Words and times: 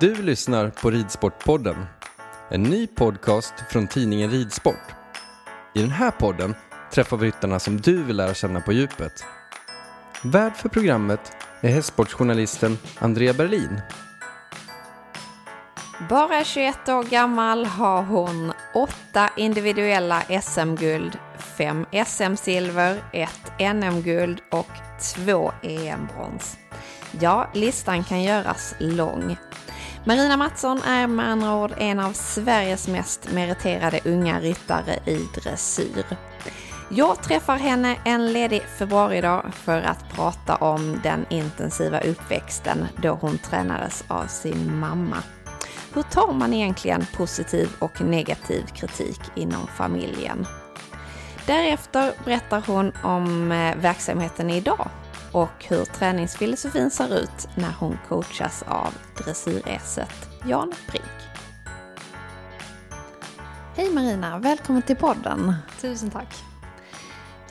Du 0.00 0.22
lyssnar 0.22 0.70
på 0.70 0.90
Ridsportpodden, 0.90 1.86
en 2.50 2.62
ny 2.62 2.86
podcast 2.86 3.54
från 3.70 3.86
tidningen 3.86 4.30
Ridsport. 4.30 4.94
I 5.74 5.80
den 5.80 5.90
här 5.90 6.10
podden 6.10 6.54
träffar 6.92 7.16
vi 7.16 7.26
ryttarna 7.26 7.58
som 7.58 7.80
du 7.80 8.02
vill 8.02 8.16
lära 8.16 8.34
känna 8.34 8.60
på 8.60 8.72
djupet. 8.72 9.24
Värd 10.24 10.56
för 10.56 10.68
programmet 10.68 11.32
är 11.60 11.68
hästsportsjournalisten 11.68 12.78
Andrea 12.98 13.32
Berlin. 13.32 13.80
Bara 16.08 16.44
21 16.44 16.88
år 16.88 17.02
gammal 17.02 17.66
har 17.66 18.02
hon 18.02 18.52
åtta 18.74 19.30
individuella 19.36 20.22
SM-guld, 20.42 21.18
fem 21.38 21.86
SM-silver, 22.06 23.02
ett 23.12 23.74
NM-guld 23.74 24.40
och 24.50 24.70
två 25.14 25.52
EM-brons. 25.62 26.56
Ja, 27.20 27.50
listan 27.54 28.04
kan 28.04 28.22
göras 28.22 28.74
lång. 28.78 29.36
Marina 30.08 30.36
Mattsson 30.36 30.82
är 30.82 31.06
med 31.06 31.28
andra 31.28 31.54
ord 31.54 31.74
en 31.78 32.00
av 32.00 32.12
Sveriges 32.12 32.88
mest 32.88 33.32
meriterade 33.32 34.00
unga 34.04 34.40
ryttare 34.40 34.98
i 35.06 35.28
dressyr. 35.34 36.04
Jag 36.90 37.22
träffar 37.22 37.56
henne 37.56 37.96
en 38.04 38.32
ledig 38.32 38.62
februaridag 38.62 39.54
för 39.54 39.82
att 39.82 40.12
prata 40.12 40.56
om 40.56 41.00
den 41.02 41.26
intensiva 41.30 42.00
uppväxten 42.00 42.86
då 43.02 43.10
hon 43.10 43.38
tränades 43.38 44.04
av 44.08 44.26
sin 44.26 44.78
mamma. 44.78 45.16
Hur 45.94 46.02
tar 46.02 46.32
man 46.32 46.54
egentligen 46.54 47.06
positiv 47.16 47.68
och 47.78 48.00
negativ 48.00 48.66
kritik 48.66 49.20
inom 49.36 49.66
familjen? 49.66 50.46
Därefter 51.46 52.12
berättar 52.24 52.62
hon 52.66 52.92
om 53.02 53.52
eh, 53.52 53.76
verksamheten 53.76 54.50
idag 54.50 54.88
och 55.32 55.64
hur 55.68 55.84
träningsfilosofin 55.84 56.90
ser 56.90 57.18
ut 57.18 57.48
när 57.56 57.72
hon 57.72 57.98
coachas 58.08 58.62
av 58.62 58.94
dressyräset 59.24 60.28
Jan 60.48 60.72
Brink. 60.90 61.04
Hej 63.76 63.90
Marina, 63.90 64.38
välkommen 64.38 64.82
till 64.82 64.96
podden. 64.96 65.54
Tusen 65.80 66.10
tack. 66.10 66.34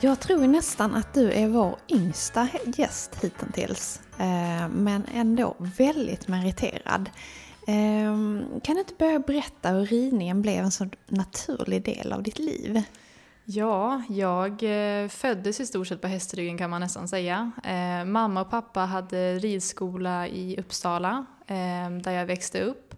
Jag 0.00 0.20
tror 0.20 0.46
nästan 0.46 0.94
att 0.94 1.14
du 1.14 1.32
är 1.32 1.48
vår 1.48 1.76
yngsta 1.88 2.48
gäst 2.76 3.24
hittills, 3.24 4.00
eh, 4.18 4.68
men 4.68 5.04
ändå 5.14 5.56
väldigt 5.58 6.28
meriterad. 6.28 7.10
Ehm, 7.66 8.44
kan 8.64 8.74
du 8.74 8.80
inte 8.80 8.94
börja 8.98 9.18
berätta 9.18 9.70
hur 9.70 9.86
ridningen 9.86 10.42
blev 10.42 10.64
en 10.64 10.70
så 10.70 10.88
naturlig 11.06 11.84
del 11.84 12.12
av 12.12 12.22
ditt 12.22 12.38
liv? 12.38 12.82
Ja, 13.50 14.02
jag 14.08 14.62
eh, 14.62 15.08
föddes 15.08 15.60
i 15.60 15.66
stort 15.66 15.86
sett 15.86 16.00
på 16.00 16.06
hästryggen 16.06 16.58
kan 16.58 16.70
man 16.70 16.80
nästan 16.80 17.08
säga. 17.08 17.50
Eh, 17.64 18.04
mamma 18.04 18.40
och 18.40 18.50
pappa 18.50 18.80
hade 18.80 19.38
ridskola 19.38 20.28
i 20.28 20.56
Uppsala 20.58 21.26
eh, 21.46 21.90
där 21.90 22.10
jag 22.10 22.26
växte 22.26 22.60
upp. 22.60 22.94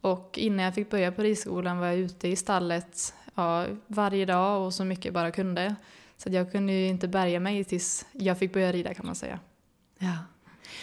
Och 0.00 0.38
innan 0.38 0.64
jag 0.64 0.74
fick 0.74 0.90
börja 0.90 1.12
på 1.12 1.22
ridskolan 1.22 1.78
var 1.78 1.86
jag 1.86 1.96
ute 1.96 2.28
i 2.28 2.36
stallet 2.36 3.14
ja, 3.34 3.66
varje 3.86 4.26
dag 4.26 4.66
och 4.66 4.74
så 4.74 4.84
mycket 4.84 5.04
jag 5.04 5.14
bara 5.14 5.30
kunde. 5.30 5.74
Så 6.16 6.28
jag 6.30 6.52
kunde 6.52 6.72
ju 6.72 6.86
inte 6.86 7.08
bärga 7.08 7.40
mig 7.40 7.64
tills 7.64 8.06
jag 8.12 8.38
fick 8.38 8.52
börja 8.52 8.72
rida 8.72 8.94
kan 8.94 9.06
man 9.06 9.14
säga. 9.14 9.38
Ja. 9.98 10.16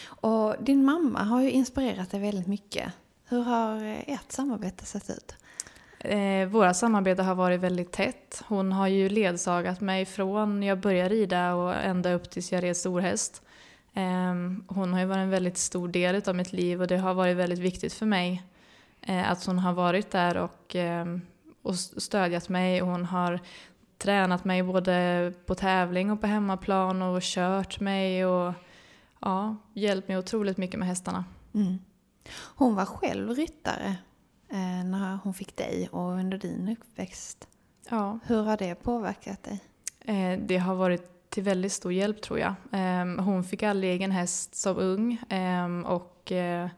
Och 0.05 0.55
din 0.59 0.85
mamma 0.85 1.23
har 1.23 1.41
ju 1.41 1.51
inspirerat 1.51 2.11
dig 2.11 2.19
väldigt 2.19 2.47
mycket. 2.47 2.93
Hur 3.25 3.43
har 3.43 4.03
ert 4.07 4.31
samarbete 4.31 4.85
sett 4.85 5.09
ut? 5.09 5.35
Eh, 5.99 6.47
våra 6.47 6.73
samarbete 6.73 7.23
har 7.23 7.35
varit 7.35 7.59
väldigt 7.59 7.91
tätt. 7.91 8.43
Hon 8.47 8.71
har 8.71 8.87
ju 8.87 9.09
ledsagat 9.09 9.81
mig 9.81 10.05
från 10.05 10.63
jag 10.63 10.79
började 10.79 11.09
rida 11.09 11.55
och 11.55 11.75
ända 11.75 12.13
upp 12.13 12.29
tills 12.29 12.51
jag 12.51 12.63
red 12.63 12.77
storhäst. 12.77 13.41
Eh, 13.93 14.33
hon 14.67 14.93
har 14.93 14.99
ju 14.99 15.05
varit 15.05 15.21
en 15.21 15.29
väldigt 15.29 15.57
stor 15.57 15.87
del 15.87 16.21
av 16.27 16.35
mitt 16.35 16.53
liv 16.53 16.81
och 16.81 16.87
det 16.87 16.97
har 16.97 17.13
varit 17.13 17.37
väldigt 17.37 17.59
viktigt 17.59 17.93
för 17.93 18.05
mig 18.05 18.43
eh, 19.01 19.31
att 19.31 19.45
hon 19.45 19.59
har 19.59 19.73
varit 19.73 20.11
där 20.11 20.37
och, 20.37 20.75
ehm, 20.75 21.21
och 21.61 21.75
stödjat 21.75 22.49
mig. 22.49 22.79
Hon 22.79 23.05
har 23.05 23.39
tränat 23.97 24.45
mig 24.45 24.63
både 24.63 25.33
på 25.45 25.55
tävling 25.55 26.11
och 26.11 26.21
på 26.21 26.27
hemmaplan 26.27 27.01
och 27.01 27.21
kört 27.21 27.79
mig 27.79 28.25
och 28.25 28.53
ja, 29.19 29.55
hjälpt 29.73 30.07
mig 30.07 30.17
otroligt 30.17 30.57
mycket 30.57 30.79
med 30.79 30.87
hästarna. 30.87 31.25
Mm. 31.53 31.77
Hon 32.55 32.75
var 32.75 32.85
själv 32.85 33.29
ryttare 33.29 33.95
när 34.85 35.19
hon 35.23 35.33
fick 35.33 35.55
dig 35.55 35.89
och 35.91 36.11
under 36.11 36.37
din 36.37 36.69
uppväxt. 36.69 37.47
Ja. 37.89 38.19
Hur 38.25 38.43
har 38.43 38.57
det 38.57 38.75
påverkat 38.75 39.43
dig? 39.43 39.59
Eh, 39.99 40.39
det 40.39 40.57
har 40.57 40.75
varit 40.75 41.29
till 41.29 41.43
väldigt 41.43 41.71
stor 41.71 41.93
hjälp 41.93 42.21
tror 42.21 42.39
jag. 42.39 42.53
Eh, 42.71 43.23
hon 43.23 43.43
fick 43.43 43.63
aldrig 43.63 43.91
egen 43.91 44.11
häst 44.11 44.55
som 44.55 44.77
ung 44.77 45.17
ehm, 45.29 45.85
och 45.85 46.31
eh, 46.31 46.69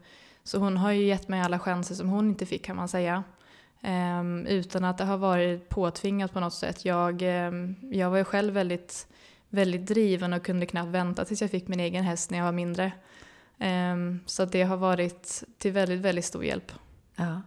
så 0.44 0.58
hon 0.58 0.76
har 0.76 0.92
ju 0.92 1.04
gett 1.04 1.28
mig 1.28 1.40
alla 1.40 1.58
chanser 1.58 1.94
som 1.94 2.08
hon 2.08 2.28
inte 2.28 2.46
fick 2.46 2.64
kan 2.64 2.76
man 2.76 2.88
säga. 2.88 3.24
Ehm, 3.80 4.46
utan 4.46 4.84
att 4.84 4.98
det 4.98 5.04
har 5.04 5.16
varit 5.16 5.68
påtvingat 5.68 6.32
på 6.32 6.40
något 6.40 6.54
sätt. 6.54 6.84
Jag, 6.84 7.22
ehm, 7.22 7.76
jag 7.92 8.10
var 8.10 8.16
ju 8.18 8.24
själv 8.24 8.54
väldigt, 8.54 9.06
väldigt 9.48 9.86
driven 9.86 10.32
och 10.32 10.44
kunde 10.44 10.66
knappt 10.66 10.88
vänta 10.88 11.24
tills 11.24 11.40
jag 11.40 11.50
fick 11.50 11.68
min 11.68 11.80
egen 11.80 12.04
häst 12.04 12.30
när 12.30 12.38
jag 12.38 12.44
var 12.44 12.52
mindre. 12.52 12.92
så 14.26 14.44
det 14.44 14.62
har 14.62 14.76
varit 14.76 15.44
till 15.58 15.72
väldigt, 15.72 16.00
väldigt 16.00 16.24
stor 16.24 16.44
hjälp. 16.44 16.72
Ja. 17.16 17.40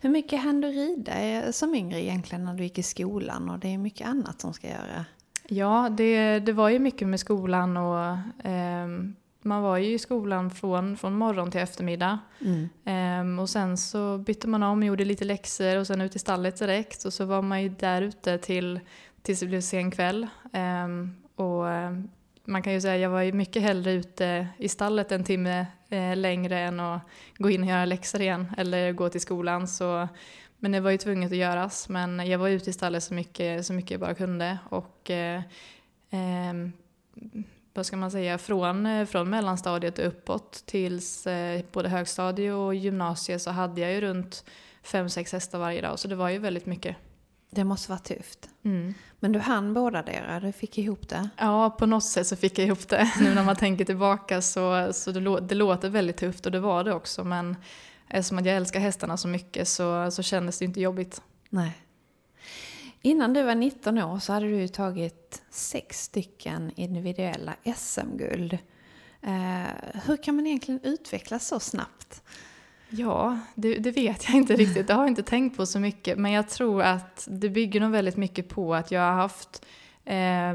Hur 0.00 0.10
mycket 0.10 0.40
hann 0.40 0.60
du 0.60 0.68
rida 0.68 1.52
som 1.52 1.74
yngre 1.74 2.02
egentligen 2.02 2.44
när 2.44 2.54
du 2.54 2.62
gick 2.62 2.78
i 2.78 2.82
skolan 2.82 3.50
och 3.50 3.58
det 3.58 3.74
är 3.74 3.78
mycket 3.78 4.08
annat 4.08 4.40
som 4.40 4.54
ska 4.54 4.68
göra? 4.68 5.04
Ja, 5.48 5.88
det, 5.90 6.38
det 6.38 6.52
var 6.52 6.68
ju 6.68 6.78
mycket 6.78 7.08
med 7.08 7.20
skolan 7.20 7.76
och 7.76 8.04
eh, 8.50 8.88
man 9.42 9.62
var 9.62 9.76
ju 9.76 9.94
i 9.94 9.98
skolan 9.98 10.50
från, 10.50 10.96
från 10.96 11.14
morgon 11.14 11.50
till 11.50 11.60
eftermiddag. 11.60 12.18
Mm. 12.40 12.68
Eh, 12.84 13.42
och 13.42 13.50
sen 13.50 13.76
så 13.76 14.18
bytte 14.18 14.48
man 14.48 14.62
om, 14.62 14.82
gjorde 14.82 15.04
lite 15.04 15.24
läxor 15.24 15.76
och 15.76 15.86
sen 15.86 16.00
ut 16.00 16.16
i 16.16 16.18
stallet 16.18 16.58
direkt 16.58 17.04
och 17.04 17.12
så 17.12 17.24
var 17.24 17.42
man 17.42 17.62
ju 17.62 17.68
där 17.68 18.02
ute 18.02 18.38
till, 18.38 18.80
tills 19.22 19.40
det 19.40 19.46
blev 19.46 19.60
sen 19.60 19.90
kväll. 19.90 20.26
Eh, 20.52 20.88
och 21.34 21.70
ehm, 21.70 22.08
man 22.44 22.62
kan 22.62 22.72
ju 22.72 22.80
säga 22.80 22.94
att 22.94 23.00
jag 23.00 23.10
var 23.10 23.22
ju 23.22 23.32
mycket 23.32 23.62
hellre 23.62 23.92
ute 23.92 24.48
i 24.58 24.68
stallet 24.68 25.12
en 25.12 25.24
timme 25.24 25.66
eh, 25.88 26.16
längre 26.16 26.58
än 26.58 26.80
att 26.80 27.02
gå 27.36 27.50
in 27.50 27.62
och 27.62 27.68
göra 27.68 27.84
läxor 27.84 28.20
igen 28.20 28.54
eller 28.56 28.92
gå 28.92 29.08
till 29.08 29.20
skolan. 29.20 29.68
Så, 29.68 30.08
men 30.58 30.72
det 30.72 30.80
var 30.80 30.90
ju 30.90 30.98
tvunget 30.98 31.32
att 31.32 31.38
göras. 31.38 31.88
Men 31.88 32.26
jag 32.26 32.38
var 32.38 32.48
ute 32.48 32.70
i 32.70 32.72
stallet 32.72 33.02
så 33.02 33.14
mycket, 33.14 33.66
så 33.66 33.72
mycket 33.72 33.90
jag 33.90 34.00
bara 34.00 34.14
kunde. 34.14 34.58
Och 34.68 35.10
eh, 35.10 35.42
eh, 36.10 36.54
vad 37.74 37.86
ska 37.86 37.96
man 37.96 38.10
säga, 38.10 38.38
från, 38.38 39.06
från 39.06 39.30
mellanstadiet 39.30 39.98
och 39.98 40.06
uppåt 40.06 40.62
tills 40.66 41.26
eh, 41.26 41.64
både 41.72 41.88
högstadie 41.88 42.52
och 42.52 42.74
gymnasie 42.74 43.38
så 43.38 43.50
hade 43.50 43.80
jag 43.80 43.92
ju 43.92 44.00
runt 44.00 44.44
fem, 44.82 45.08
sex 45.08 45.32
hästar 45.32 45.58
varje 45.58 45.80
dag. 45.80 45.98
Så 45.98 46.08
det 46.08 46.16
var 46.16 46.28
ju 46.28 46.38
väldigt 46.38 46.66
mycket. 46.66 46.96
Det 47.50 47.64
måste 47.64 47.90
vara 47.90 47.98
tufft. 47.98 48.48
Mm. 48.64 48.94
Men 49.20 49.32
du 49.32 49.38
hann 49.38 49.74
båda 49.74 50.02
dera, 50.02 50.40
du 50.40 50.52
fick 50.52 50.78
ihop 50.78 51.08
det? 51.08 51.28
Ja, 51.36 51.70
på 51.70 51.86
något 51.86 52.04
sätt 52.04 52.26
så 52.26 52.36
fick 52.36 52.58
jag 52.58 52.66
ihop 52.66 52.88
det. 52.88 53.12
Nu 53.20 53.34
när 53.34 53.44
man 53.44 53.56
tänker 53.56 53.84
tillbaka 53.84 54.42
så, 54.42 54.92
så 54.92 55.12
det, 55.12 55.40
det 55.40 55.54
låter 55.54 55.88
väldigt 55.88 56.16
tufft 56.16 56.46
och 56.46 56.52
det 56.52 56.60
var 56.60 56.84
det 56.84 56.94
också. 56.94 57.24
Men 57.24 57.56
eftersom 58.08 58.38
jag 58.38 58.56
älskar 58.56 58.80
hästarna 58.80 59.16
så 59.16 59.28
mycket 59.28 59.68
så, 59.68 60.10
så 60.10 60.22
kändes 60.22 60.58
det 60.58 60.64
inte 60.64 60.80
jobbigt. 60.80 61.22
Nej. 61.48 61.72
Innan 63.02 63.32
du 63.32 63.42
var 63.42 63.54
19 63.54 63.98
år 63.98 64.18
så 64.18 64.32
hade 64.32 64.46
du 64.46 64.68
tagit 64.68 65.42
sex 65.50 66.02
stycken 66.02 66.72
individuella 66.76 67.54
SM-guld. 67.76 68.58
Eh, 69.22 70.00
hur 70.04 70.22
kan 70.22 70.36
man 70.36 70.46
egentligen 70.46 70.80
utvecklas 70.82 71.46
så 71.46 71.60
snabbt? 71.60 72.22
Ja, 72.90 73.38
det, 73.54 73.74
det, 73.78 73.90
vet 73.90 74.28
jag 74.28 74.36
inte 74.36 74.56
riktigt. 74.56 74.86
Det 74.86 74.94
har 74.94 75.02
jag 75.02 75.08
inte 75.08 75.22
tänkt 75.22 75.56
på 75.56 75.66
så 75.66 75.80
mycket. 75.80 76.18
Men 76.18 76.32
jag 76.32 76.48
tror 76.48 76.82
att 76.82 77.28
det 77.30 77.48
bygger 77.48 77.80
nog 77.80 77.90
väldigt 77.90 78.16
mycket 78.16 78.48
på 78.48 78.74
att 78.74 78.90
jag 78.90 79.00
har 79.00 79.12
haft 79.12 79.66
eh, 80.04 80.54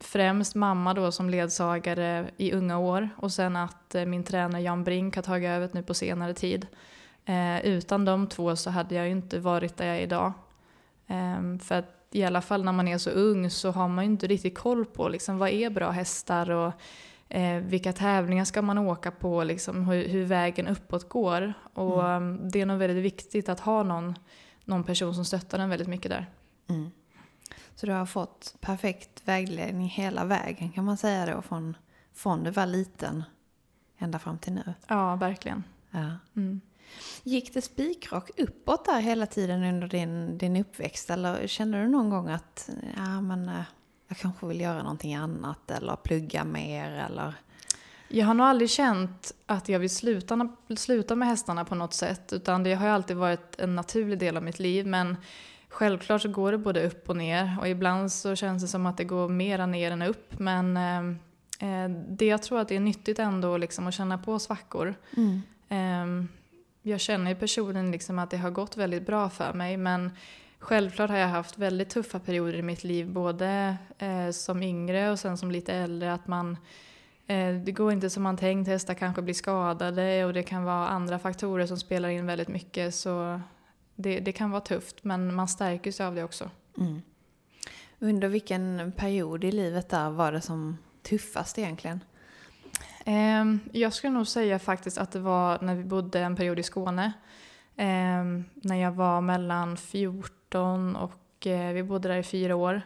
främst 0.00 0.54
mamma 0.54 0.94
då 0.94 1.12
som 1.12 1.30
ledsagare 1.30 2.30
i 2.36 2.52
unga 2.52 2.78
år 2.78 3.08
och 3.16 3.32
sen 3.32 3.56
att 3.56 3.94
eh, 3.94 4.04
min 4.04 4.24
tränare 4.24 4.62
Jan 4.62 4.84
Brink 4.84 5.16
har 5.16 5.22
tagit 5.22 5.48
över 5.48 5.70
nu 5.72 5.82
på 5.82 5.94
senare 5.94 6.34
tid. 6.34 6.66
Eh, 7.24 7.66
utan 7.66 8.04
de 8.04 8.26
två 8.26 8.56
så 8.56 8.70
hade 8.70 8.94
jag 8.94 9.04
ju 9.06 9.12
inte 9.12 9.38
varit 9.38 9.76
där 9.76 9.86
jag 9.86 9.96
är 9.96 10.00
idag. 10.00 10.32
Eh, 11.06 11.58
för 11.62 11.74
att 11.74 11.94
i 12.10 12.24
alla 12.24 12.40
fall 12.40 12.64
när 12.64 12.72
man 12.72 12.88
är 12.88 12.98
så 12.98 13.10
ung 13.10 13.50
så 13.50 13.70
har 13.70 13.88
man 13.88 14.04
ju 14.04 14.10
inte 14.10 14.26
riktigt 14.26 14.58
koll 14.58 14.84
på 14.84 15.08
liksom, 15.08 15.38
vad 15.38 15.50
är 15.50 15.70
bra 15.70 15.90
hästar 15.90 16.50
och 16.50 16.72
eh, 17.28 17.56
vilka 17.56 17.92
tävlingar 17.92 18.44
ska 18.44 18.62
man 18.62 18.78
åka 18.78 19.10
på, 19.10 19.44
liksom, 19.44 19.88
hur, 19.88 20.08
hur 20.08 20.24
vägen 20.24 20.68
uppåt 20.68 21.08
går. 21.08 21.54
Och 21.74 22.04
mm. 22.04 22.22
Ehm, 22.22 22.50
det 22.50 22.60
är 22.60 22.66
nog 22.66 22.78
väldigt 22.78 23.04
viktigt 23.04 23.48
att 23.48 23.60
ha 23.60 23.82
någon, 23.82 24.14
någon 24.64 24.84
person 24.84 25.14
som 25.14 25.24
stöttar 25.24 25.58
en 25.58 25.70
väldigt 25.70 25.88
mycket 25.88 26.10
där. 26.10 26.26
Mm. 26.68 26.90
Så 27.74 27.86
du 27.86 27.92
har 27.92 28.06
fått 28.06 28.54
perfekt 28.60 29.22
vägledning 29.24 29.88
hela 29.88 30.24
vägen 30.24 30.72
kan 30.72 30.84
man 30.84 30.96
säga 30.96 31.34
då 31.34 31.42
från, 31.42 31.76
från 32.14 32.44
du 32.44 32.50
var 32.50 32.66
liten 32.66 33.24
ända 33.98 34.18
fram 34.18 34.38
till 34.38 34.52
nu? 34.52 34.74
Ja, 34.86 35.16
verkligen. 35.16 35.64
Ja. 35.90 36.10
Mm. 36.36 36.60
Gick 37.22 37.54
det 37.54 37.62
spikrak 37.62 38.30
uppåt 38.36 38.84
där 38.84 39.00
hela 39.00 39.26
tiden 39.26 39.64
under 39.64 39.88
din, 39.88 40.38
din 40.38 40.56
uppväxt 40.56 41.10
eller 41.10 41.46
kände 41.46 41.82
du 41.82 41.88
någon 41.88 42.10
gång 42.10 42.28
att 42.28 42.70
ja, 42.96 43.20
men, 43.20 43.48
eh, 43.48 43.62
jag 44.08 44.18
kanske 44.18 44.46
vill 44.46 44.60
göra 44.60 44.82
någonting 44.82 45.14
annat 45.14 45.70
eller 45.70 45.96
plugga 45.96 46.44
mer 46.44 46.90
eller? 46.90 47.34
Jag 48.08 48.26
har 48.26 48.34
nog 48.34 48.46
aldrig 48.46 48.70
känt 48.70 49.32
att 49.46 49.68
jag 49.68 49.78
vill 49.78 49.90
sluta, 49.90 50.48
sluta 50.76 51.14
med 51.14 51.28
hästarna 51.28 51.64
på 51.64 51.74
något 51.74 51.94
sätt 51.94 52.32
utan 52.32 52.62
det 52.62 52.74
har 52.74 52.88
alltid 52.88 53.16
varit 53.16 53.58
en 53.58 53.74
naturlig 53.74 54.18
del 54.18 54.36
av 54.36 54.42
mitt 54.42 54.58
liv 54.58 54.86
men 54.86 55.16
självklart 55.68 56.22
så 56.22 56.28
går 56.28 56.52
det 56.52 56.58
både 56.58 56.86
upp 56.86 57.08
och 57.08 57.16
ner 57.16 57.56
och 57.60 57.68
ibland 57.68 58.12
så 58.12 58.36
känns 58.36 58.62
det 58.62 58.68
som 58.68 58.86
att 58.86 58.96
det 58.96 59.04
går 59.04 59.28
mera 59.28 59.66
ner 59.66 59.90
än 59.90 60.02
upp 60.02 60.38
men 60.38 60.76
eh, 60.76 60.98
eh 61.68 61.90
det 62.08 62.26
jag 62.26 62.42
tror 62.42 62.60
att 62.60 62.68
det 62.68 62.76
är 62.76 62.80
nyttigt 62.80 63.18
ändå 63.18 63.56
liksom 63.56 63.86
att 63.86 63.94
känna 63.94 64.18
på 64.18 64.38
svackor. 64.38 64.94
Mm. 65.16 65.42
Eh, 65.68 66.28
jag 66.82 67.00
känner 67.00 67.30
ju 67.30 67.36
personligen 67.36 67.90
liksom 67.90 68.18
att 68.18 68.30
det 68.30 68.36
har 68.36 68.50
gått 68.50 68.76
väldigt 68.76 69.06
bra 69.06 69.30
för 69.30 69.52
mig 69.52 69.76
men 69.76 70.10
självklart 70.58 71.10
har 71.10 71.16
jag 71.16 71.28
haft 71.28 71.58
väldigt 71.58 71.90
tuffa 71.90 72.18
perioder 72.18 72.58
i 72.58 72.62
mitt 72.62 72.84
liv 72.84 73.10
både 73.10 73.76
eh, 73.98 74.30
som 74.30 74.62
yngre 74.62 75.10
och 75.10 75.18
sen 75.18 75.36
som 75.38 75.50
lite 75.50 75.74
äldre. 75.74 76.12
Att 76.12 76.26
man, 76.26 76.56
eh, 77.26 77.54
det 77.54 77.72
går 77.72 77.92
inte 77.92 78.10
som 78.10 78.22
man 78.22 78.36
tänkt, 78.36 78.68
hästar 78.68 78.94
kanske 78.94 79.22
blir 79.22 79.34
skadade 79.34 80.24
och 80.24 80.32
det 80.32 80.42
kan 80.42 80.64
vara 80.64 80.88
andra 80.88 81.18
faktorer 81.18 81.66
som 81.66 81.78
spelar 81.78 82.08
in 82.08 82.26
väldigt 82.26 82.48
mycket. 82.48 82.94
Så 82.94 83.40
det, 83.94 84.20
det 84.20 84.32
kan 84.32 84.50
vara 84.50 84.60
tufft 84.60 85.04
men 85.04 85.34
man 85.34 85.48
stärker 85.48 85.92
sig 85.92 86.06
av 86.06 86.14
det 86.14 86.24
också. 86.24 86.50
Mm. 86.78 87.02
Under 87.98 88.28
vilken 88.28 88.92
period 88.96 89.44
i 89.44 89.52
livet 89.52 89.88
där 89.88 90.10
var 90.10 90.32
det 90.32 90.40
som 90.40 90.78
tuffast 91.02 91.58
egentligen? 91.58 92.00
Ehm, 93.04 93.60
jag 93.72 93.92
skulle 93.92 94.12
nog 94.12 94.26
säga 94.26 94.58
faktiskt 94.58 94.98
att 94.98 95.12
det 95.12 95.20
var 95.20 95.58
när 95.62 95.74
vi 95.74 95.84
bodde 95.84 96.20
en 96.20 96.36
period 96.36 96.58
i 96.58 96.62
Skåne. 96.62 97.12
Ehm, 97.76 98.44
när 98.54 98.76
jag 98.76 98.92
var 98.92 99.20
mellan 99.20 99.76
14 99.76 100.37
och 100.54 101.46
eh, 101.46 101.72
vi 101.72 101.82
bodde 101.82 102.08
där 102.08 102.16
i 102.16 102.22
fyra 102.22 102.56
år. 102.56 102.82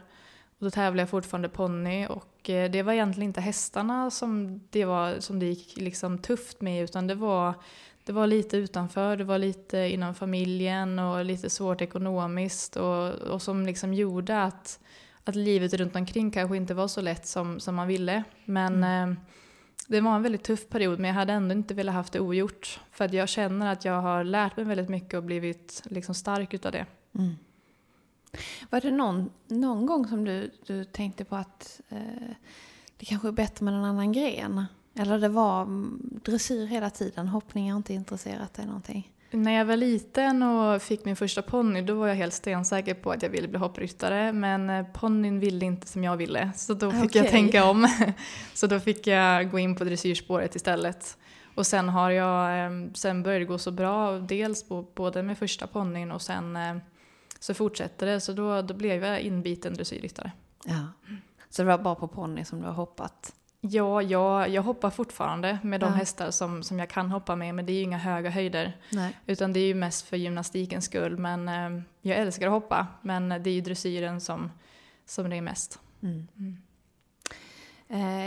Och 0.63 0.65
då 0.65 0.71
tävlade 0.71 1.01
jag 1.01 1.09
fortfarande 1.09 1.49
ponny 1.49 2.05
och 2.05 2.49
eh, 2.49 2.71
det 2.71 2.83
var 2.83 2.93
egentligen 2.93 3.29
inte 3.29 3.41
hästarna 3.41 4.11
som 4.11 4.61
det, 4.69 4.85
var, 4.85 5.19
som 5.19 5.39
det 5.39 5.45
gick 5.45 5.77
liksom 5.77 6.17
tufft 6.17 6.61
med 6.61 6.83
utan 6.83 7.07
det 7.07 7.15
var, 7.15 7.53
det 8.03 8.11
var 8.11 8.27
lite 8.27 8.57
utanför, 8.57 9.17
det 9.17 9.23
var 9.23 9.37
lite 9.37 9.77
inom 9.77 10.15
familjen 10.15 10.99
och 10.99 11.25
lite 11.25 11.49
svårt 11.49 11.81
ekonomiskt 11.81 12.75
och, 12.75 13.13
och 13.13 13.41
som 13.41 13.65
liksom 13.65 13.93
gjorde 13.93 14.43
att, 14.43 14.79
att 15.23 15.35
livet 15.35 15.73
runt 15.73 15.95
omkring 15.95 16.31
kanske 16.31 16.57
inte 16.57 16.73
var 16.73 16.87
så 16.87 17.01
lätt 17.01 17.27
som, 17.27 17.59
som 17.59 17.75
man 17.75 17.87
ville. 17.87 18.23
Men 18.45 18.75
mm. 18.83 19.11
eh, 19.11 19.17
det 19.87 20.01
var 20.01 20.15
en 20.15 20.23
väldigt 20.23 20.43
tuff 20.43 20.69
period 20.69 20.99
men 20.99 21.07
jag 21.07 21.15
hade 21.15 21.33
ändå 21.33 21.55
inte 21.55 21.73
velat 21.73 21.95
haft 21.95 22.13
det 22.13 22.19
ogjort. 22.19 22.79
För 22.91 23.05
att 23.05 23.13
jag 23.13 23.29
känner 23.29 23.71
att 23.71 23.85
jag 23.85 24.01
har 24.01 24.23
lärt 24.23 24.57
mig 24.57 24.65
väldigt 24.65 24.89
mycket 24.89 25.13
och 25.13 25.23
blivit 25.23 25.81
liksom 25.85 26.15
stark 26.15 26.53
utav 26.53 26.71
det. 26.71 26.85
Mm. 27.15 27.35
Var 28.69 28.81
det 28.81 28.91
någon, 28.91 29.29
någon 29.47 29.85
gång 29.85 30.07
som 30.07 30.25
du, 30.25 30.51
du 30.67 30.83
tänkte 30.83 31.25
på 31.25 31.35
att 31.35 31.81
eh, 31.89 31.97
det 32.97 33.05
kanske 33.05 33.27
är 33.27 33.31
bättre 33.31 33.65
med 33.65 33.73
en 33.73 33.83
annan 33.83 34.11
gren? 34.11 34.65
Eller 34.95 35.19
det 35.19 35.29
var 35.29 35.61
mm, 35.61 36.19
dressyr 36.23 36.65
hela 36.65 36.89
tiden, 36.89 37.27
hoppning 37.27 37.71
har 37.71 37.77
inte 37.77 37.93
intresserat 37.93 38.53
dig 38.53 38.65
någonting? 38.65 39.09
När 39.31 39.51
jag 39.51 39.65
var 39.65 39.77
liten 39.77 40.43
och 40.43 40.81
fick 40.81 41.05
min 41.05 41.15
första 41.15 41.41
ponny 41.41 41.81
då 41.81 41.93
var 41.93 42.07
jag 42.07 42.15
helt 42.15 42.33
stensäker 42.33 42.93
på 42.93 43.11
att 43.11 43.23
jag 43.23 43.29
ville 43.29 43.47
bli 43.47 43.59
hoppryttare 43.59 44.33
men 44.33 44.69
eh, 44.69 44.85
ponnyn 44.85 45.39
ville 45.39 45.65
inte 45.65 45.87
som 45.87 46.03
jag 46.03 46.17
ville 46.17 46.51
så 46.55 46.73
då 46.73 46.91
fick 46.91 47.03
okay. 47.03 47.21
jag 47.21 47.31
tänka 47.31 47.65
om. 47.65 47.87
så 48.53 48.67
då 48.67 48.79
fick 48.79 49.07
jag 49.07 49.51
gå 49.51 49.59
in 49.59 49.75
på 49.75 49.83
dressyrspåret 49.83 50.55
istället. 50.55 51.17
Och 51.55 51.67
sen 51.67 51.89
har 51.89 52.11
jag, 52.11 52.65
ehm, 52.65 52.93
sen 52.93 53.23
började 53.23 53.45
det 53.45 53.47
gå 53.47 53.57
så 53.57 53.71
bra, 53.71 54.11
dels 54.11 54.65
både 54.95 55.23
med 55.23 55.37
första 55.37 55.67
ponnyn 55.67 56.11
och 56.11 56.21
sen 56.21 56.55
eh, 56.55 56.75
så 57.43 57.53
fortsätter 57.53 58.05
det 58.05 58.19
så 58.19 58.33
då, 58.33 58.61
då 58.61 58.73
blev 58.73 59.05
jag 59.05 59.21
inbiten 59.21 59.73
dressyrryttare. 59.73 60.31
Ja. 60.65 60.87
Så 61.49 61.61
det 61.61 61.67
var 61.67 61.77
bara 61.77 61.95
på 61.95 62.07
ponny 62.07 62.45
som 62.45 62.59
du 62.61 62.65
har 62.65 62.73
hoppat? 62.73 63.33
Ja, 63.61 64.01
jag, 64.01 64.49
jag 64.49 64.61
hoppar 64.61 64.89
fortfarande 64.89 65.59
med 65.63 65.79
de 65.79 65.85
ja. 65.85 65.91
hästar 65.91 66.31
som, 66.31 66.63
som 66.63 66.79
jag 66.79 66.89
kan 66.89 67.11
hoppa 67.11 67.35
med 67.35 67.55
men 67.55 67.65
det 67.65 67.71
är 67.71 67.75
ju 67.75 67.81
inga 67.81 67.97
höga 67.97 68.29
höjder. 68.29 68.77
Nej. 68.91 69.17
Utan 69.25 69.53
det 69.53 69.59
är 69.59 69.67
ju 69.67 69.75
mest 69.75 70.07
för 70.07 70.17
gymnastikens 70.17 70.85
skull. 70.85 71.17
Men 71.17 71.49
eh, 71.49 71.83
jag 72.01 72.17
älskar 72.17 72.47
att 72.47 72.53
hoppa 72.53 72.87
men 73.01 73.29
det 73.29 73.49
är 73.49 73.53
ju 73.53 73.61
dressyren 73.61 74.21
som, 74.21 74.51
som 75.05 75.29
det 75.29 75.35
är 75.35 75.41
mest. 75.41 75.79
Mm. 76.01 76.27
Mm. 76.37 76.57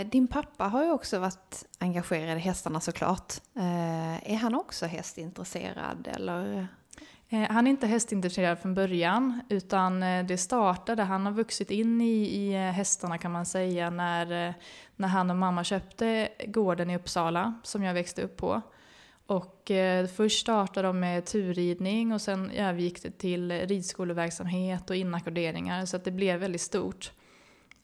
Eh, 0.01 0.07
din 0.07 0.27
pappa 0.27 0.65
har 0.65 0.85
ju 0.85 0.91
också 0.91 1.19
varit 1.19 1.65
engagerad 1.79 2.37
i 2.37 2.41
hästarna 2.41 2.81
såklart. 2.81 3.35
Eh, 3.55 4.33
är 4.33 4.37
han 4.37 4.55
också 4.55 4.87
hästintresserad 4.87 6.09
eller? 6.17 6.69
Eh, 7.28 7.50
han 7.50 7.67
är 7.67 7.70
inte 7.70 7.87
hästintresserad 7.87 8.58
från 8.58 8.75
början 8.75 9.40
utan 9.49 10.02
eh, 10.02 10.26
det 10.26 10.38
startade, 10.38 11.02
han 11.02 11.26
har 11.26 11.32
vuxit 11.32 11.70
in 11.70 12.00
i, 12.00 12.23
i 12.26 12.55
eh, 12.55 12.61
hästarna 12.61 13.19
kan 13.19 13.32
man 13.32 13.46
säga 13.46 13.90
när, 13.90 14.55
när 14.96 15.08
han 15.08 15.31
och 15.31 15.37
mamma 15.37 15.64
köpte 15.64 16.28
gården 16.46 16.90
i 16.90 16.96
Uppsala 16.96 17.55
som 17.62 17.82
jag 17.82 17.94
växte 17.94 18.23
upp 18.23 18.37
på. 18.37 18.62
Och 19.27 19.70
eh, 19.70 20.06
först 20.06 20.41
startade 20.41 20.89
de 20.89 21.01
med 21.01 21.24
turridning 21.24 22.12
och 22.12 22.20
sen 22.20 22.51
övergick 22.51 23.03
det 23.03 23.10
till 23.10 23.53
ridskoleverksamhet 23.53 24.91
och 24.91 24.96
inackorderingar 24.96 25.86
så 25.86 25.96
att 25.96 26.05
det 26.05 26.10
blev 26.10 26.41
väldigt 26.41 26.60
stort. 26.60 27.12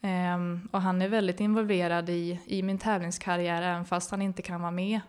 Ehm, 0.01 0.69
och 0.71 0.81
han 0.81 1.01
är 1.01 1.07
väldigt 1.07 1.39
involverad 1.39 2.09
i, 2.09 2.39
i 2.45 2.63
min 2.63 2.77
tävlingskarriär 2.77 3.61
även 3.61 3.85
fast 3.85 4.11
han 4.11 4.21
inte 4.21 4.41
kan 4.41 4.61
vara 4.61 4.71
med 4.71 4.99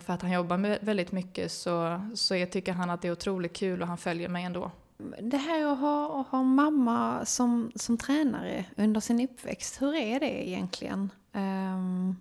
för 0.00 0.10
att 0.12 0.22
han 0.22 0.32
jobbar 0.32 0.56
med 0.56 0.78
väldigt 0.82 1.12
mycket 1.12 1.52
så, 1.52 2.00
så 2.14 2.36
jag 2.36 2.52
tycker 2.52 2.72
han 2.72 2.90
att 2.90 3.02
det 3.02 3.08
är 3.08 3.12
otroligt 3.12 3.56
kul 3.56 3.82
och 3.82 3.88
han 3.88 3.98
följer 3.98 4.28
mig 4.28 4.44
ändå. 4.44 4.70
Det 5.20 5.36
här 5.36 5.72
att 5.72 5.78
ha, 5.78 6.20
att 6.20 6.26
ha 6.26 6.42
mamma 6.42 7.24
som, 7.24 7.72
som 7.74 7.98
tränare 7.98 8.64
under 8.76 9.00
sin 9.00 9.20
uppväxt, 9.20 9.82
hur 9.82 9.94
är 9.94 10.20
det 10.20 10.48
egentligen? 10.48 11.10
Um, 11.32 12.16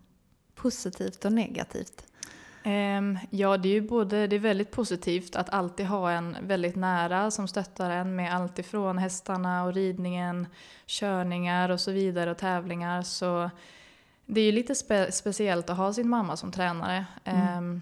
positivt 0.55 1.25
och 1.25 1.33
negativt? 1.33 2.03
Um, 2.65 3.19
ja, 3.29 3.57
det 3.57 3.69
är 3.69 3.73
ju 3.73 3.81
både, 3.81 4.27
det 4.27 4.35
är 4.35 4.39
väldigt 4.39 4.71
positivt 4.71 5.35
att 5.35 5.49
alltid 5.49 5.85
ha 5.85 6.11
en 6.11 6.37
väldigt 6.41 6.75
nära 6.75 7.31
som 7.31 7.47
stöttar 7.47 7.89
en 7.89 8.15
med 8.15 8.35
allt 8.35 8.59
ifrån 8.59 8.97
hästarna 8.97 9.63
och 9.63 9.73
ridningen, 9.73 10.47
körningar 10.85 11.69
och 11.69 11.79
så 11.79 11.91
vidare 11.91 12.31
och 12.31 12.37
tävlingar. 12.37 13.01
Så 13.01 13.49
det 14.27 14.41
är 14.41 14.45
ju 14.45 14.51
lite 14.51 14.75
spe 14.75 15.11
speciellt 15.11 15.69
att 15.69 15.77
ha 15.77 15.93
sin 15.93 16.09
mamma 16.09 16.37
som 16.37 16.51
tränare. 16.51 17.05
Mm. 17.23 17.47
Ehm, 17.47 17.81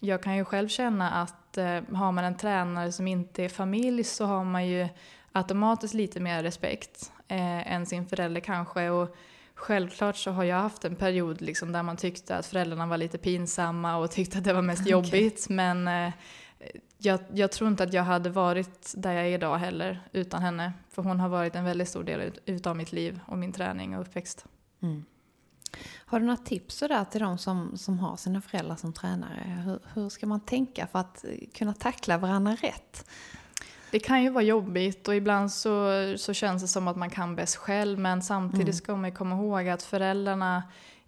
jag 0.00 0.22
kan 0.22 0.36
ju 0.36 0.44
själv 0.44 0.68
känna 0.68 1.10
att 1.10 1.58
eh, 1.58 1.82
har 1.92 2.12
man 2.12 2.24
en 2.24 2.36
tränare 2.36 2.92
som 2.92 3.06
inte 3.06 3.44
är 3.44 3.48
familj 3.48 4.04
så 4.04 4.24
har 4.24 4.44
man 4.44 4.66
ju 4.66 4.88
automatiskt 5.32 5.94
lite 5.94 6.20
mer 6.20 6.42
respekt 6.42 7.12
eh, 7.28 7.72
än 7.72 7.86
sin 7.86 8.06
förälder 8.06 8.40
kanske. 8.40 8.90
Och 8.90 9.16
självklart 9.54 10.16
så 10.16 10.30
har 10.30 10.44
jag 10.44 10.56
haft 10.56 10.84
en 10.84 10.96
period 10.96 11.40
liksom 11.40 11.72
där 11.72 11.82
man 11.82 11.96
tyckte 11.96 12.36
att 12.36 12.46
föräldrarna 12.46 12.86
var 12.86 12.96
lite 12.96 13.18
pinsamma 13.18 13.96
och 13.96 14.10
tyckte 14.10 14.38
att 14.38 14.44
det 14.44 14.52
var 14.52 14.62
mest 14.62 14.82
okay. 14.82 14.92
jobbigt. 14.92 15.48
Men 15.48 15.88
eh, 15.88 16.12
jag, 16.98 17.20
jag, 17.32 17.52
tror 17.52 17.70
inte 17.70 17.82
att 17.82 17.92
jag 17.92 18.02
hade 18.02 18.30
varit 18.30 18.94
där 18.96 19.12
jag 19.12 19.26
är 19.26 19.30
idag 19.30 19.56
heller 19.56 20.00
utan 20.12 20.42
henne. 20.42 20.72
För 20.90 21.02
hon 21.02 21.20
har 21.20 21.28
varit 21.28 21.54
en 21.54 21.64
väldigt 21.64 21.88
stor 21.88 22.04
del 22.04 22.32
utav 22.44 22.76
mitt 22.76 22.92
liv 22.92 23.20
och 23.26 23.38
min 23.38 23.52
träning 23.52 23.96
och 23.96 24.00
uppväxt. 24.00 24.46
Mm. 24.82 25.04
Har 26.06 26.20
du 26.20 26.26
några 26.26 26.36
tips 26.36 26.78
där 26.78 27.04
till 27.04 27.20
de 27.20 27.38
som, 27.38 27.76
som 27.76 27.98
har 27.98 28.16
sina 28.16 28.40
föräldrar 28.40 28.76
som 28.76 28.92
tränare? 28.92 29.62
Hur, 29.64 29.78
hur 29.94 30.08
ska 30.08 30.26
man 30.26 30.40
tänka 30.40 30.86
för 30.86 30.98
att 30.98 31.24
kunna 31.54 31.74
tackla 31.74 32.18
varandra 32.18 32.56
rätt? 32.60 33.10
Det 33.90 33.98
kan 33.98 34.22
ju 34.22 34.30
vara 34.30 34.44
jobbigt 34.44 35.08
och 35.08 35.14
ibland 35.14 35.52
så, 35.52 35.92
så 36.18 36.32
känns 36.34 36.62
det 36.62 36.68
som 36.68 36.88
att 36.88 36.96
man 36.96 37.10
kan 37.10 37.36
bäst 37.36 37.56
själv 37.56 37.98
men 37.98 38.22
samtidigt 38.22 38.66
mm. 38.66 38.74
ska 38.74 38.96
man 38.96 39.12
komma 39.12 39.36
ihåg 39.36 39.68
att 39.68 39.82
föräldrarna 39.82 40.62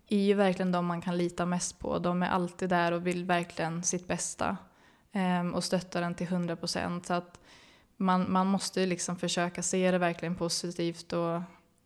är 0.09 0.19
ju 0.19 0.35
verkligen 0.35 0.73
de 0.73 0.87
man 0.87 1.01
kan 1.01 1.19
lita 1.19 1.47
mest 1.47 1.79
på. 1.79 1.99
De 1.99 2.23
är 2.23 2.29
alltid 2.29 2.69
där 2.69 2.93
och 2.93 3.07
vill 3.07 3.25
verkligen 3.25 3.83
sitt 3.83 4.09
bästa. 4.09 4.57
Um, 5.13 5.55
och 5.55 5.65
stöttar 5.65 6.01
den 6.01 6.15
till 6.15 6.27
100 6.27 6.57
procent. 6.57 7.07
Så 7.07 7.15
att 7.15 7.41
man, 7.97 8.33
man 8.33 8.47
måste 8.47 8.87
liksom 8.87 9.17
försöka 9.17 9.63
se 9.63 9.91
det 9.91 9.99
verkligen 9.99 10.37
positivt 10.37 11.13
och, 11.13 11.41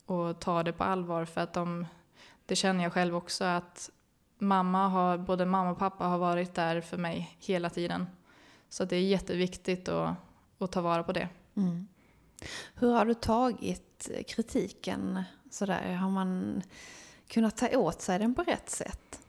och 0.05 0.39
ta 0.39 0.63
det 0.63 0.73
på 0.73 0.83
allvar. 0.83 1.25
För 1.25 1.41
att 1.41 1.53
de, 1.53 1.85
det 2.45 2.55
känner 2.55 2.83
jag 2.83 2.93
själv 2.93 3.15
också 3.15 3.43
att 3.43 3.89
mamma 4.37 4.87
har, 4.87 5.17
både 5.17 5.45
mamma 5.45 5.71
och 5.71 5.79
pappa 5.79 6.03
har 6.03 6.17
varit 6.17 6.53
där 6.53 6.81
för 6.81 6.97
mig 6.97 7.37
hela 7.39 7.69
tiden. 7.69 8.07
Så 8.69 8.85
det 8.85 8.95
är 8.95 9.01
jätteviktigt 9.01 9.89
att, 9.89 10.15
att 10.57 10.71
ta 10.71 10.81
vara 10.81 11.03
på 11.03 11.11
det. 11.11 11.29
Mm. 11.55 11.87
Hur 12.75 12.91
har 12.91 13.05
du 13.05 13.13
tagit 13.13 14.09
kritiken 14.27 15.23
sådär? 15.51 15.93
Har 15.93 16.09
man 16.09 16.61
kunnat 17.27 17.57
ta 17.57 17.77
åt 17.77 18.01
sig 18.01 18.19
den 18.19 18.35
på 18.35 18.43
rätt 18.43 18.69
sätt? 18.69 19.19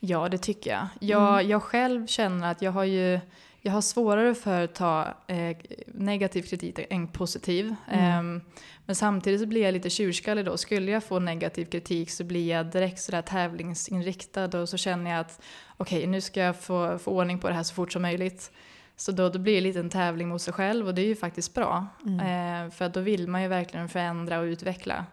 Ja, 0.00 0.28
det 0.28 0.38
tycker 0.38 0.70
jag. 0.70 0.88
Jag, 1.00 1.34
mm. 1.34 1.50
jag 1.50 1.62
själv 1.62 2.06
känner 2.06 2.50
att 2.50 2.62
jag 2.62 2.72
har 2.72 2.84
ju 2.84 3.20
jag 3.66 3.72
har 3.72 3.80
svårare 3.80 4.34
för 4.34 4.64
att 4.64 4.74
ta 4.74 5.14
eh, 5.26 5.56
negativ 5.86 6.42
kritik 6.42 6.78
än 6.90 7.08
positiv. 7.08 7.74
Mm. 7.90 8.36
Eh, 8.36 8.42
men 8.86 8.96
samtidigt 8.96 9.40
så 9.40 9.46
blir 9.46 9.62
jag 9.62 9.72
lite 9.72 9.90
tjurskallig 9.90 10.44
då. 10.44 10.56
Skulle 10.56 10.92
jag 10.92 11.04
få 11.04 11.18
negativ 11.18 11.64
kritik 11.64 12.10
så 12.10 12.24
blir 12.24 12.50
jag 12.50 12.66
direkt 12.66 13.00
sådär 13.00 13.22
tävlingsinriktad 13.22 14.60
och 14.60 14.68
så 14.68 14.76
känner 14.76 15.10
jag 15.10 15.20
att 15.20 15.42
okej, 15.76 15.98
okay, 15.98 16.10
nu 16.10 16.20
ska 16.20 16.40
jag 16.40 16.56
få, 16.56 16.98
få 16.98 17.10
ordning 17.10 17.38
på 17.38 17.48
det 17.48 17.54
här 17.54 17.62
så 17.62 17.74
fort 17.74 17.92
som 17.92 18.02
möjligt. 18.02 18.52
Så 18.96 19.12
då, 19.12 19.28
då 19.28 19.38
blir 19.38 19.54
det 19.54 19.60
lite 19.60 19.80
en 19.80 19.90
tävling 19.90 20.28
mot 20.28 20.42
sig 20.42 20.52
själv 20.52 20.86
och 20.86 20.94
det 20.94 21.02
är 21.02 21.06
ju 21.06 21.16
faktiskt 21.16 21.54
bra. 21.54 21.86
Mm. 22.06 22.20
Eh, 22.66 22.70
för 22.70 22.88
då 22.88 23.00
vill 23.00 23.28
man 23.28 23.42
ju 23.42 23.48
verkligen 23.48 23.88
förändra 23.88 24.38
och 24.38 24.44
utveckla. 24.44 25.06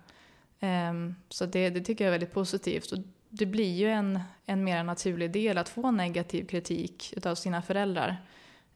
Eh, 0.59 0.93
så 1.29 1.45
det, 1.45 1.69
det 1.69 1.81
tycker 1.81 2.03
jag 2.03 2.09
är 2.09 2.19
väldigt 2.19 2.33
positivt. 2.33 2.91
Och 2.91 2.97
det 3.29 3.45
blir 3.45 3.75
ju 3.75 3.89
en, 3.89 4.19
en 4.45 4.63
mer 4.63 4.83
naturlig 4.83 5.31
del 5.31 5.57
att 5.57 5.69
få 5.69 5.91
negativ 5.91 6.45
kritik 6.45 7.13
av 7.25 7.35
sina 7.35 7.61
föräldrar. 7.61 8.17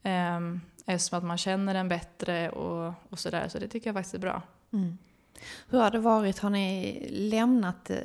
Eh, 0.06 0.40
eftersom 0.86 1.18
att 1.18 1.24
man 1.24 1.38
känner 1.38 1.74
den 1.74 1.88
bättre 1.88 2.50
och, 2.50 2.94
och 3.10 3.20
sådär. 3.20 3.48
Så 3.48 3.60
det 3.60 3.68
tycker 3.68 3.88
jag 3.88 3.96
faktiskt 3.96 4.16
är 4.16 4.20
bra. 4.20 4.42
Mm. 4.74 4.98
Hur 5.70 5.80
har 5.80 5.92
det 5.92 6.00
varit? 6.00 6.40
Har 6.40 6.50
ni 6.50 7.00
lämnat 7.12 7.90
eh, 7.90 7.98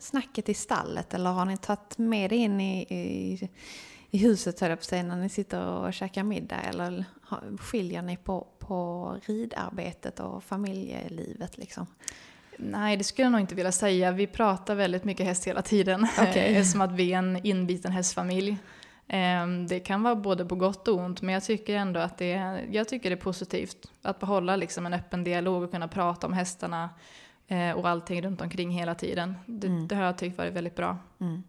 snacket 0.00 0.48
i 0.48 0.54
stallet 0.54 1.14
eller 1.14 1.30
har 1.30 1.44
ni 1.44 1.56
tagit 1.56 1.98
med 1.98 2.30
det 2.30 2.36
in 2.36 2.60
i, 2.60 2.80
i, 2.80 3.48
i 4.10 4.18
huset 4.18 4.60
höll 4.60 4.70
jag 4.70 4.78
på 4.78 4.84
säga, 4.84 5.02
när 5.02 5.16
ni 5.16 5.28
sitter 5.28 5.66
och 5.66 5.94
käkar 5.94 6.22
middag? 6.22 6.60
Eller 6.60 7.04
skiljer 7.60 8.02
ni 8.02 8.16
på, 8.16 8.46
på 8.58 9.10
ridarbetet 9.24 10.20
och 10.20 10.44
familjelivet 10.44 11.58
liksom? 11.58 11.86
Nej, 12.56 12.96
det 12.96 13.04
skulle 13.04 13.24
jag 13.24 13.32
nog 13.32 13.40
inte 13.40 13.54
vilja 13.54 13.72
säga. 13.72 14.10
Vi 14.10 14.26
pratar 14.26 14.74
väldigt 14.74 15.04
mycket 15.04 15.26
häst 15.26 15.46
hela 15.46 15.62
tiden. 15.62 16.04
Okay. 16.04 16.26
Eftersom 16.56 16.80
att 16.80 16.92
vi 16.92 17.12
är 17.12 17.18
en 17.18 17.46
inbiten 17.46 17.92
hästfamilj. 17.92 18.56
Ehm, 19.14 19.66
det 19.66 19.80
kan 19.80 20.02
vara 20.02 20.16
både 20.16 20.44
på 20.44 20.54
gott 20.54 20.88
och 20.88 20.98
ont, 20.98 21.22
men 21.22 21.34
jag 21.34 21.44
tycker 21.44 21.76
ändå 21.76 22.00
att 22.00 22.18
det 22.18 22.32
är, 22.32 22.68
jag 22.70 22.88
tycker 22.88 23.10
det 23.10 23.14
är 23.14 23.20
positivt 23.20 23.90
att 24.02 24.20
behålla 24.20 24.56
liksom 24.56 24.86
en 24.86 24.94
öppen 24.94 25.24
dialog 25.24 25.62
och 25.62 25.70
kunna 25.70 25.88
prata 25.88 26.26
om 26.26 26.32
hästarna 26.32 26.90
eh, 27.46 27.70
och 27.70 27.88
allting 27.88 28.22
runt 28.22 28.40
omkring 28.40 28.70
hela 28.70 28.94
tiden. 28.94 29.34
Det, 29.46 29.66
mm. 29.66 29.88
det 29.88 29.94
har 29.94 30.02
jag 30.02 30.18
tyckt 30.18 30.38
varit 30.38 30.52
väldigt 30.52 30.74
bra. 30.76 30.98
Mm. 31.20 31.42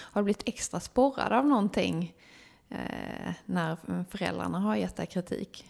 Har 0.00 0.20
du 0.20 0.24
blivit 0.24 0.48
extra 0.48 0.80
sporrad 0.80 1.32
av 1.32 1.46
någonting 1.46 2.14
eh, 2.68 3.32
när 3.44 3.76
föräldrarna 4.10 4.58
har 4.58 4.76
gett 4.76 4.96
dig 4.96 5.06
kritik? 5.06 5.64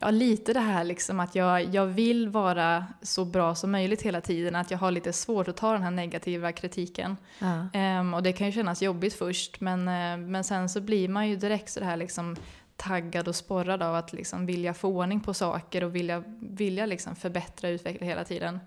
Ja, 0.00 0.10
lite 0.10 0.52
det 0.52 0.60
här 0.60 0.84
liksom 0.84 1.20
att 1.20 1.34
jag, 1.34 1.74
jag 1.74 1.86
vill 1.86 2.28
vara 2.28 2.86
så 3.02 3.24
bra 3.24 3.54
som 3.54 3.70
möjligt 3.70 4.02
hela 4.02 4.20
tiden. 4.20 4.56
Att 4.56 4.70
jag 4.70 4.78
har 4.78 4.90
lite 4.90 5.12
svårt 5.12 5.48
att 5.48 5.56
ta 5.56 5.72
den 5.72 5.82
här 5.82 5.90
negativa 5.90 6.52
kritiken. 6.52 7.16
Ja. 7.38 7.98
Um, 8.00 8.14
och 8.14 8.22
det 8.22 8.32
kan 8.32 8.46
ju 8.46 8.52
kännas 8.52 8.82
jobbigt 8.82 9.14
först 9.14 9.60
men, 9.60 9.80
uh, 9.80 10.26
men 10.28 10.44
sen 10.44 10.68
så 10.68 10.80
blir 10.80 11.08
man 11.08 11.28
ju 11.28 11.36
direkt 11.36 11.70
så 11.70 11.84
här 11.84 11.96
liksom 11.96 12.36
taggad 12.76 13.28
och 13.28 13.36
sporrad 13.36 13.82
av 13.82 13.94
att 13.94 14.12
liksom 14.12 14.46
vilja 14.46 14.74
få 14.74 14.88
ordning 14.88 15.20
på 15.20 15.34
saker 15.34 15.84
och 15.84 15.94
vilja, 15.94 16.22
vilja 16.40 16.86
liksom 16.86 17.16
förbättra 17.16 17.68
och 17.68 17.72
utveckla 17.72 18.06
hela 18.06 18.24
tiden. 18.24 18.60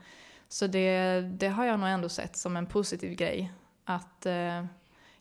Så 0.49 0.67
det, 0.67 1.21
det 1.21 1.47
har 1.47 1.65
jag 1.65 1.79
nog 1.79 1.89
ändå 1.89 2.09
sett 2.09 2.37
som 2.37 2.57
en 2.57 2.65
positiv 2.65 3.15
grej. 3.15 3.51
Att 3.85 4.25
uh, 4.25 4.65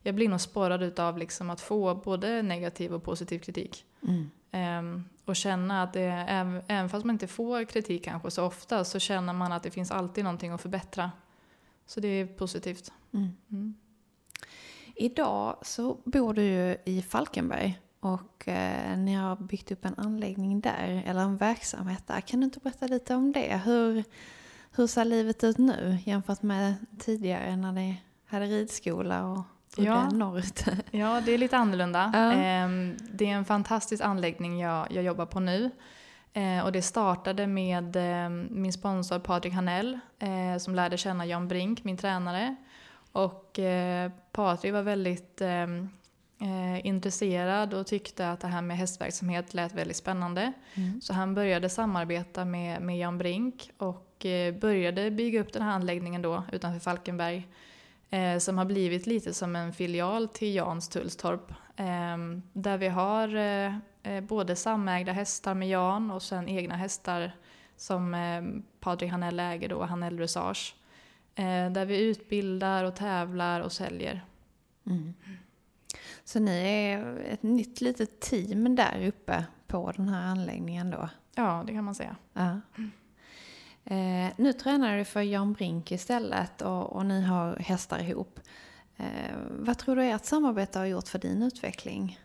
jag 0.02 0.14
blir 0.14 0.28
nog 0.28 0.40
sporrad 0.40 1.00
av 1.00 1.18
liksom 1.18 1.50
att 1.50 1.60
få 1.60 1.94
både 1.94 2.42
negativ 2.42 2.94
och 2.94 3.04
positiv 3.04 3.38
kritik. 3.38 3.84
Mm. 4.02 4.30
Um, 4.78 5.04
och 5.28 5.36
känna 5.36 5.82
att 5.82 5.92
det, 5.92 6.24
även, 6.28 6.88
fast 6.88 7.04
man 7.04 7.14
inte 7.14 7.26
får 7.26 7.64
kritik 7.64 8.04
kanske 8.04 8.30
så 8.30 8.44
ofta 8.44 8.84
så 8.84 8.98
känner 8.98 9.32
man 9.32 9.52
att 9.52 9.62
det 9.62 9.70
finns 9.70 9.90
alltid 9.90 10.24
någonting 10.24 10.50
att 10.50 10.62
förbättra. 10.62 11.10
Så 11.86 12.00
det 12.00 12.08
är 12.08 12.26
positivt. 12.26 12.92
Mm. 13.12 13.28
Mm. 13.50 13.74
Idag 14.96 15.58
så 15.62 15.98
bor 16.04 16.34
du 16.34 16.42
ju 16.42 16.76
i 16.84 17.02
Falkenberg 17.02 17.78
och 18.00 18.48
eh, 18.48 18.98
ni 18.98 19.14
har 19.14 19.36
byggt 19.36 19.72
upp 19.72 19.84
en 19.84 19.94
anläggning 19.94 20.60
där, 20.60 21.02
eller 21.06 21.20
en 21.20 21.36
verksamhet 21.36 22.06
där. 22.06 22.20
Kan 22.20 22.40
du 22.40 22.44
inte 22.44 22.60
berätta 22.60 22.86
lite 22.86 23.14
om 23.14 23.32
det? 23.32 23.60
Hur, 23.64 24.04
hur 24.76 24.86
ser 24.86 25.04
livet 25.04 25.44
ut 25.44 25.58
nu 25.58 25.98
jämfört 26.04 26.42
med 26.42 26.74
tidigare 26.98 27.56
när 27.56 27.72
ni 27.72 28.02
hade 28.26 28.46
ridskola 28.46 29.26
och 29.26 29.42
ja. 29.84 30.10
norrut. 30.10 30.64
ja, 30.90 31.22
det 31.24 31.32
är 31.32 31.38
lite 31.38 31.56
annorlunda. 31.56 32.10
Ja. 32.14 32.32
Ehm, 32.32 32.96
det 33.12 33.30
är 33.30 33.34
en 33.34 33.44
fantastisk 33.44 34.04
anläggning 34.04 34.60
jag, 34.60 34.86
jag 34.92 35.04
jobbar 35.04 35.26
på 35.26 35.40
nu. 35.40 35.70
Eh, 36.32 36.64
och 36.64 36.72
det 36.72 36.82
startade 36.82 37.46
med 37.46 37.96
ehm, 37.96 38.48
min 38.50 38.72
sponsor 38.72 39.18
Patrik 39.18 39.52
Hanell 39.54 39.98
eh, 40.18 40.58
som 40.58 40.74
lärde 40.74 40.96
känna 40.96 41.26
Jan 41.26 41.48
Brink, 41.48 41.84
min 41.84 41.96
tränare. 41.96 42.56
Och 43.12 43.58
eh, 43.58 44.10
Patrik 44.32 44.72
var 44.72 44.82
väldigt 44.82 45.40
ehm, 45.40 45.88
intresserad 46.82 47.74
och 47.74 47.86
tyckte 47.86 48.30
att 48.30 48.40
det 48.40 48.46
här 48.46 48.62
med 48.62 48.76
hästverksamhet 48.76 49.54
lät 49.54 49.74
väldigt 49.74 49.96
spännande. 49.96 50.52
Mm. 50.74 51.00
Så 51.00 51.12
han 51.12 51.34
började 51.34 51.68
samarbeta 51.68 52.44
med, 52.44 52.82
med 52.82 52.98
Jan 52.98 53.18
Brink 53.18 53.70
och 53.78 54.26
började 54.60 55.10
bygga 55.10 55.40
upp 55.40 55.52
den 55.52 55.62
här 55.62 55.70
anläggningen 55.70 56.22
då 56.22 56.42
utanför 56.52 56.80
Falkenberg 56.80 57.48
eh, 58.10 58.38
som 58.38 58.58
har 58.58 58.64
blivit 58.64 59.06
lite 59.06 59.34
som 59.34 59.56
en 59.56 59.72
filial 59.72 60.28
till 60.28 60.54
Jans 60.54 60.88
Tullstorp. 60.88 61.50
Eh, 61.76 62.16
där 62.52 62.78
vi 62.78 62.88
har 62.88 63.36
eh, 63.36 63.76
eh, 64.02 64.20
både 64.20 64.56
samägda 64.56 65.12
hästar 65.12 65.54
med 65.54 65.68
Jan 65.68 66.10
och 66.10 66.22
sen 66.22 66.48
egna 66.48 66.76
hästar 66.76 67.32
som 67.76 68.14
eh, 68.14 68.42
Patrik 68.80 69.10
Hanell 69.10 69.40
äger 69.40 69.68
då, 69.68 69.84
Hanell 69.84 70.16
Dressage. 70.16 70.74
Eh, 71.34 71.70
där 71.70 71.84
vi 71.84 72.00
utbildar 72.02 72.84
och 72.84 72.96
tävlar 72.96 73.60
och 73.60 73.72
säljer. 73.72 74.24
Mm. 74.86 75.14
Så 76.24 76.40
ni 76.40 76.60
är 76.60 77.16
ett 77.18 77.42
nytt 77.42 77.80
litet 77.80 78.20
team 78.20 78.76
där 78.76 79.06
uppe 79.06 79.44
på 79.66 79.92
den 79.96 80.08
här 80.08 80.26
anläggningen 80.26 80.90
då? 80.90 81.08
Ja, 81.34 81.64
det 81.66 81.72
kan 81.72 81.84
man 81.84 81.94
säga. 81.94 82.16
Ja. 82.32 82.60
Eh, 83.90 84.32
nu 84.36 84.52
tränar 84.52 84.98
du 84.98 85.04
för 85.04 85.20
Jan 85.20 85.52
Brink 85.52 85.92
istället 85.92 86.62
och, 86.62 86.92
och 86.92 87.06
ni 87.06 87.22
har 87.22 87.56
hästar 87.56 87.98
ihop. 87.98 88.40
Eh, 88.96 89.06
vad 89.50 89.78
tror 89.78 89.96
du 89.96 90.02
ert 90.02 90.24
samarbete 90.24 90.78
har 90.78 90.86
gjort 90.86 91.08
för 91.08 91.18
din 91.18 91.42
utveckling? 91.42 92.18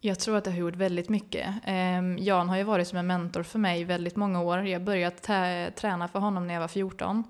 Jag 0.00 0.18
tror 0.18 0.36
att 0.36 0.44
det 0.44 0.50
har 0.50 0.58
gjort 0.58 0.76
väldigt 0.76 1.08
mycket. 1.08 1.46
Eh, 1.64 2.02
Jan 2.18 2.48
har 2.48 2.56
ju 2.56 2.62
varit 2.62 2.88
som 2.88 2.98
en 2.98 3.06
mentor 3.06 3.42
för 3.42 3.58
mig 3.58 3.84
väldigt 3.84 4.16
många 4.16 4.42
år. 4.42 4.66
Jag 4.66 4.82
började 4.82 5.70
träna 5.76 6.08
för 6.08 6.18
honom 6.18 6.46
när 6.46 6.54
jag 6.54 6.60
var 6.60 6.68
14. 6.68 7.24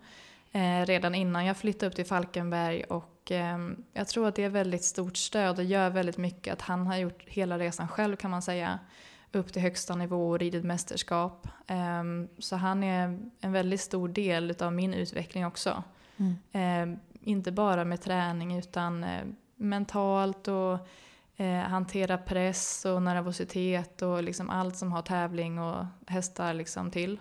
Eh, 0.52 0.86
redan 0.86 1.14
innan 1.14 1.44
jag 1.44 1.56
flyttade 1.56 1.86
upp 1.86 1.96
till 1.96 2.06
Falkenberg 2.06 2.84
och 2.84 3.30
ehm, 3.30 3.84
jag 3.92 4.08
tror 4.08 4.28
att 4.28 4.34
det 4.34 4.44
är 4.44 4.48
väldigt 4.48 4.84
stort 4.84 5.16
stöd 5.16 5.58
och 5.58 5.64
gör 5.64 5.90
väldigt 5.90 6.16
mycket 6.16 6.52
att 6.52 6.62
han 6.62 6.86
har 6.86 6.96
gjort 6.96 7.22
hela 7.26 7.58
resan 7.58 7.88
själv 7.88 8.16
kan 8.16 8.30
man 8.30 8.42
säga 8.42 8.78
upp 9.38 9.52
till 9.52 9.62
högsta 9.62 9.94
nivå 9.94 10.30
och 10.30 10.38
ridit 10.38 10.64
mästerskap. 10.64 11.48
Um, 11.68 12.28
så 12.38 12.56
han 12.56 12.84
är 12.84 13.18
en 13.40 13.52
väldigt 13.52 13.80
stor 13.80 14.08
del 14.08 14.54
av 14.60 14.72
min 14.72 14.94
utveckling 14.94 15.46
också. 15.46 15.82
Mm. 16.16 16.92
Um, 16.92 16.98
inte 17.20 17.52
bara 17.52 17.84
med 17.84 18.02
träning 18.02 18.58
utan 18.58 19.04
uh, 19.04 19.24
mentalt 19.56 20.48
och 20.48 20.78
uh, 21.40 21.60
hantera 21.60 22.18
press 22.18 22.84
och 22.84 23.02
nervositet 23.02 24.02
och 24.02 24.22
liksom 24.22 24.50
allt 24.50 24.76
som 24.76 24.92
har 24.92 25.02
tävling 25.02 25.58
och 25.58 25.84
hästar 26.06 26.54
liksom 26.54 26.90
till. 26.90 27.20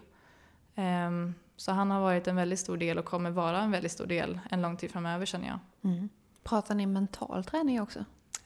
Um, 0.75 1.33
så 1.55 1.71
han 1.71 1.91
har 1.91 2.01
varit 2.01 2.27
en 2.27 2.35
väldigt 2.35 2.59
stor 2.59 2.77
del 2.77 2.97
och 2.97 3.05
kommer 3.05 3.31
vara 3.31 3.61
en 3.61 3.71
väldigt 3.71 3.91
stor 3.91 4.05
del 4.05 4.39
en 4.51 4.61
lång 4.61 4.77
tid 4.77 4.91
framöver 4.91 5.25
känner 5.25 5.47
jag. 5.47 5.59
Mm. 5.91 6.09
Pratar 6.43 6.75
ni 6.75 6.85
mental 6.85 7.43
träning 7.43 7.81
också? 7.81 8.05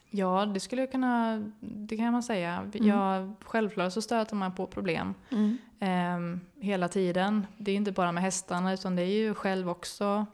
Ja, 0.09 0.45
det 0.45 0.59
skulle 0.59 0.81
jag 0.81 0.91
kunna, 0.91 1.43
det 1.59 1.97
kan 1.97 2.11
man 2.13 2.23
säga. 2.23 2.69
Mm. 2.73 2.87
Jag, 2.87 3.33
självklart 3.41 3.93
så 3.93 4.01
stöter 4.01 4.35
man 4.35 4.55
på 4.55 4.67
problem 4.67 5.13
mm. 5.29 5.57
eh, 5.79 6.63
hela 6.63 6.87
tiden. 6.87 7.47
Det 7.57 7.71
är 7.71 7.75
inte 7.75 7.91
bara 7.91 8.11
med 8.11 8.23
hästarna 8.23 8.73
utan 8.73 8.95
det 8.95 9.01
är 9.01 9.17
ju 9.17 9.33
själv 9.33 9.69
också. 9.69 10.25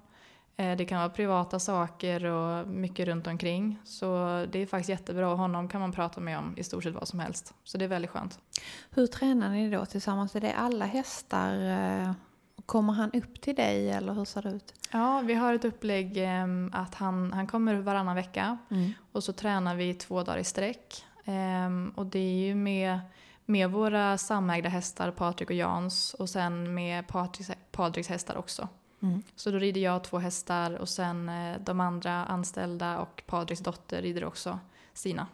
Eh, 0.57 0.77
det 0.77 0.85
kan 0.85 0.97
vara 0.97 1.09
privata 1.09 1.59
saker 1.59 2.25
och 2.25 2.67
mycket 2.67 3.07
runt 3.07 3.27
omkring. 3.27 3.79
Så 3.83 4.05
det 4.51 4.59
är 4.59 4.65
faktiskt 4.65 4.89
jättebra. 4.89 5.25
Honom 5.25 5.67
kan 5.67 5.81
man 5.81 5.91
prata 5.91 6.21
med 6.21 6.37
om 6.37 6.53
i 6.57 6.63
stort 6.63 6.83
sett 6.83 6.93
vad 6.93 7.07
som 7.07 7.19
helst. 7.19 7.53
Så 7.63 7.77
det 7.77 7.85
är 7.85 7.89
väldigt 7.89 8.11
skönt. 8.11 8.39
Hur 8.89 9.07
tränar 9.07 9.49
ni 9.49 9.69
då 9.69 9.85
tillsammans? 9.85 10.35
Är 10.35 10.41
det 10.41 10.53
alla 10.53 10.85
hästar? 10.85 11.53
Kommer 12.65 12.93
han 12.93 13.11
upp 13.11 13.41
till 13.41 13.55
dig 13.55 13.89
eller 13.91 14.13
hur 14.13 14.25
ser 14.25 14.41
det 14.41 14.49
ut? 14.49 14.73
Ja, 14.91 15.21
vi 15.25 15.33
har 15.33 15.53
ett 15.53 15.65
upplägg 15.65 16.17
eh, 16.17 16.45
att 16.71 16.95
han, 16.95 17.33
han 17.33 17.47
kommer 17.47 17.75
varannan 17.75 18.15
vecka 18.15 18.57
Mm. 18.69 18.91
och 19.11 19.23
så 19.23 19.33
tränar 19.33 19.75
vi 19.75 19.93
två 19.93 20.23
dagar 20.23 20.37
i 20.39 20.43
sträck. 20.43 21.05
Ehm, 21.25 21.93
och 21.95 22.05
det 22.05 22.19
är 22.19 22.45
ju 22.47 22.55
med, 22.55 22.99
med 23.45 23.71
våra 23.71 24.17
samägda 24.17 24.69
hästar, 24.69 25.11
Patrik 25.11 25.49
och 25.49 25.55
Jans, 25.55 26.13
och 26.13 26.29
sen 26.29 26.73
med 26.73 27.07
Patriks, 27.07 27.51
Patriks 27.71 28.09
hästar 28.09 28.35
också. 28.35 28.67
Mm. 29.01 29.23
Så 29.35 29.51
då 29.51 29.57
rider 29.57 29.81
jag 29.81 30.03
två 30.03 30.17
hästar 30.19 30.71
och 30.73 30.89
sen 30.89 31.29
eh, 31.29 31.57
de 31.59 31.79
andra 31.79 32.25
anställda 32.25 32.99
och 32.99 33.23
Patriks 33.25 33.61
dotter 33.61 34.01
rider 34.01 34.25
också 34.25 34.59
sina. 34.93 35.27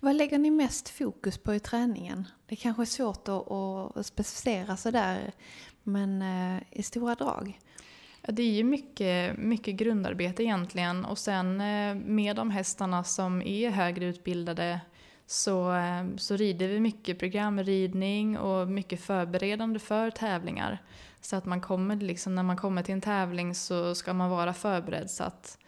Vad 0.00 0.16
lägger 0.16 0.38
ni 0.38 0.50
mest 0.50 0.88
fokus 0.88 1.38
på 1.38 1.54
i 1.54 1.60
träningen? 1.60 2.26
Det 2.46 2.56
kanske 2.56 2.82
är 2.82 2.86
svårt 2.86 3.28
att, 3.28 3.50
att 3.96 4.06
specificera 4.06 4.76
sådär, 4.76 5.32
men 5.82 6.22
eh, 6.22 6.62
i 6.70 6.82
stora 6.82 7.14
drag. 7.14 7.58
Ja, 8.22 8.32
det 8.32 8.42
är 8.42 8.52
ju 8.52 8.64
mycket, 8.64 9.38
mycket 9.38 9.74
grundarbete 9.74 10.42
egentligen 10.42 11.04
och 11.04 11.18
sen 11.18 11.60
eh, 11.60 11.94
med 11.94 12.36
de 12.36 12.50
hästarna 12.50 13.04
som 13.04 13.42
är 13.42 13.70
högre 13.70 14.04
utbildade 14.04 14.80
så, 15.26 15.74
eh, 15.74 16.04
så 16.16 16.36
rider 16.36 16.68
vi 16.68 16.80
mycket 16.80 17.18
programridning 17.18 18.38
och 18.38 18.68
mycket 18.68 19.00
förberedande 19.00 19.78
för 19.78 20.10
tävlingar. 20.10 20.82
Så 21.20 21.36
att 21.36 21.44
man 21.44 21.60
kommer, 21.60 21.96
liksom, 21.96 22.34
när 22.34 22.42
man 22.42 22.56
kommer 22.56 22.82
till 22.82 22.94
en 22.94 23.00
tävling 23.00 23.54
så 23.54 23.94
ska 23.94 24.14
man 24.14 24.30
vara 24.30 24.54
förberedd. 24.54 25.10
Så 25.10 25.24
att, 25.24 25.58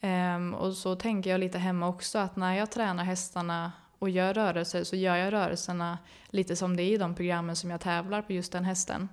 ehm, 0.00 0.54
och 0.54 0.72
så 0.72 0.94
tänker 0.94 1.30
jag 1.30 1.40
lite 1.40 1.58
hemma 1.58 1.88
också 1.88 2.18
att 2.18 2.36
när 2.36 2.54
jag 2.54 2.70
tränar 2.70 3.04
hästarna 3.04 3.72
och 3.98 4.10
gör 4.10 4.34
rörelser 4.34 4.84
så 4.84 4.96
gör 4.96 5.16
jag 5.16 5.32
rörelserna 5.32 5.98
lite 6.28 6.56
som 6.56 6.76
det 6.76 6.82
är 6.82 6.94
i 6.94 6.96
de 6.96 7.14
programmen 7.14 7.56
som 7.56 7.70
jag 7.70 7.80
tävlar 7.80 8.22
på 8.22 8.32
just 8.32 8.52
den 8.52 8.64
hästen. 8.64 9.08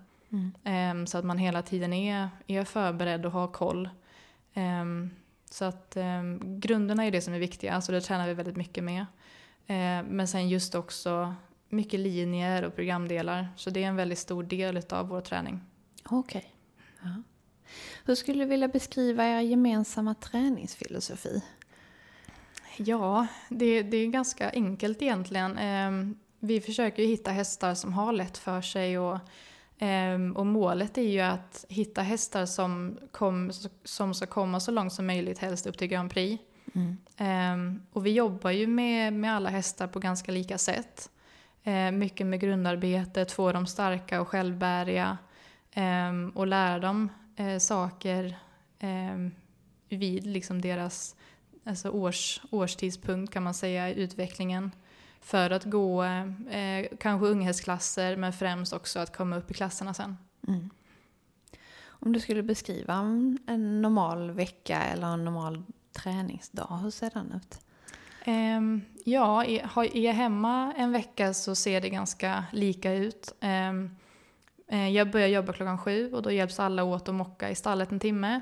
Ehm, 0.63 1.07
så 1.07 1.17
att 1.17 1.25
man 1.25 1.37
hela 1.37 1.61
tiden 1.61 1.93
är, 1.93 2.29
är 2.47 2.63
förberedd 2.63 3.25
och 3.25 3.31
har 3.31 3.47
koll. 3.47 3.89
Ehm, 4.53 5.09
så 5.51 5.65
att 5.65 5.97
um, 5.97 6.59
grunderna 6.59 7.05
är 7.05 7.11
det 7.11 7.21
som 7.21 7.33
är 7.33 7.39
viktiga, 7.39 7.81
så 7.81 7.91
det 7.91 8.01
tränar 8.01 8.27
vi 8.27 8.33
väldigt 8.33 8.55
mycket 8.55 8.83
med. 8.83 9.05
Men 10.07 10.27
sen 10.27 10.49
just 10.49 10.75
också 10.75 11.35
mycket 11.69 11.99
linjer 11.99 12.63
och 12.63 12.75
programdelar. 12.75 13.47
Så 13.55 13.69
det 13.69 13.83
är 13.83 13.87
en 13.87 13.95
väldigt 13.95 14.19
stor 14.19 14.43
del 14.43 14.81
av 14.89 15.07
vår 15.07 15.21
träning. 15.21 15.61
Okej. 16.03 16.55
Ja. 17.01 17.23
Hur 18.05 18.15
skulle 18.15 18.43
du 18.43 18.49
vilja 18.49 18.67
beskriva 18.67 19.25
er 19.25 19.39
gemensamma 19.41 20.15
träningsfilosofi? 20.15 21.41
Ja, 22.77 23.27
det, 23.49 23.83
det 23.83 23.97
är 23.97 24.07
ganska 24.07 24.49
enkelt 24.49 25.01
egentligen. 25.01 25.57
Ehm, 25.57 26.17
vi 26.39 26.61
försöker 26.61 27.03
hitta 27.03 27.31
hästar 27.31 27.73
som 27.73 27.93
har 27.93 28.11
lätt 28.13 28.37
för 28.37 28.61
sig 28.61 28.99
och, 28.99 29.19
ehm, 29.79 30.35
och 30.35 30.45
målet 30.45 30.97
är 30.97 31.09
ju 31.09 31.19
att 31.19 31.65
hitta 31.69 32.01
hästar 32.01 32.45
som, 32.45 32.99
kom, 33.11 33.51
som 33.83 34.13
ska 34.13 34.25
komma 34.25 34.59
så 34.59 34.71
långt 34.71 34.93
som 34.93 35.07
möjligt, 35.07 35.39
helst 35.39 35.67
upp 35.67 35.77
till 35.77 35.87
Grand 35.87 36.11
Prix. 36.11 36.43
Ehm, 37.17 37.81
och 37.91 38.05
vi 38.05 38.11
jobbar 38.11 38.51
ju 38.51 38.67
med, 38.67 39.13
med 39.13 39.35
alla 39.35 39.49
hästar 39.49 39.87
på 39.87 39.99
ganska 39.99 40.31
lika 40.31 40.57
sätt. 40.57 41.09
Mycket 41.93 42.27
med 42.27 42.39
grundarbetet, 42.39 43.31
få 43.31 43.51
dem 43.51 43.67
starka 43.67 44.21
och 44.21 44.27
självbäriga 44.27 45.17
och 46.33 46.47
lära 46.47 46.79
dem 46.79 47.09
eh, 47.35 47.57
saker 47.57 48.37
ehm, 48.79 49.31
vid 49.89 50.25
liksom 50.25 50.61
deras 50.61 51.15
alltså 51.63 51.89
års, 51.89 52.41
årstidspunkt 52.49 53.33
kan 53.33 53.43
man 53.43 53.53
säga 53.53 53.89
i 53.89 53.99
utvecklingen. 54.01 54.71
För 55.21 55.49
att 55.49 55.63
gå 55.63 56.03
eh, 56.03 56.85
kanske 56.99 57.27
unghästklasser 57.27 58.15
men 58.15 58.33
främst 58.33 58.73
också 58.73 58.99
att 58.99 59.17
komma 59.17 59.37
upp 59.37 59.51
i 59.51 59.53
klasserna 59.53 59.93
sen. 59.93 60.17
Mm. 60.47 60.69
Om 61.87 62.13
du 62.13 62.19
skulle 62.19 62.43
beskriva 62.43 62.93
en, 63.47 63.81
normal 63.81 64.31
vecka 64.31 64.83
eller 64.83 65.07
en 65.07 65.25
normal 65.25 65.63
träningsdag, 65.91 66.79
hur 66.83 66.89
ser 66.89 67.09
den 67.13 67.31
ut? 67.31 67.59
Ehm, 68.25 68.81
ja, 69.03 69.45
är, 69.45 69.97
jag 69.97 70.13
hemma 70.13 70.73
en 70.77 70.91
vecka 70.91 71.33
så 71.33 71.55
ser 71.55 71.81
det 71.81 71.89
ganska 71.89 72.45
lika 72.51 72.93
ut. 72.93 73.35
Eh, 73.39 73.73
jag 74.93 75.11
börjar 75.11 75.27
jobba 75.27 75.53
klockan 75.53 75.77
sju 75.77 76.13
och 76.13 76.21
då 76.21 76.31
hjälps 76.31 76.59
alla 76.59 76.83
åt 76.83 77.09
att 77.09 77.15
mocka 77.15 77.49
i 77.49 77.55
stallet 77.55 77.91
en 77.91 77.99
timme. 77.99 78.41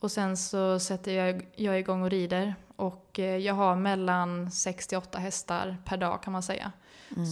Och 0.00 0.10
sen 0.10 0.36
så 0.36 0.78
sätter 0.78 1.12
jag, 1.12 1.46
jag 1.54 1.78
igång 1.78 2.02
och 2.02 2.10
rider. 2.10 2.54
Och 2.76 3.18
eh, 3.18 3.36
jag 3.36 3.54
har 3.54 3.76
mellan 3.76 4.50
6 4.50 4.86
till 4.86 4.98
8 4.98 5.18
hästar 5.18 5.76
per 5.84 5.96
dag 5.96 6.22
kan 6.22 6.32
man 6.32 6.42
säga. 6.42 6.72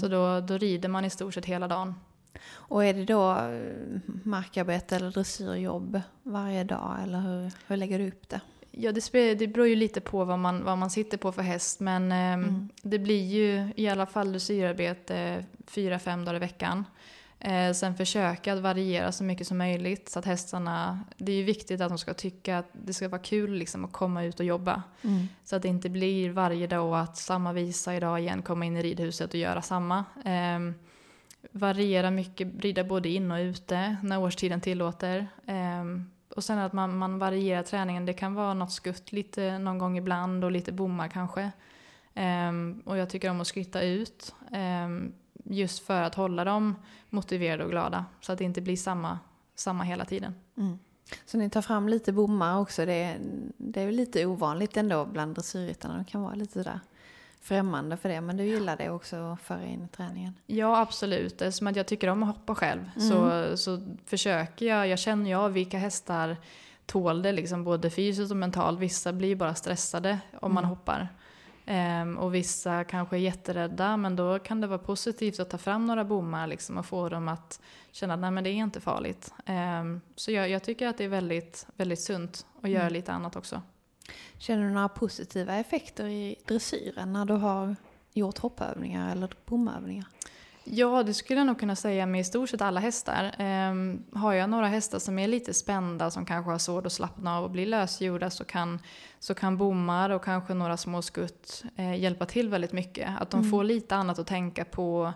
Så 0.01 0.09
då, 0.09 0.41
då 0.41 0.59
rider 0.59 0.89
man 0.89 1.05
i 1.05 1.11
stort 1.11 1.35
sett 1.35 1.45
hela 1.47 1.69
dagen. 1.69 1.95
Och 2.51 2.85
är 2.85 2.95
det 2.95 3.05
då 3.05 3.31
eh, 3.31 4.01
markarbete 4.25 4.97
eller 4.97 5.11
dressyrjobb 5.11 6.01
varje 6.23 6.65
dag 6.65 6.97
eller 7.03 7.21
hur, 7.21 7.51
hur 7.67 7.77
lägger 7.77 7.99
du 7.99 8.09
upp 8.09 8.29
det? 8.29 8.41
Ja, 8.71 8.93
det, 8.93 9.01
spe- 9.01 9.35
det 9.35 9.47
beror 9.47 9.67
ju 9.67 9.77
lite 9.77 10.01
på 10.01 10.25
vad 10.25 10.39
man, 10.39 10.65
vad 10.65 10.79
man 10.79 10.91
sitter 10.91 11.19
på 11.19 11.33
för 11.33 11.43
häst. 11.43 11.81
Men 11.81 12.13
ehm, 12.13 12.69
det 12.83 12.99
blir 12.99 13.25
ju 13.25 13.73
i 13.77 13.89
alla 13.89 14.07
fall 14.07 14.31
dressyrarbete 14.31 15.45
fyra, 15.67 15.99
fem 15.99 16.25
dagar 16.25 16.37
i 16.37 16.39
veckan. 16.39 16.85
Eh, 17.45 17.73
sen 17.73 17.95
försöka 17.95 18.53
att 18.53 18.61
variera 18.61 19.13
så 19.13 19.25
mycket 19.25 19.47
som 19.47 19.59
möjligt. 19.59 20.09
Så 20.09 20.19
att 20.19 20.25
hästarna, 20.25 21.01
det 21.17 21.33
är 21.33 21.37
ju 21.37 21.43
viktigt 21.43 21.81
att 21.81 21.89
de 21.89 21.99
ska 21.99 22.15
tycka 22.15 22.59
att 22.59 22.69
det 22.73 22.93
ska 22.93 23.09
vara 23.09 23.23
kul 23.23 23.53
liksom, 23.53 23.85
att 23.85 23.93
komma 23.93 24.25
ut 24.25 24.41
och 24.41 24.47
jobba. 24.47 24.83
Så 25.45 25.57
att 25.57 25.63
det 25.63 25.69
inte 25.69 25.89
blir 25.89 26.31
varje 26.31 26.67
dag 26.67 26.99
att 26.99 27.17
samma 27.17 27.53
visa 27.53 27.95
idag 27.95 28.21
igen, 28.21 28.43
komma 28.43 28.65
in 28.65 28.77
i 28.77 28.83
ridhuset 28.83 29.31
och 29.31 29.41
göra 29.41 29.63
samma. 29.63 30.05
Ehm, 30.25 30.75
variera 31.53 32.11
mycket, 32.11 32.49
rida 32.61 32.85
både 32.85 33.09
in 33.09 33.31
och 33.31 33.39
ute 33.39 33.97
när 34.03 34.19
årstiden 34.19 34.61
tillåter. 34.61 35.27
Ehm, 35.47 36.11
och 36.37 36.45
sen 36.45 36.59
att 36.59 36.73
man, 36.73 36.97
man 36.97 37.19
varierar 37.19 37.63
träningen. 37.63 38.07
Det 38.07 38.13
kan 38.13 38.35
vara 38.35 38.55
något 38.55 38.73
skutt 38.73 39.13
lite 39.13 39.59
någon 39.59 39.79
gång 39.79 39.99
ibland 39.99 40.45
och 40.45 40.53
lite 40.53 40.73
bommar 40.73 41.09
kanske. 41.09 41.51
Ehm, 42.15 42.83
och 42.85 42.97
jag 42.99 43.11
tycker 43.11 43.31
om 43.31 43.41
att 43.41 43.47
skritta 43.47 43.83
ut. 43.83 44.35
Just 45.45 45.87
för 45.87 46.03
att 46.03 46.15
hålla 46.15 46.45
dem 46.45 46.75
motiverade 47.11 47.65
och 47.65 47.71
glada. 47.71 48.05
Så 48.21 48.33
att 48.33 48.39
det 48.39 48.45
inte 48.45 48.61
blir 48.61 48.77
samma, 48.77 49.19
samma 49.55 49.85
hela 49.85 50.05
tiden. 50.05 50.35
Så 51.27 51.39
ni 51.39 51.51
tar 51.51 51.63
fram 51.63 51.89
lite 51.89 52.13
bommar 52.13 52.59
också, 52.59 52.87
det 52.87 52.93
är, 52.93 53.19
det 53.57 53.81
är 53.81 53.93
lite 53.93 54.27
ovanligt 54.27 54.77
ändå 54.77 55.05
bland 55.05 55.35
dressyrryttarna, 55.35 55.97
de 55.97 56.05
kan 56.05 56.23
vara 56.23 56.35
lite 56.35 56.53
sådär 56.53 56.81
främmande 57.45 57.97
för 57.97 58.09
det, 58.09 58.21
men 58.21 58.37
du 58.37 58.45
gillar 58.45 58.77
det 58.77 58.91
också 58.91 59.17
att 59.17 59.41
föra 59.41 59.65
in 59.65 59.85
i 59.85 59.89
träningen? 59.89 60.35
Ja, 60.47 60.81
absolut. 60.81 61.43
Eftersom 61.43 61.67
att 61.67 61.77
jag 61.77 61.87
tycker 61.87 62.09
om 62.09 62.23
att 62.23 62.37
hoppa 62.37 62.55
själv 62.55 62.91
så, 62.97 63.57
så 63.57 63.97
försöker 64.07 64.67
jag. 64.67 64.89
Jag 64.89 64.99
känner 64.99 65.31
ju 65.31 65.37
av 65.37 65.53
vilka 65.53 65.79
hästar 65.79 66.37
tål 66.87 67.23
det, 67.23 67.33
liksom 67.33 67.65
både 67.65 67.91
fysiskt 67.91 68.31
och 68.31 68.37
mentalt. 68.37 68.81
Vissa 68.81 69.13
blir 69.13 69.37
bara 69.37 69.55
stressade 69.55 70.19
om 70.41 70.55
man 70.55 70.65
hoppar. 70.65 71.09
Ehm, 71.67 72.19
och 72.19 72.35
vissa 72.35 72.85
kanske 72.85 73.17
är 73.17 73.21
jätterädda, 73.21 73.97
men 73.97 74.17
då 74.17 74.39
kan 74.39 74.61
det 74.61 74.67
vara 74.67 74.79
positivt 74.79 75.41
att 75.41 75.51
ta 75.51 75.59
fram 75.59 75.87
några 75.87 76.05
bommar 76.05 76.47
liksom, 76.47 76.79
och 76.79 76.87
få 76.87 77.09
dem 77.09 77.29
att 77.29 77.61
känna 77.93 78.15
att 78.15 78.21
nej, 78.21 78.31
men 78.31 78.45
det 78.45 78.51
är 78.51 78.55
inte 78.55 78.81
farligt. 78.81 79.33
Ehm, 79.47 80.01
så 80.17 80.31
jag, 80.31 80.51
jag 80.51 80.63
tycker 80.63 80.89
att 80.89 80.99
det 80.99 81.05
är 81.05 81.09
väldigt, 81.09 81.67
väldigt 81.77 82.01
sunt 82.01 82.47
att 82.63 82.71
göra 82.71 82.89
lite 82.89 83.13
annat 83.13 83.37
också. 83.37 83.63
Känner 84.39 84.65
du 84.65 84.71
några 84.71 84.89
positiva 84.89 85.55
effekter 85.55 86.07
i 86.07 86.37
dressyren 86.47 87.13
när 87.13 87.25
du 87.25 87.35
har 87.35 87.77
gjort 88.13 88.39
hoppövningar 88.39 89.13
eller 89.13 89.31
bomövningar? 89.47 90.07
Ja, 90.65 91.03
det 91.03 91.15
skulle 91.15 91.41
jag 91.41 91.47
nog 91.47 91.59
kunna 91.59 91.77
säga 91.77 92.07
med 92.07 92.21
i 92.21 92.25
stort 92.25 92.49
sett 92.49 92.61
alla 92.61 92.81
hästar. 92.81 93.35
Ehm, 93.39 94.05
har 94.13 94.33
jag 94.33 94.51
några 94.51 94.67
hästar 94.67 94.99
som 94.99 95.19
är 95.19 95.29
lite 95.29 95.55
spända, 95.55 96.11
som 96.11 96.27
kanske 96.27 96.51
har 96.51 96.59
svårt 96.59 96.87
att 96.87 96.93
slappna 96.93 97.39
av 97.39 97.45
och 97.45 97.51
bli 97.51 97.67
lösgjorda 97.67 98.31
så 98.31 98.45
kan, 98.45 98.79
så 99.19 99.35
kan 99.35 99.57
bommar 99.57 100.11
och 100.11 100.25
kanske 100.25 100.55
några 100.55 100.77
små 100.77 101.03
skutt 101.03 101.65
eh, 101.77 101.95
hjälpa 102.01 102.27
till 102.27 102.49
väldigt 102.49 102.73
mycket. 102.73 103.11
Att 103.21 103.31
de 103.31 103.51
får 103.51 103.65
lite 103.65 103.97
annat 103.97 104.19
att 104.19 104.27
tänka 104.27 104.65
på. 104.65 105.13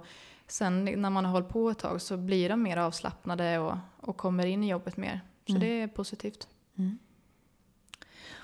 Sen 0.46 0.84
när 0.84 1.10
man 1.10 1.24
har 1.24 1.32
hållit 1.32 1.48
på 1.48 1.70
ett 1.70 1.78
tag 1.78 2.00
så 2.00 2.16
blir 2.16 2.48
de 2.48 2.62
mer 2.62 2.76
avslappnade 2.76 3.58
och, 3.58 3.74
och 4.00 4.16
kommer 4.16 4.46
in 4.46 4.64
i 4.64 4.70
jobbet 4.70 4.96
mer. 4.96 5.20
Så 5.46 5.52
det 5.52 5.82
är 5.82 5.88
positivt. 5.88 6.48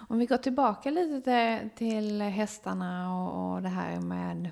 Om 0.08 0.18
vi 0.18 0.26
går 0.26 0.36
tillbaka 0.36 0.90
lite 0.90 1.20
till, 1.20 1.70
till 1.70 2.22
hästarna 2.22 3.14
och, 3.14 3.54
och 3.54 3.62
det 3.62 3.68
här 3.68 4.00
med, 4.00 4.50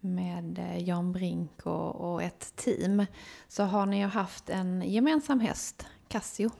med 0.00 0.58
eh, 0.58 0.88
Jan 0.88 1.12
Brink 1.12 1.66
och, 1.66 2.12
och 2.12 2.22
ett 2.22 2.52
team. 2.56 3.06
Så 3.48 3.62
har 3.62 3.86
ni 3.86 3.98
ju 3.98 4.06
haft 4.06 4.50
en 4.50 4.82
gemensam 4.82 5.40
häst, 5.40 5.86
Casio. 6.08 6.50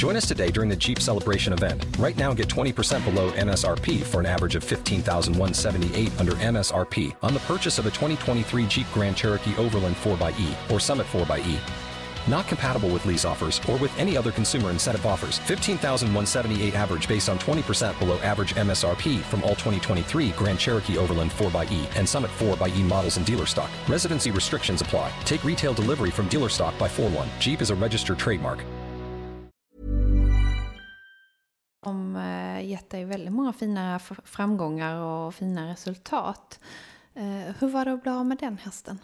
Join 0.00 0.16
us 0.16 0.26
today 0.26 0.50
during 0.50 0.70
the 0.70 0.76
Jeep 0.76 0.98
Celebration 0.98 1.52
event. 1.52 1.84
Right 1.98 2.16
now, 2.16 2.32
get 2.32 2.48
20% 2.48 3.04
below 3.04 3.30
MSRP 3.32 4.02
for 4.02 4.20
an 4.20 4.24
average 4.24 4.54
of 4.54 4.64
15178 4.64 6.18
under 6.18 6.32
MSRP 6.32 7.14
on 7.22 7.34
the 7.34 7.40
purchase 7.40 7.78
of 7.78 7.84
a 7.84 7.90
2023 7.90 8.66
Jeep 8.66 8.86
Grand 8.94 9.14
Cherokee 9.14 9.54
Overland 9.58 9.96
4xE 9.96 10.72
or 10.72 10.80
Summit 10.80 11.06
4xE. 11.08 11.89
Not 12.28 12.46
compatible 12.48 12.88
with 12.88 13.06
lease 13.06 13.24
offers 13.24 13.60
or 13.68 13.76
with 13.76 13.96
any 13.98 14.16
other 14.16 14.32
consumer 14.32 14.70
incentive 14.70 15.06
offers. 15.06 15.38
15,178 15.40 16.74
average 16.74 17.08
based 17.08 17.28
on 17.28 17.38
20% 17.38 17.98
below 17.98 18.18
average 18.20 18.54
MSRP 18.54 19.20
from 19.20 19.42
all 19.42 19.50
2023 19.56 20.30
Grand 20.30 20.58
Cherokee 20.58 20.98
Overland 20.98 21.30
4xE 21.30 21.96
and 21.96 22.08
Summit 22.08 22.30
4xE 22.38 22.82
models 22.82 23.16
in 23.16 23.24
dealer 23.24 23.46
stock. 23.46 23.70
Residency 23.88 24.30
restrictions 24.30 24.82
apply. 24.82 25.10
Take 25.24 25.44
retail 25.44 25.72
delivery 25.74 26.10
from 26.10 26.28
dealer 26.28 26.48
stock 26.48 26.78
by 26.78 26.88
4 26.88 27.08
1. 27.10 27.28
Jeep 27.38 27.62
is 27.62 27.70
a 27.70 27.74
registered 27.74 28.18
trademark. 28.18 28.64
De 31.84 32.16
eh, 32.16 32.68
gett 32.68 32.90
dig 32.90 33.04
väldigt 33.04 33.32
många 33.32 33.52
fina 33.52 33.98
framgångar 34.24 34.94
och 34.94 35.34
fina 35.34 35.70
resultat. 35.70 36.60
Eh, 37.14 37.54
hur 37.58 37.68
var 37.68 37.84
det 37.84 37.92
att 37.92 38.02
bli 38.02 38.12
av 38.12 38.26
med 38.26 38.38
den 38.38 38.58
hästen? 38.58 38.98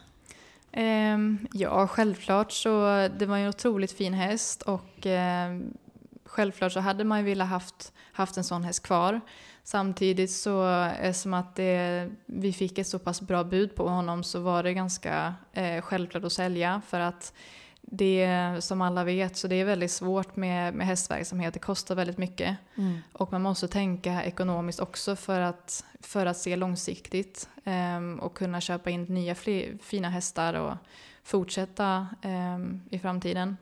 Ehm, 0.79 1.47
ja, 1.53 1.87
självklart 1.87 2.53
så 2.53 3.09
det 3.19 3.27
var 3.27 3.37
en 3.37 3.49
otroligt 3.49 3.93
fin 3.93 4.15
häst 4.15 4.63
och 4.63 5.07
ehm, 5.07 5.75
självklart 6.25 6.73
så 6.73 6.81
hade 6.81 7.05
man 7.05 7.19
ju 7.19 7.25
velat 7.25 7.49
haft, 7.49 7.93
haft 8.13 8.37
en 8.37 8.45
sån 8.45 8.65
häst 8.65 8.83
kvar. 8.83 9.21
Samtidigt 9.65 10.31
så 10.31 10.67
eftersom 11.01 11.35
att 11.35 11.57
det, 11.57 12.09
vi 12.27 12.53
fick 12.53 12.79
ett 12.79 12.87
så 12.87 12.99
pass 12.99 13.21
bra 13.21 13.45
bud 13.45 13.75
på 13.75 13.89
honom 13.89 14.25
så 14.25 14.41
var 14.41 14.63
det 14.63 14.75
ganska 14.75 15.35
eh, 15.53 15.83
självklart 15.83 16.25
att 16.25 16.33
sälja 16.33 16.83
för 16.87 17.01
att 17.01 17.33
det 17.87 18.57
som 18.61 18.83
alla 18.83 19.05
vet 19.05 19.37
så 19.37 19.49
det 19.49 19.57
är 19.57 19.65
väldigt 19.65 19.91
svårt 19.91 20.37
med, 20.37 20.75
med 20.75 20.87
hästverksamhet. 20.87 21.55
Det 21.55 21.61
kostar 21.61 21.95
väldigt 21.95 22.19
mycket. 22.19 22.57
Och 23.13 23.33
man 23.33 23.43
måste 23.43 23.69
tänka 23.69 24.25
ekonomiskt 24.25 24.81
också 24.81 25.17
för 25.17 25.41
att, 25.41 25.85
för 26.01 26.27
att 26.27 26.37
se 26.37 26.57
långsiktigt 26.57 27.49
ehm, 27.65 28.21
och 28.21 28.37
kunna 28.37 28.61
köpa 28.61 28.91
in 28.91 29.03
nya 29.03 29.35
fler, 29.35 29.79
fina 29.83 30.09
hästar 30.09 30.55
och 30.55 30.75
fortsätta 31.23 32.09
ehm, 32.23 32.83
i 32.91 32.99
framtiden. 32.99 33.57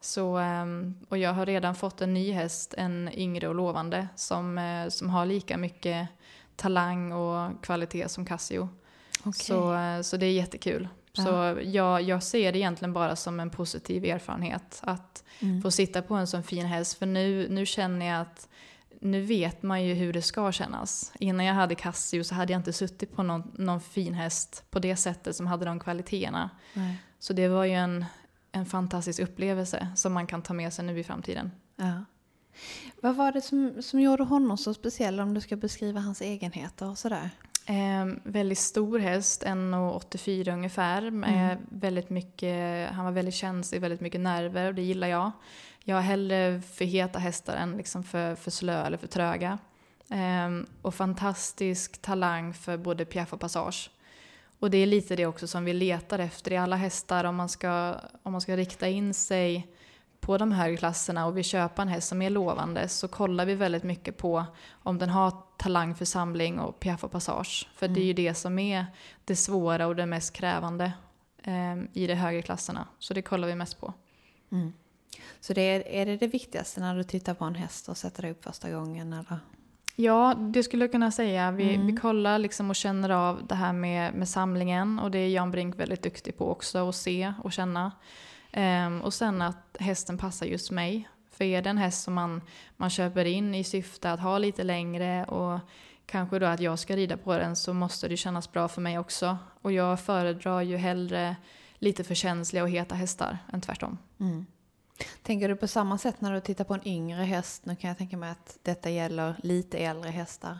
Så, 0.00 0.36
ehm, 0.36 0.94
och 1.08 1.18
jag 1.18 1.32
har 1.32 1.46
redan 1.46 1.74
fått 1.74 2.00
en 2.00 2.14
ny 2.14 2.32
häst, 2.32 2.74
en 2.78 3.10
yngre 3.14 3.48
och 3.48 3.54
lovande, 3.54 4.08
som, 4.16 4.58
eh, 4.58 4.88
som 4.88 5.10
har 5.10 5.26
lika 5.26 5.56
mycket 5.56 6.08
talang 6.56 7.12
och 7.12 7.62
kvalitet 7.62 8.08
som 8.08 8.24
Casio. 8.24 8.68
Så, 9.34 9.74
eh, 9.74 10.00
så 10.02 10.16
det 10.16 10.26
är 10.26 10.32
jättekul. 10.32 10.88
Så 11.12 11.58
jag, 11.64 12.02
jag 12.02 12.22
ser 12.22 12.52
det 12.52 12.58
egentligen 12.58 12.92
bara 12.92 13.16
som 13.16 13.40
en 13.40 13.50
positiv 13.50 14.04
erfarenhet 14.04 14.80
att 14.82 15.24
få 15.62 15.70
sitta 15.70 16.02
på 16.02 16.14
en 16.14 16.26
sån 16.26 16.42
fin 16.42 16.66
häst. 16.66 16.98
För 16.98 17.06
nu, 17.06 17.48
nu 17.50 17.66
känner 17.66 18.06
jag 18.06 18.20
att 18.20 18.48
nu 19.00 19.22
vet 19.22 19.62
man 19.62 19.84
ju 19.84 19.94
hur 19.94 20.12
det 20.12 20.22
ska 20.22 20.52
kännas. 20.52 21.12
Innan 21.18 21.46
jag 21.46 21.54
hade 21.54 21.74
Casio 21.74 22.24
så 22.24 22.34
hade 22.34 22.52
jag 22.52 22.60
inte 22.60 22.72
suttit 22.72 23.16
på 23.16 23.22
någon, 23.22 23.50
någon 23.54 23.80
fin 23.80 24.14
häst 24.14 24.64
på 24.70 24.78
det 24.78 24.96
sättet 24.96 25.36
som 25.36 25.46
hade 25.46 25.64
de 25.64 25.80
kvaliteterna. 25.80 26.50
Nej. 26.74 26.96
Så 27.18 27.32
det 27.32 27.48
var 27.48 27.64
ju 27.64 27.74
en, 27.74 28.04
en 28.52 28.66
fantastisk 28.66 29.20
upplevelse 29.20 29.88
som 29.96 30.12
man 30.12 30.26
kan 30.26 30.42
ta 30.42 30.54
med 30.54 30.72
sig 30.72 30.84
nu 30.84 30.98
i 30.98 31.04
framtiden. 31.04 31.50
Ja. 31.76 32.04
Vad 33.02 33.16
var 33.16 33.32
det 33.32 33.40
som, 33.40 33.82
som 33.82 34.00
gjorde 34.00 34.24
honom 34.24 34.58
så 34.58 34.74
speciell 34.74 35.20
om 35.20 35.34
du 35.34 35.40
ska 35.40 35.56
beskriva 35.56 36.00
hans 36.00 36.20
egenheter 36.20 36.88
och 36.88 36.98
sådär? 36.98 37.30
Eh, 37.70 38.06
väldigt 38.22 38.58
stor 38.58 38.98
häst, 38.98 39.42
1,84 39.42 40.52
ungefär. 40.52 41.10
Med 41.10 41.58
väldigt 41.68 42.10
mycket, 42.10 42.90
han 42.90 43.04
var 43.04 43.12
väldigt 43.12 43.34
känslig, 43.34 43.80
väldigt 43.80 44.00
mycket 44.00 44.20
nerver 44.20 44.66
och 44.66 44.74
det 44.74 44.82
gillar 44.82 45.08
jag. 45.08 45.30
Jag 45.84 45.96
har 45.96 46.02
hellre 46.02 46.60
för 46.60 46.84
heta 46.84 47.18
hästar 47.18 47.56
än 47.56 47.76
liksom 47.76 48.02
för, 48.02 48.34
för 48.34 48.50
slö 48.50 48.86
eller 48.86 48.98
för 48.98 49.06
tröga. 49.06 49.58
Eh, 50.10 50.66
och 50.82 50.94
fantastisk 50.94 52.02
talang 52.02 52.54
för 52.54 52.76
både 52.76 53.04
piaff 53.04 53.32
och 53.32 53.40
passage. 53.40 53.90
Och 54.58 54.70
det 54.70 54.78
är 54.78 54.86
lite 54.86 55.16
det 55.16 55.26
också 55.26 55.46
som 55.46 55.64
vi 55.64 55.72
letar 55.72 56.18
efter 56.18 56.52
i 56.52 56.56
alla 56.56 56.76
hästar 56.76 57.24
om 57.24 57.36
man 57.36 57.48
ska, 57.48 57.96
om 58.22 58.32
man 58.32 58.40
ska 58.40 58.56
rikta 58.56 58.88
in 58.88 59.14
sig 59.14 59.68
på 60.30 60.38
de 60.38 60.52
högre 60.52 60.76
klasserna 60.76 61.26
och 61.26 61.36
vill 61.36 61.44
köpa 61.44 61.82
en 61.82 61.88
häst 61.88 62.08
som 62.08 62.22
är 62.22 62.30
lovande 62.30 62.88
så 62.88 63.08
kollar 63.08 63.46
vi 63.46 63.54
väldigt 63.54 63.82
mycket 63.82 64.16
på 64.16 64.44
om 64.70 64.98
den 64.98 65.08
har 65.08 65.32
talang 65.58 65.94
för 65.94 66.04
samling 66.04 66.60
och 66.60 66.80
piaff 66.80 67.04
och 67.04 67.10
passage. 67.10 67.68
För 67.74 67.88
det 67.88 68.00
är 68.00 68.04
ju 68.04 68.12
det 68.12 68.34
som 68.34 68.58
är 68.58 68.86
det 69.24 69.36
svåra 69.36 69.86
och 69.86 69.96
det 69.96 70.06
mest 70.06 70.32
krävande 70.32 70.92
eh, 71.42 71.76
i 71.92 72.06
de 72.06 72.14
högre 72.14 72.42
klasserna. 72.42 72.88
Så 72.98 73.14
det 73.14 73.22
kollar 73.22 73.48
vi 73.48 73.54
mest 73.54 73.80
på. 73.80 73.94
Så 75.40 75.52
det 75.52 75.60
är, 75.62 75.88
är 75.88 76.06
det 76.06 76.16
det 76.16 76.26
viktigaste 76.26 76.80
när 76.80 76.96
du 76.96 77.04
tittar 77.04 77.34
på 77.34 77.44
en 77.44 77.54
häst 77.54 77.88
och 77.88 77.96
sätter 77.96 78.22
dig 78.22 78.30
upp 78.30 78.44
första 78.44 78.70
gången? 78.70 79.12
Eller? 79.12 79.38
Ja, 79.96 80.34
det 80.38 80.62
skulle 80.62 80.84
jag 80.84 80.92
kunna 80.92 81.10
säga. 81.10 81.50
Vi, 81.50 81.76
vi 81.76 81.96
kollar 81.96 82.38
liksom 82.38 82.70
och 82.70 82.76
känner 82.76 83.10
av 83.10 83.46
det 83.46 83.54
här 83.54 83.72
med, 83.72 84.14
med 84.14 84.28
samlingen 84.28 84.98
och 84.98 85.10
det 85.10 85.18
är 85.18 85.28
Jan 85.28 85.50
Brink 85.50 85.78
väldigt 85.78 86.02
duktig 86.02 86.38
på 86.38 86.50
också 86.50 86.88
att 86.88 86.94
se 86.94 87.32
och 87.42 87.52
känna. 87.52 87.92
Ehm, 88.52 89.00
och 89.00 89.14
sen 89.14 89.42
att 89.42 89.76
hästen 89.80 90.18
passar 90.18 90.46
just 90.46 90.70
mig. 90.70 91.08
För 91.30 91.44
är 91.44 91.62
det 91.62 91.70
en 91.70 91.78
häst 91.78 92.02
som 92.02 92.14
man, 92.14 92.42
man 92.76 92.90
köper 92.90 93.24
in 93.24 93.54
i 93.54 93.64
syfte 93.64 94.12
att 94.12 94.20
ha 94.20 94.38
lite 94.38 94.64
längre 94.64 95.24
och 95.24 95.60
kanske 96.06 96.38
då 96.38 96.46
att 96.46 96.60
jag 96.60 96.78
ska 96.78 96.96
rida 96.96 97.16
på 97.16 97.38
den 97.38 97.56
så 97.56 97.72
måste 97.74 98.08
det 98.08 98.16
kännas 98.16 98.52
bra 98.52 98.68
för 98.68 98.80
mig 98.80 98.98
också. 98.98 99.38
Och 99.62 99.72
jag 99.72 100.00
föredrar 100.00 100.60
ju 100.60 100.76
hellre 100.76 101.36
lite 101.78 102.04
för 102.04 102.14
känsliga 102.14 102.62
och 102.62 102.70
heta 102.70 102.94
hästar 102.94 103.38
än 103.52 103.60
tvärtom. 103.60 103.98
Tänker 105.22 105.48
du 105.48 105.56
på 105.56 105.68
samma 105.68 105.98
sätt 105.98 106.20
när 106.20 106.34
du 106.34 106.40
tittar 106.40 106.64
på 106.64 106.74
en 106.74 106.88
yngre 106.88 107.22
häst? 107.22 107.66
Nu 107.66 107.76
kan 107.76 107.88
jag 107.88 107.98
tänka 107.98 108.16
mig 108.16 108.30
att 108.30 108.58
detta 108.62 108.90
gäller 108.90 109.34
lite 109.42 109.78
äldre 109.78 110.10
hästar. 110.10 110.58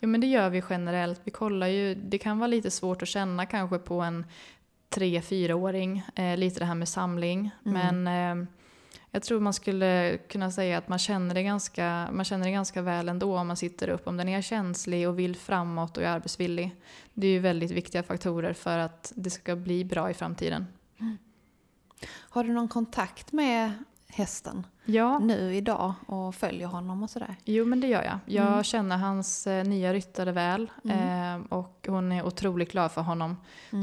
Jo 0.00 0.08
men 0.08 0.20
det 0.20 0.26
gör 0.26 0.50
vi 0.50 0.62
generellt. 0.70 1.20
Vi 1.24 1.30
kollar 1.30 1.66
ju, 1.66 1.94
det 1.94 2.18
kan 2.18 2.38
vara 2.38 2.46
lite 2.46 2.70
svårt 2.70 3.02
att 3.02 3.08
känna 3.08 3.46
kanske 3.46 3.78
på 3.78 4.00
en 4.00 4.26
3-4-åring, 4.90 6.02
eh, 6.14 6.36
lite 6.36 6.58
det 6.60 6.64
här 6.64 6.74
med 6.74 6.88
samling. 6.88 7.50
Men 7.62 8.06
eh, 8.06 8.48
jag 9.10 9.22
tror 9.22 9.40
man 9.40 9.52
skulle 9.52 10.18
kunna 10.28 10.50
säga 10.50 10.78
att 10.78 10.88
man 10.88 10.98
känner, 10.98 11.34
det 11.34 11.42
ganska, 11.42 12.08
man 12.12 12.24
känner 12.24 12.44
det 12.44 12.52
ganska 12.52 12.82
väl 12.82 13.08
ändå 13.08 13.38
om 13.38 13.46
man 13.46 13.56
sitter 13.56 13.88
upp. 13.88 14.06
Om 14.06 14.16
den 14.16 14.28
är 14.28 14.42
känslig 14.42 15.08
och 15.08 15.18
vill 15.18 15.36
framåt 15.36 15.96
och 15.96 16.02
är 16.02 16.08
arbetsvillig. 16.08 16.76
Det 17.14 17.26
är 17.26 17.30
ju 17.30 17.38
väldigt 17.38 17.70
viktiga 17.70 18.02
faktorer 18.02 18.52
för 18.52 18.78
att 18.78 19.12
det 19.16 19.30
ska 19.30 19.56
bli 19.56 19.84
bra 19.84 20.10
i 20.10 20.14
framtiden. 20.14 20.66
Har 22.08 22.44
du 22.44 22.52
någon 22.52 22.68
kontakt 22.68 23.32
med 23.32 23.72
hästen 24.08 24.66
Ja, 24.86 25.18
nu 25.18 25.54
idag 25.54 25.94
och 26.06 26.34
följer 26.34 26.66
honom 26.66 27.02
och 27.02 27.10
sådär? 27.10 27.36
Jo 27.44 27.64
men 27.64 27.80
det 27.80 27.86
gör 27.86 28.02
jag. 28.02 28.18
Jag 28.26 28.64
känner 28.64 28.96
hans 28.96 29.46
eh, 29.46 29.64
nya 29.64 29.92
ryttare 29.92 30.32
väl 30.32 30.70
eh, 30.84 31.36
och 31.48 31.86
hon 31.88 32.12
är 32.12 32.26
otroligt 32.26 32.72
glad 32.72 32.92
för 32.92 33.00
honom. 33.02 33.36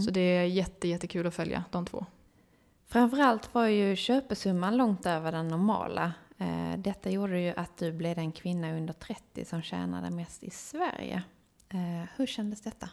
Så 0.05 0.11
det 0.11 0.21
är 0.21 0.43
jätte, 0.43 0.87
jättekul 0.87 1.27
att 1.27 1.33
följa 1.35 1.63
de 1.71 1.85
två. 1.85 2.05
Framförallt 2.87 3.53
var 3.53 3.65
ju 3.67 3.95
köpesumman 3.95 4.77
långt 4.77 5.05
över 5.05 5.31
den 5.31 5.47
normala. 5.47 6.13
Eh, 6.37 6.77
Detta 6.77 7.09
gjorde 7.09 7.39
ju 7.39 7.53
att 7.57 7.77
du 7.77 7.91
blev 7.91 8.15
den 8.15 8.31
kvinna 8.31 8.71
under 8.77 8.93
30 8.93 9.45
som 9.45 9.61
tjänade 9.61 10.09
mest 10.11 10.43
i 10.43 10.49
Sverige. 10.49 11.23
Eh, 11.69 12.07
Hur 12.15 12.25
kändes 12.25 12.61
detta? 12.61 12.89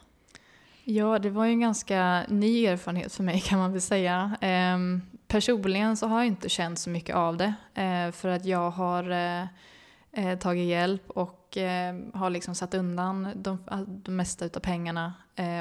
Ja, 0.84 1.18
det 1.18 1.30
var 1.30 1.44
ju 1.44 1.50
en 1.52 1.60
ganska 1.60 2.24
ny 2.28 2.66
erfarenhet 2.66 3.12
för 3.12 3.22
mig 3.22 3.40
kan 3.40 3.58
man 3.58 3.72
väl 3.72 3.80
säga. 3.80 4.36
Personligen 5.30 5.96
så 5.96 6.06
har 6.06 6.18
jag 6.18 6.26
inte 6.26 6.48
känt 6.48 6.78
så 6.78 6.90
mycket 6.90 7.16
av 7.16 7.36
det. 7.36 7.54
Eh, 7.74 8.12
för 8.12 8.28
att 8.28 8.44
jag 8.44 8.70
har 8.70 9.10
eh, 9.10 9.46
eh, 10.12 10.38
tagit 10.38 10.68
hjälp 10.68 11.10
och 11.10 11.36
har 12.14 12.30
liksom 12.30 12.54
satt 12.54 12.74
undan 12.74 13.28
de, 13.34 13.58
de 13.86 14.16
mesta 14.16 14.44
utav 14.44 14.60
pengarna 14.60 15.14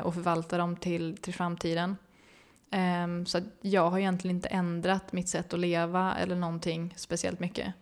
och 0.03 0.13
förvaltar 0.13 0.57
dem 0.57 0.75
till, 0.75 1.17
till 1.17 1.33
framtiden. 1.33 1.95
Ehm, 2.71 3.25
så 3.25 3.39
jag 3.61 3.89
har 3.89 3.99
egentligen 3.99 4.35
inte 4.35 4.49
ändrat 4.49 5.13
mitt 5.13 5.29
sätt 5.29 5.53
att 5.53 5.59
leva 5.59 6.15
eller 6.15 6.35
någonting 6.35 6.93
speciellt 6.97 7.39
mycket. 7.39 7.73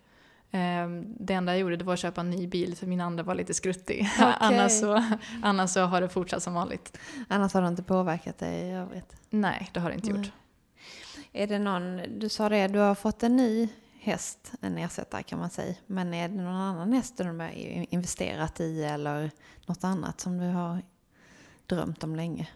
Ehm, 0.52 1.16
det 1.20 1.34
enda 1.34 1.52
jag 1.52 1.60
gjorde 1.60 1.78
det 1.78 1.86
var 1.86 1.94
att 1.94 2.00
köpa 2.00 2.22
en 2.22 2.30
ny 2.30 2.48
bil 2.48 2.76
för 2.76 2.88
min 2.88 3.02
andra 3.02 3.24
var 3.24 3.36
lite 3.36 3.54
skruttig. 3.54 4.10
annars, 4.40 4.80
så, 4.80 5.04
annars 5.44 5.70
så 5.70 5.82
har 5.82 6.02
det 6.02 6.10
fortsatt 6.10 6.44
som 6.44 6.54
vanligt. 6.54 6.98
Annars 7.28 7.54
har 7.54 7.62
det 7.62 7.68
inte 7.68 7.84
påverkat 7.84 8.38
dig 8.38 8.68
i 8.68 8.72
övrigt? 8.72 9.16
Nej, 9.30 9.70
det 9.74 9.80
har 9.80 9.90
det 9.90 9.96
inte 9.96 10.12
Nej. 10.12 10.18
gjort. 10.18 10.32
Är 11.38 11.48
det 11.48 11.60
någon, 11.60 12.20
du 12.20 12.30
sa 12.30 12.50
det, 12.50 12.68
du 12.68 12.80
har 12.80 12.96
fått 12.96 13.24
en 13.24 13.36
ny 13.36 13.70
häst, 14.00 14.54
en 14.62 14.78
ersättare 14.78 15.24
kan 15.24 15.40
man 15.40 15.50
säga. 15.50 15.76
Men 15.88 16.14
är 16.14 16.30
det 16.30 16.36
någon 16.36 16.54
annan 16.54 16.94
häst 16.94 17.18
du 17.18 17.24
har 17.24 17.52
investerat 17.94 18.60
i 18.60 18.84
eller 18.84 19.32
något 19.66 19.84
annat 19.84 20.20
som 20.20 20.38
du 20.38 20.46
har 20.46 20.82
drömt 21.66 22.04
om 22.04 22.16
länge? 22.16 22.48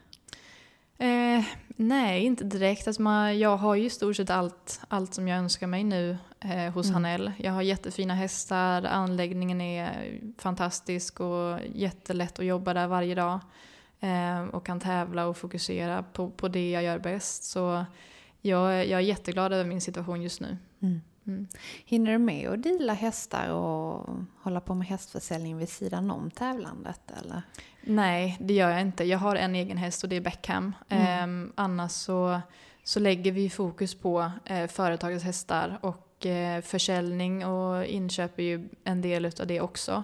Eh, 0.97 1.43
nej, 1.67 2.25
inte 2.25 2.43
direkt. 2.43 2.87
Alltså 2.87 3.01
man, 3.01 3.39
jag 3.39 3.57
har 3.57 3.75
ju 3.75 3.85
i 3.85 3.89
stort 3.89 4.15
sett 4.15 4.29
allt, 4.29 4.81
allt 4.87 5.13
som 5.13 5.27
jag 5.27 5.37
önskar 5.37 5.67
mig 5.67 5.83
nu 5.83 6.17
eh, 6.39 6.73
hos 6.73 6.91
Hanell. 6.91 7.31
Jag 7.37 7.51
har 7.51 7.61
jättefina 7.61 8.13
hästar, 8.13 8.83
anläggningen 8.83 9.61
är 9.61 10.19
fantastisk 10.37 11.19
och 11.19 11.59
jättelätt 11.73 12.39
att 12.39 12.45
jobba 12.45 12.73
där 12.73 12.87
varje 12.87 13.15
dag. 13.15 13.39
Eh, 13.99 14.41
och 14.41 14.65
kan 14.65 14.79
tävla 14.79 15.25
och 15.25 15.37
fokusera 15.37 16.03
på, 16.03 16.29
på 16.29 16.47
det 16.47 16.71
jag 16.71 16.83
gör 16.83 16.99
bäst. 16.99 17.43
Så 17.43 17.85
jag, 18.41 18.87
jag 18.87 18.99
är 18.99 19.05
jätteglad 19.05 19.53
över 19.53 19.65
min 19.65 19.81
situation 19.81 20.21
just 20.21 20.41
nu. 20.41 20.57
Mm. 21.27 21.47
Hinner 21.85 22.11
du 22.11 22.17
med 22.17 22.49
att 22.49 22.63
deala 22.63 22.93
hästar 22.93 23.49
och 23.49 24.09
hålla 24.41 24.61
på 24.61 24.75
med 24.75 24.87
hästförsäljning 24.87 25.57
vid 25.57 25.69
sidan 25.69 26.11
om 26.11 26.31
tävlandet 26.31 27.01
eller? 27.21 27.41
Nej, 27.81 28.37
det 28.39 28.53
gör 28.53 28.69
jag 28.69 28.81
inte. 28.81 29.03
Jag 29.03 29.17
har 29.17 29.35
en 29.35 29.55
egen 29.55 29.77
häst 29.77 30.03
och 30.03 30.09
det 30.09 30.15
är 30.15 30.21
Beckham. 30.21 30.75
Eh, 30.89 31.27
annars 31.55 31.91
så, 31.91 32.41
så 32.83 32.99
lägger 32.99 33.31
vi 33.31 33.49
fokus 33.49 33.95
på 33.95 34.31
eh, 34.45 34.67
företagets 34.67 35.23
hästar 35.23 35.79
och 35.81 36.25
eh, 36.25 36.61
försäljning 36.61 37.45
och 37.45 37.85
inköp 37.85 38.39
är 38.39 38.43
ju 38.43 38.69
en 38.83 39.01
del 39.01 39.25
av 39.25 39.47
det 39.47 39.61
också. 39.61 40.03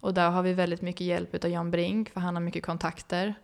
Och 0.00 0.14
där 0.14 0.30
har 0.30 0.42
vi 0.42 0.52
väldigt 0.52 0.82
mycket 0.82 1.06
hjälp 1.06 1.44
av 1.44 1.50
Jan 1.50 1.70
Brink 1.70 2.10
för 2.10 2.20
han 2.20 2.36
har 2.36 2.42
mycket 2.42 2.64
kontakter. 2.64 3.34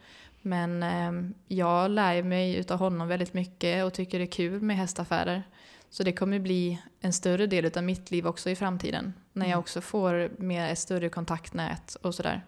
Men 0.43 0.83
eh, 0.83 1.31
jag 1.49 1.91
lär 1.91 2.23
mig 2.23 2.65
av 2.69 2.79
honom 2.79 3.09
väldigt 3.09 3.35
mycket 3.35 3.85
och 3.85 3.95
tycker 3.95 4.19
det 4.19 4.25
är 4.25 4.33
kul 4.33 4.61
med 4.61 4.77
hästaffärer. 4.77 5.43
Så 5.91 6.03
det 6.03 6.13
kommer 6.13 6.39
bli 6.39 6.83
en 7.01 7.13
större 7.13 7.47
del 7.47 7.71
av 7.77 7.85
mitt 7.85 8.11
liv 8.11 8.27
också 8.27 8.51
i 8.51 8.57
framtiden. 8.57 9.13
När 9.33 9.47
jag 9.47 9.53
mm. 9.53 9.61
också 9.61 9.81
får 9.81 10.31
mer 10.39 10.69
ett 10.69 10.79
större 10.79 11.09
kontaktnät 11.09 11.95
och 11.95 12.15
sådär. 12.15 12.45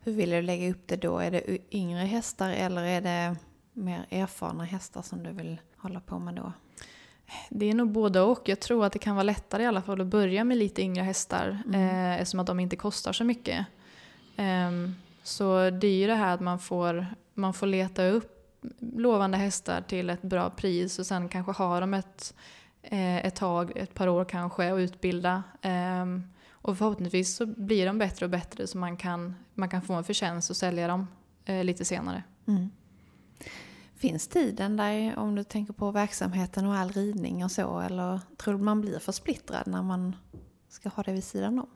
Hur 0.00 0.12
vill 0.12 0.30
du 0.30 0.42
lägga 0.42 0.70
upp 0.70 0.82
det 0.86 0.96
då? 0.96 1.18
Är 1.18 1.30
det 1.30 1.74
yngre 1.74 2.00
hästar 2.00 2.50
eller 2.50 2.82
är 2.82 3.00
det 3.00 3.36
mer 3.72 4.06
erfarna 4.10 4.64
hästar 4.64 5.02
som 5.02 5.22
du 5.22 5.32
vill 5.32 5.60
hålla 5.76 6.00
på 6.00 6.18
med 6.18 6.34
då? 6.34 6.52
Det 7.50 7.66
är 7.66 7.74
nog 7.74 7.90
både 7.90 8.20
och. 8.20 8.48
Jag 8.48 8.60
tror 8.60 8.84
att 8.84 8.92
det 8.92 8.98
kan 8.98 9.16
vara 9.16 9.22
lättare 9.22 9.62
i 9.62 9.66
alla 9.66 9.82
fall 9.82 10.00
att 10.00 10.06
börja 10.06 10.44
med 10.44 10.56
lite 10.56 10.82
yngre 10.82 11.02
hästar 11.02 11.62
mm. 11.66 11.80
eh, 11.80 12.20
eftersom 12.20 12.40
att 12.40 12.46
de 12.46 12.60
inte 12.60 12.76
kostar 12.76 13.12
så 13.12 13.24
mycket. 13.24 13.66
Eh, 14.36 14.70
så 15.28 15.70
det 15.70 15.86
är 15.86 15.98
ju 15.98 16.06
det 16.06 16.14
här 16.14 16.34
att 16.34 16.40
man 16.40 16.58
får, 16.58 17.06
man 17.34 17.54
får 17.54 17.66
leta 17.66 18.06
upp 18.06 18.38
lovande 18.80 19.36
hästar 19.36 19.80
till 19.80 20.10
ett 20.10 20.22
bra 20.22 20.50
pris 20.50 20.98
och 20.98 21.06
sen 21.06 21.28
kanske 21.28 21.52
ha 21.52 21.80
dem 21.80 21.94
ett, 21.94 22.34
eh, 22.82 23.16
ett 23.16 23.36
tag, 23.36 23.72
ett 23.76 23.94
par 23.94 24.08
år 24.08 24.24
kanske 24.24 24.72
och 24.72 24.76
utbilda. 24.76 25.42
Ehm, 25.62 26.22
och 26.50 26.78
förhoppningsvis 26.78 27.36
så 27.36 27.46
blir 27.46 27.86
de 27.86 27.98
bättre 27.98 28.26
och 28.26 28.30
bättre 28.30 28.66
så 28.66 28.78
man 28.78 28.96
kan, 28.96 29.34
man 29.54 29.68
kan 29.68 29.82
få 29.82 29.94
en 29.94 30.04
förtjänst 30.04 30.50
och 30.50 30.56
sälja 30.56 30.88
dem 30.88 31.06
eh, 31.44 31.64
lite 31.64 31.84
senare. 31.84 32.22
Mm. 32.46 32.70
Finns 33.94 34.28
tiden 34.28 34.76
där 34.76 35.18
om 35.18 35.34
du 35.34 35.44
tänker 35.44 35.72
på 35.72 35.90
verksamheten 35.90 36.66
och 36.66 36.74
all 36.74 36.92
ridning 36.92 37.44
och 37.44 37.50
så 37.50 37.80
eller 37.80 38.20
tror 38.36 38.54
du 38.54 38.64
man 38.64 38.80
blir 38.80 38.98
för 38.98 39.12
splittrad 39.12 39.66
när 39.66 39.82
man 39.82 40.16
ska 40.68 40.88
ha 40.88 41.02
det 41.02 41.12
vid 41.12 41.24
sidan 41.24 41.58
om? 41.58 41.68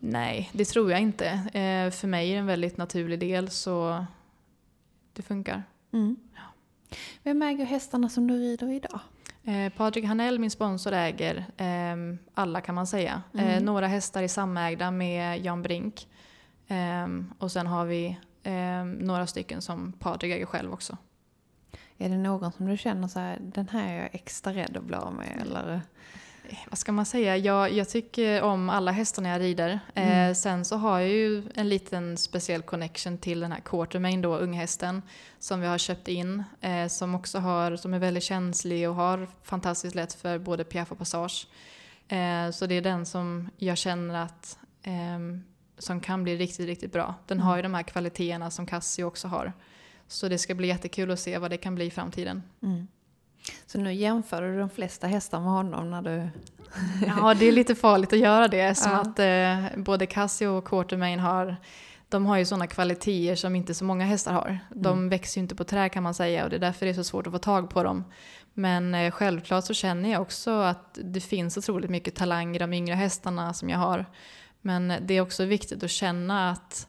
Nej, 0.00 0.50
det 0.52 0.64
tror 0.64 0.90
jag 0.90 1.00
inte. 1.00 1.26
Eh, 1.28 1.90
för 1.90 2.06
mig 2.06 2.30
är 2.30 2.32
det 2.32 2.38
en 2.38 2.46
väldigt 2.46 2.76
naturlig 2.76 3.20
del 3.20 3.50
så 3.50 4.06
det 5.12 5.22
funkar. 5.22 5.62
Mm. 5.92 6.16
Ja. 6.34 6.42
Vem 7.22 7.42
äger 7.42 7.64
hästarna 7.64 8.08
som 8.08 8.26
du 8.26 8.34
rider 8.34 8.72
idag? 8.72 9.00
Eh, 9.44 9.72
Patrik 9.72 10.04
Hanell, 10.04 10.38
min 10.38 10.50
sponsor, 10.50 10.92
äger 10.92 11.36
eh, 11.56 12.16
alla 12.34 12.60
kan 12.60 12.74
man 12.74 12.86
säga. 12.86 13.22
Eh, 13.34 13.42
mm. 13.42 13.54
Eh, 13.54 13.62
några 13.62 13.86
hästar 13.86 14.22
är 14.22 14.28
samägda 14.28 14.90
med 14.90 15.44
Jan 15.44 15.62
Brink. 15.62 16.08
Ehm, 16.68 17.34
och 17.38 17.52
sen 17.52 17.66
har 17.66 17.84
vi 17.84 18.18
ehm, 18.42 18.92
några 18.92 19.26
stycken 19.26 19.62
som 19.62 19.92
Patrik 19.92 20.32
äger 20.32 20.46
själv 20.46 20.72
också. 20.72 20.96
Är 21.98 22.08
det 22.08 22.16
någon 22.16 22.52
som 22.52 22.66
du 22.66 22.76
känner 22.76 23.08
så 23.08 23.20
här, 23.20 23.38
den 23.40 23.68
här 23.68 23.92
är 23.92 24.02
jag 24.02 24.08
extra 24.12 24.52
rädd 24.52 24.76
att 24.76 24.84
bli 24.84 24.96
av 24.96 25.14
med? 25.14 25.42
Eller? 25.42 25.82
Vad 26.68 26.78
ska 26.78 26.92
man 26.92 27.06
säga, 27.06 27.36
jag, 27.36 27.72
jag 27.72 27.88
tycker 27.88 28.42
om 28.42 28.70
alla 28.70 28.90
hästarna 28.90 29.28
jag 29.28 29.40
rider. 29.40 29.80
Eh, 29.94 30.02
mm. 30.02 30.30
Eh, 30.30 30.34
sen 30.34 30.64
så 30.64 30.76
har 30.76 31.00
jag 31.00 31.08
ju 31.08 31.42
en 31.54 31.68
liten 31.68 32.16
speciell 32.16 32.62
connection 32.62 33.18
till 33.18 33.40
den 33.40 33.52
här 33.52 33.60
Quartermain 33.60 34.22
då, 34.22 34.36
unghästen, 34.36 35.02
som 35.38 35.60
vi 35.60 35.66
har 35.66 35.78
köpt 35.78 36.08
in. 36.08 36.44
Eh, 36.60 36.86
som 36.86 37.14
också 37.14 37.38
har, 37.38 37.76
som 37.76 37.94
är 37.94 37.98
väldigt 37.98 38.24
känslig 38.24 38.88
och 38.88 38.94
har 38.94 39.28
fantastiskt 39.42 39.94
lätt 39.94 40.12
för 40.12 40.38
både 40.38 40.64
piaff 40.64 40.92
och 40.92 40.98
passage. 40.98 41.46
Eh, 42.08 42.50
så 42.50 42.66
det 42.66 42.74
är 42.74 42.82
den 42.82 43.06
som 43.06 43.50
jag 43.56 43.78
känner 43.78 44.14
att 44.14 44.58
ehm, 44.82 45.44
som 45.78 46.00
kan 46.00 46.24
bli 46.24 46.36
riktigt, 46.36 46.66
riktigt 46.66 46.92
bra. 46.92 47.14
Den 47.26 47.38
mm. 47.38 47.46
har 47.46 47.56
ju 47.56 47.62
de 47.62 47.74
här 47.74 47.82
kvaliteterna 47.82 48.50
som 48.50 48.66
Cassie 48.66 49.04
också 49.04 49.28
har. 49.28 49.52
Så 50.06 50.28
det 50.28 50.38
ska 50.38 50.54
bli 50.54 50.68
jättekul 50.68 51.10
att 51.10 51.20
se 51.20 51.38
vad 51.38 51.50
det 51.50 51.56
kan 51.56 51.74
bli 51.74 51.84
i 51.84 51.90
framtiden. 51.90 52.42
Mm. 52.62 52.88
Så 53.66 53.78
nu 53.78 53.94
jämför 53.94 54.42
du 54.42 54.58
de 54.58 54.70
flesta 54.70 55.06
hästar 55.06 55.40
med 55.40 55.50
honom 55.50 55.90
när 55.90 56.02
du... 56.02 56.28
ja, 57.06 57.34
det 57.34 57.48
är 57.48 57.52
lite 57.52 57.74
farligt 57.74 58.12
att 58.12 58.18
göra 58.18 58.48
det 58.48 58.74
som 58.74 58.92
ja. 58.92 58.98
att 58.98 59.18
eh, 59.18 59.82
både 59.82 60.06
Casio 60.06 60.46
och 60.46 60.64
Quartermain 60.64 61.18
har 61.18 61.56
de 62.08 62.26
har 62.26 62.36
ju 62.36 62.44
sådana 62.44 62.66
kvaliteter 62.66 63.34
som 63.34 63.56
inte 63.56 63.74
så 63.74 63.84
många 63.84 64.04
hästar 64.04 64.32
har. 64.32 64.58
De 64.74 64.98
mm. 64.98 65.08
växer 65.08 65.40
ju 65.40 65.42
inte 65.42 65.54
på 65.54 65.64
trä 65.64 65.88
kan 65.88 66.02
man 66.02 66.14
säga 66.14 66.44
och 66.44 66.50
det 66.50 66.56
är 66.56 66.60
därför 66.60 66.86
det 66.86 66.92
är 66.92 66.94
så 66.94 67.04
svårt 67.04 67.26
att 67.26 67.32
få 67.32 67.38
tag 67.38 67.70
på 67.70 67.82
dem. 67.82 68.04
Men 68.54 68.94
eh, 68.94 69.10
självklart 69.10 69.64
så 69.64 69.74
känner 69.74 70.12
jag 70.12 70.22
också 70.22 70.50
att 70.50 70.98
det 71.04 71.20
finns 71.20 71.58
otroligt 71.58 71.90
mycket 71.90 72.14
talang 72.14 72.56
i 72.56 72.58
de 72.58 72.72
yngre 72.72 72.94
hästarna 72.94 73.54
som 73.54 73.68
jag 73.68 73.78
har. 73.78 74.06
Men 74.60 74.92
det 75.00 75.14
är 75.14 75.20
också 75.20 75.44
viktigt 75.44 75.82
att 75.82 75.90
känna 75.90 76.50
att 76.50 76.87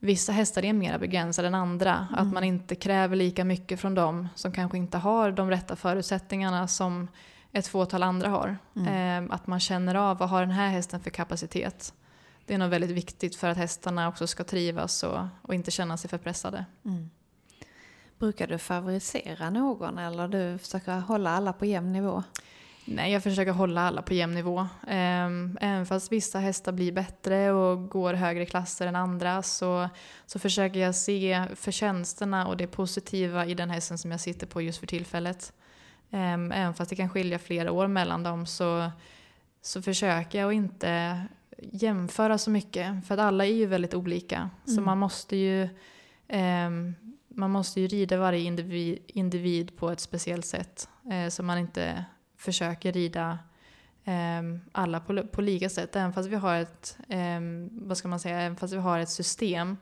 vissa 0.00 0.32
hästar 0.32 0.64
är 0.64 0.72
mer 0.72 0.98
begränsade 0.98 1.48
än 1.48 1.54
andra. 1.54 2.06
Mm. 2.10 2.14
Att 2.14 2.32
man 2.34 2.44
inte 2.44 2.74
kräver 2.74 3.16
lika 3.16 3.44
mycket 3.44 3.80
från 3.80 3.94
dem 3.94 4.28
som 4.34 4.52
kanske 4.52 4.78
inte 4.78 4.98
har 4.98 5.32
de 5.32 5.50
rätta 5.50 5.76
förutsättningarna 5.76 6.68
som 6.68 7.08
ett 7.52 7.66
fåtal 7.66 8.02
andra 8.02 8.28
har. 8.28 8.58
Mm. 8.76 9.26
Eh, 9.28 9.34
att 9.34 9.46
man 9.46 9.60
känner 9.60 9.94
av 9.94 10.18
vad 10.18 10.28
har 10.28 10.40
den 10.40 10.50
här 10.50 10.68
hästen 10.68 11.00
för 11.00 11.10
kapacitet. 11.10 11.94
Det 12.46 12.54
är 12.54 12.58
nog 12.58 12.70
väldigt 12.70 12.90
viktigt 12.90 13.36
för 13.36 13.48
att 13.48 13.56
hästarna 13.56 14.08
också 14.08 14.26
ska 14.26 14.44
trivas 14.44 15.02
och, 15.02 15.20
och 15.42 15.54
inte 15.54 15.70
känna 15.70 15.96
sig 15.96 16.10
för 16.10 16.18
pressade. 16.18 16.64
Mm. 16.84 17.10
Brukar 18.18 18.46
du 18.46 18.58
favorisera 18.58 19.50
någon 19.50 19.98
eller 19.98 20.28
du 20.28 20.58
försöker 20.58 21.00
hålla 21.00 21.30
alla 21.30 21.52
på 21.52 21.66
jämn 21.66 21.92
nivå? 21.92 22.22
Nej, 22.84 23.12
jag 23.12 23.22
försöker 23.22 23.52
hålla 23.52 23.80
alla 23.80 24.02
på 24.02 24.14
jämn 24.14 24.34
nivå. 24.34 24.66
Ehm, 24.88 25.58
även 25.60 25.86
fast 25.86 26.12
vissa 26.12 26.38
hästar 26.38 26.72
blir 26.72 26.92
bättre 26.92 27.52
och 27.52 27.88
går 27.88 28.14
högre 28.14 28.46
klasser 28.46 28.86
än 28.86 28.96
andra 28.96 29.42
så, 29.42 29.88
så 30.26 30.38
försöker 30.38 30.80
jag 30.80 30.94
se 30.94 31.46
förtjänsterna 31.54 32.46
och 32.46 32.56
det 32.56 32.66
positiva 32.66 33.46
i 33.46 33.54
den 33.54 33.70
hästen 33.70 33.98
som 33.98 34.10
jag 34.10 34.20
sitter 34.20 34.46
på 34.46 34.62
just 34.62 34.78
för 34.78 34.86
tillfället. 34.86 35.52
Ehm, 36.10 36.52
även 36.52 36.74
fast 36.74 36.90
det 36.90 36.96
kan 36.96 37.10
skilja 37.10 37.38
flera 37.38 37.72
år 37.72 37.86
mellan 37.86 38.22
dem 38.22 38.46
så, 38.46 38.90
så 39.62 39.82
försöker 39.82 40.38
jag 40.38 40.48
att 40.48 40.54
inte 40.54 41.22
jämföra 41.58 42.38
så 42.38 42.50
mycket. 42.50 43.06
För 43.06 43.14
att 43.14 43.20
alla 43.20 43.46
är 43.46 43.52
ju 43.52 43.66
väldigt 43.66 43.94
olika. 43.94 44.36
Mm. 44.36 44.76
Så 44.76 44.80
man 44.80 44.98
måste 44.98 45.36
ju 45.36 45.68
um, 46.28 46.94
man 47.34 47.50
måste 47.50 47.80
ju 47.80 47.86
rida 47.86 48.16
varje 48.16 48.40
individ, 48.40 48.98
individ 49.06 49.76
på 49.76 49.90
ett 49.90 50.00
speciellt 50.00 50.46
sätt. 50.46 50.88
Eh, 51.10 51.28
så 51.28 51.42
man 51.42 51.58
inte 51.58 52.04
försöker 52.40 52.92
rida 52.92 53.38
eh, 54.04 54.42
alla 54.72 55.00
på, 55.00 55.22
på 55.22 55.40
lika 55.40 55.68
sätt. 55.68 55.96
Även 55.96 56.12
fast 56.12 56.28
vi 56.28 56.36
har 56.36 56.54
ett, 56.56 56.98
eh, 57.08 57.40
vad 57.70 57.96
ska 57.96 58.08
man 58.08 58.20
säga, 58.20 58.40
även 58.40 58.56
fast 58.56 58.74
vi 58.74 58.78
har 58.78 58.98
ett 58.98 59.10
system 59.10 59.76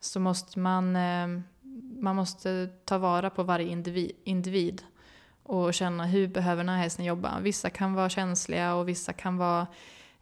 så 0.00 0.20
måste 0.20 0.58
man, 0.58 0.96
eh, 0.96 1.42
man 2.00 2.16
måste 2.16 2.68
ta 2.84 2.98
vara 2.98 3.30
på 3.30 3.42
varje 3.42 3.68
individ, 3.68 4.12
individ 4.24 4.82
och 5.42 5.74
känna 5.74 6.06
hur 6.06 6.28
behöver 6.28 6.64
den 6.64 6.74
här 6.74 6.82
hästen 6.82 7.04
jobba. 7.04 7.40
Vissa 7.40 7.70
kan 7.70 7.94
vara 7.94 8.08
känsliga 8.08 8.74
och 8.74 8.88
vissa 8.88 9.12
kan 9.12 9.36
vara 9.36 9.66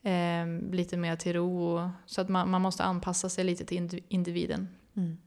eh, 0.03 0.47
lite 0.71 0.97
mer 0.97 1.17
till 1.17 1.33
ro. 1.33 1.91
Så 2.07 2.21
att 2.21 2.29
man, 2.29 2.51
man 2.51 2.63
måste 2.63 2.85
anpassa 2.85 3.29
sig 3.29 3.45
lite 3.45 3.65
till 3.65 4.03
individen. 4.09 4.69
Mm. 4.97 5.19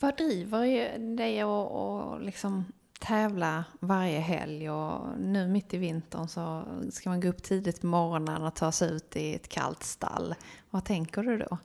Vad 0.00 0.16
driver 0.16 0.98
dig 1.16 1.40
att 1.40 2.22
liksom 2.24 2.64
tävla 3.00 3.64
varje 3.80 4.18
helg 4.18 4.70
och 4.70 5.18
nu 5.18 5.48
mitt 5.48 5.74
i 5.74 5.78
vintern 5.78 6.28
så 6.28 6.64
ska 6.90 7.10
man 7.10 7.20
gå 7.20 7.28
upp 7.28 7.42
tidigt 7.42 7.80
på 7.80 7.86
morgonen 7.86 8.42
och 8.42 8.54
ta 8.54 8.72
sig 8.72 8.90
ut 8.90 9.16
i 9.16 9.34
ett 9.34 9.48
kallt 9.48 9.82
stall. 9.82 10.34
Vad 10.70 10.84
tänker 10.84 11.22
du 11.22 11.38
då? 11.38 11.58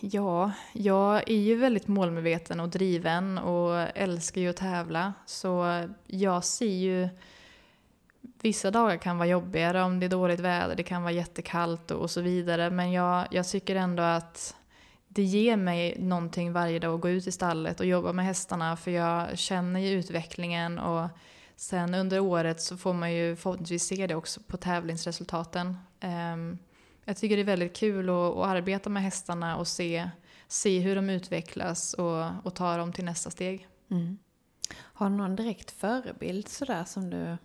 Ja, 0.00 0.52
jag 0.72 1.30
är 1.30 1.36
ju 1.36 1.56
väldigt 1.56 1.88
målmedveten 1.88 2.60
och 2.60 2.68
driven 2.68 3.38
och 3.38 3.80
älskar 3.94 4.40
ju 4.40 4.50
att 4.50 4.56
tävla. 4.56 5.14
Så 5.26 5.84
jag 6.06 6.44
ser 6.44 6.74
ju... 6.74 7.08
Vissa 8.40 8.70
dagar 8.70 8.96
kan 8.96 9.18
vara 9.18 9.28
jobbigare 9.28 9.82
om 9.82 10.00
det 10.00 10.06
är 10.06 10.10
dåligt 10.10 10.40
väder, 10.40 10.76
det 10.76 10.82
kan 10.82 11.02
vara 11.02 11.12
jättekallt 11.12 11.90
och 11.90 12.10
så 12.10 12.20
vidare. 12.20 12.70
Men 12.70 12.92
jag, 12.92 13.26
jag 13.30 13.48
tycker 13.48 13.76
ändå 13.76 14.02
att 14.02 14.56
det 15.14 15.22
ger 15.22 15.56
mig 15.56 15.96
någonting 15.98 16.52
varje 16.52 16.78
dag 16.78 16.94
att 16.94 17.00
gå 17.00 17.08
ut 17.08 17.26
i 17.26 17.32
stallet 17.32 17.80
och 17.80 17.86
jobba 17.86 18.12
med 18.12 18.24
hästarna 18.24 18.76
för 18.76 18.90
jag 18.90 19.38
känner 19.38 19.80
ju 19.80 19.88
utvecklingen 19.88 20.78
och 20.78 21.08
sen 21.56 21.94
under 21.94 22.20
året 22.20 22.60
så 22.60 22.76
får 22.76 22.92
man 22.92 23.12
ju 23.12 23.36
förhoppningsvis 23.36 23.86
se 23.86 24.06
det 24.06 24.14
också 24.14 24.40
på 24.46 24.56
tävlingsresultaten. 24.56 25.76
Ehm, 26.00 26.58
jag 27.04 27.16
tycker 27.16 27.36
det 27.36 27.42
är 27.42 27.44
väldigt 27.44 27.76
kul 27.76 28.08
att, 28.08 28.14
att, 28.14 28.46
arbeta 28.46 28.90
med 28.90 29.02
hästarna 29.02 29.56
och 29.56 29.68
se, 29.68 30.10
se 30.48 30.80
hur 30.80 30.96
de 30.96 31.10
utvecklas 31.10 31.94
och, 31.94 32.24
och 32.42 32.54
ta 32.54 32.76
dem 32.76 32.92
till 32.92 33.04
nästa 33.04 33.30
steg. 33.30 33.68
Mm. 33.90 34.18
Har 34.76 35.10
du 35.10 35.16
någon 35.16 35.36
direkt 35.36 35.70
förebild 35.70 36.48
sådär 36.48 36.84
som 36.84 37.10
du 37.10 37.36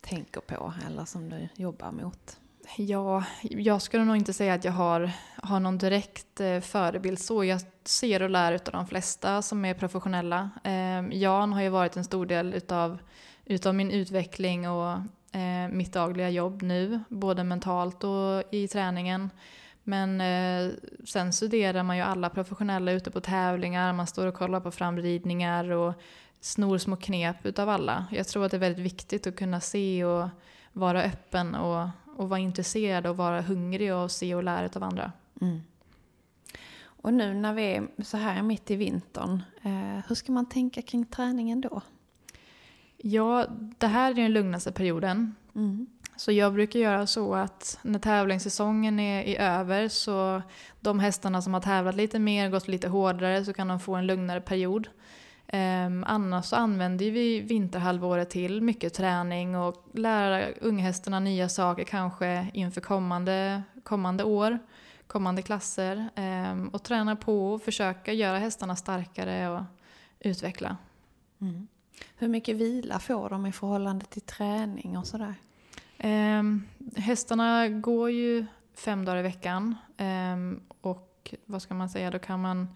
tänker 0.00 0.40
på 0.40 0.74
eller 0.86 1.04
som 1.04 1.28
du 1.28 1.48
jobbar 1.54 1.92
mot? 1.92 2.38
Ja, 2.76 3.24
jag 3.40 3.82
skulle 3.82 4.04
nog 4.04 4.16
inte 4.16 4.32
säga 4.32 4.54
att 4.54 4.64
jag 4.64 4.72
har, 4.72 5.10
har 5.36 5.60
någon 5.60 5.78
direkt 5.78 6.40
eh, 6.40 6.60
förebild 6.60 7.18
så. 7.18 7.44
Jag 7.44 7.60
ser 7.84 8.22
och 8.22 8.30
lär 8.30 8.52
av 8.52 8.72
de 8.72 8.86
flesta 8.86 9.42
som 9.42 9.64
är 9.64 9.74
professionella. 9.74 10.50
Eh, 10.64 11.18
Jan 11.18 11.52
har 11.52 11.62
ju 11.62 11.68
varit 11.68 11.96
en 11.96 12.04
stor 12.04 12.26
del 12.26 12.54
utav, 12.54 12.98
utav 13.44 13.74
min 13.74 13.90
utveckling 13.90 14.68
och 14.70 14.92
eh, 15.32 15.68
mitt 15.70 15.92
dagliga 15.92 16.30
jobb 16.30 16.62
nu, 16.62 17.00
både 17.08 17.44
mentalt 17.44 18.04
och 18.04 18.54
i 18.54 18.68
träningen. 18.68 19.30
Men 19.84 20.20
eh, 20.20 20.72
sen 21.04 21.32
studerar 21.32 21.82
man 21.82 21.96
ju 21.96 22.02
alla 22.02 22.30
professionella 22.30 22.92
ute 22.92 23.10
på 23.10 23.20
tävlingar, 23.20 23.92
man 23.92 24.06
står 24.06 24.26
och 24.26 24.34
kollar 24.34 24.60
på 24.60 24.70
framridningar 24.70 25.70
och 25.70 25.94
snor 26.40 26.78
små 26.78 26.96
knep 26.96 27.46
utav 27.46 27.68
alla. 27.68 28.06
Jag 28.10 28.26
tror 28.26 28.44
att 28.44 28.50
det 28.50 28.56
är 28.56 28.58
väldigt 28.58 28.84
viktigt 28.84 29.26
att 29.26 29.36
kunna 29.36 29.60
se 29.60 30.04
och 30.04 30.28
vara 30.72 31.02
öppen 31.02 31.54
och, 31.54 31.88
och 32.18 32.28
vara 32.28 32.40
intresserad 32.40 33.06
och 33.06 33.16
vara 33.16 33.40
hungrig 33.40 33.94
och 33.94 34.10
se 34.10 34.34
och 34.34 34.42
lära 34.42 34.68
av 34.76 34.82
andra. 34.82 35.12
Mm. 35.40 35.60
Och 36.80 37.14
nu 37.14 37.34
när 37.34 37.54
vi 37.54 37.62
är 37.62 37.88
så 38.02 38.16
här 38.16 38.42
mitt 38.42 38.70
i 38.70 38.76
vintern, 38.76 39.42
eh, 39.62 40.04
hur 40.08 40.14
ska 40.14 40.32
man 40.32 40.48
tänka 40.48 40.82
kring 40.82 41.04
träningen 41.04 41.60
då? 41.60 41.82
Ja, 42.96 43.46
det 43.78 43.86
här 43.86 44.10
är 44.10 44.14
den 44.14 44.32
lugnaste 44.32 44.72
perioden. 44.72 45.34
Mm. 45.54 45.86
Så 46.16 46.32
jag 46.32 46.54
brukar 46.54 46.80
göra 46.80 47.06
så 47.06 47.34
att 47.34 47.78
när 47.82 47.98
tävlingssäsongen 47.98 49.00
är, 49.00 49.22
är 49.22 49.60
över 49.60 49.88
så 49.88 50.42
de 50.80 51.00
hästarna 51.00 51.42
som 51.42 51.54
har 51.54 51.60
tävlat 51.60 51.94
lite 51.94 52.18
mer, 52.18 52.50
gått 52.50 52.68
lite 52.68 52.88
hårdare, 52.88 53.44
så 53.44 53.52
kan 53.52 53.68
de 53.68 53.80
få 53.80 53.94
en 53.94 54.06
lugnare 54.06 54.40
period. 54.40 54.88
Um, 55.52 56.04
annars 56.04 56.46
så 56.46 56.56
använder 56.56 57.10
vi 57.10 57.40
vinterhalvåret 57.40 58.30
till 58.30 58.62
mycket 58.62 58.94
träning 58.94 59.56
och 59.56 59.86
lära 59.94 60.48
unghästarna 60.52 61.20
nya 61.20 61.48
saker 61.48 61.84
kanske 61.84 62.50
inför 62.54 62.80
kommande, 62.80 63.62
kommande 63.82 64.24
år, 64.24 64.58
kommande 65.06 65.42
klasser. 65.42 66.08
Um, 66.16 66.68
och 66.68 66.82
träna 66.82 67.16
på 67.16 67.52
och 67.52 67.62
försöka 67.62 68.12
göra 68.12 68.38
hästarna 68.38 68.76
starkare 68.76 69.48
och 69.48 69.62
utveckla. 70.20 70.76
Mm. 71.40 71.68
Hur 72.16 72.28
mycket 72.28 72.56
vila 72.56 72.98
får 72.98 73.30
de 73.30 73.46
i 73.46 73.52
förhållande 73.52 74.04
till 74.04 74.22
träning 74.22 74.98
och 74.98 75.06
sådär? 75.06 75.34
Um, 76.38 76.66
hästarna 76.96 77.68
går 77.68 78.10
ju 78.10 78.46
fem 78.74 79.04
dagar 79.04 79.18
i 79.18 79.22
veckan. 79.22 79.74
Och 80.80 81.34
vad 81.44 81.62
ska 81.62 81.74
man 81.74 81.88
säga, 81.88 82.10
då 82.10 82.18
kan 82.18 82.40
man... 82.40 82.68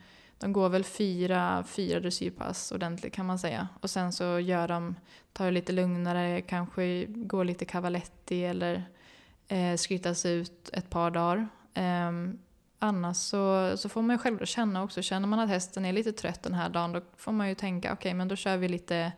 De 0.43 0.53
går 0.53 0.69
väl 0.69 0.85
fyra, 0.85 1.65
fyra 1.67 2.01
dressyrpass 2.01 2.73
ordentligt 2.73 3.13
kan 3.13 3.27
man 3.27 3.39
säga. 3.39 3.69
Och 3.81 3.91
sen 3.91 4.13
så 4.13 4.39
gör 4.39 4.69
de, 4.69 4.97
tar 5.33 5.45
det 5.45 5.51
lite 5.51 5.73
lugnare, 5.73 6.41
kanske 6.41 7.05
går 7.07 7.45
lite 7.45 7.65
cavaletti 7.65 8.45
eller 8.45 8.85
eh, 9.49 9.77
skrittas 9.77 10.27
ut 10.27 10.71
ett 10.73 10.91
par 10.91 11.11
dagar. 11.11 11.49
Eh, 11.75 12.13
annars 12.79 13.17
så, 13.17 13.73
så 13.77 13.89
får 13.89 14.03
man 14.03 14.15
ju 14.15 14.19
själv 14.19 14.45
känna 14.45 14.83
också, 14.83 15.03
känner 15.03 15.29
man 15.29 15.39
att 15.39 15.49
hästen 15.49 15.85
är 15.85 15.93
lite 15.93 16.13
trött 16.13 16.43
den 16.43 16.55
här 16.55 16.69
dagen 16.69 16.93
då 16.93 17.01
får 17.17 17.33
man 17.33 17.49
ju 17.49 17.55
tänka 17.55 17.93
okej 17.93 18.09
okay, 18.09 18.15
men 18.15 18.29
då 18.29 18.37
kör 18.37 18.57
vi 18.57 18.69
lite 18.69 19.13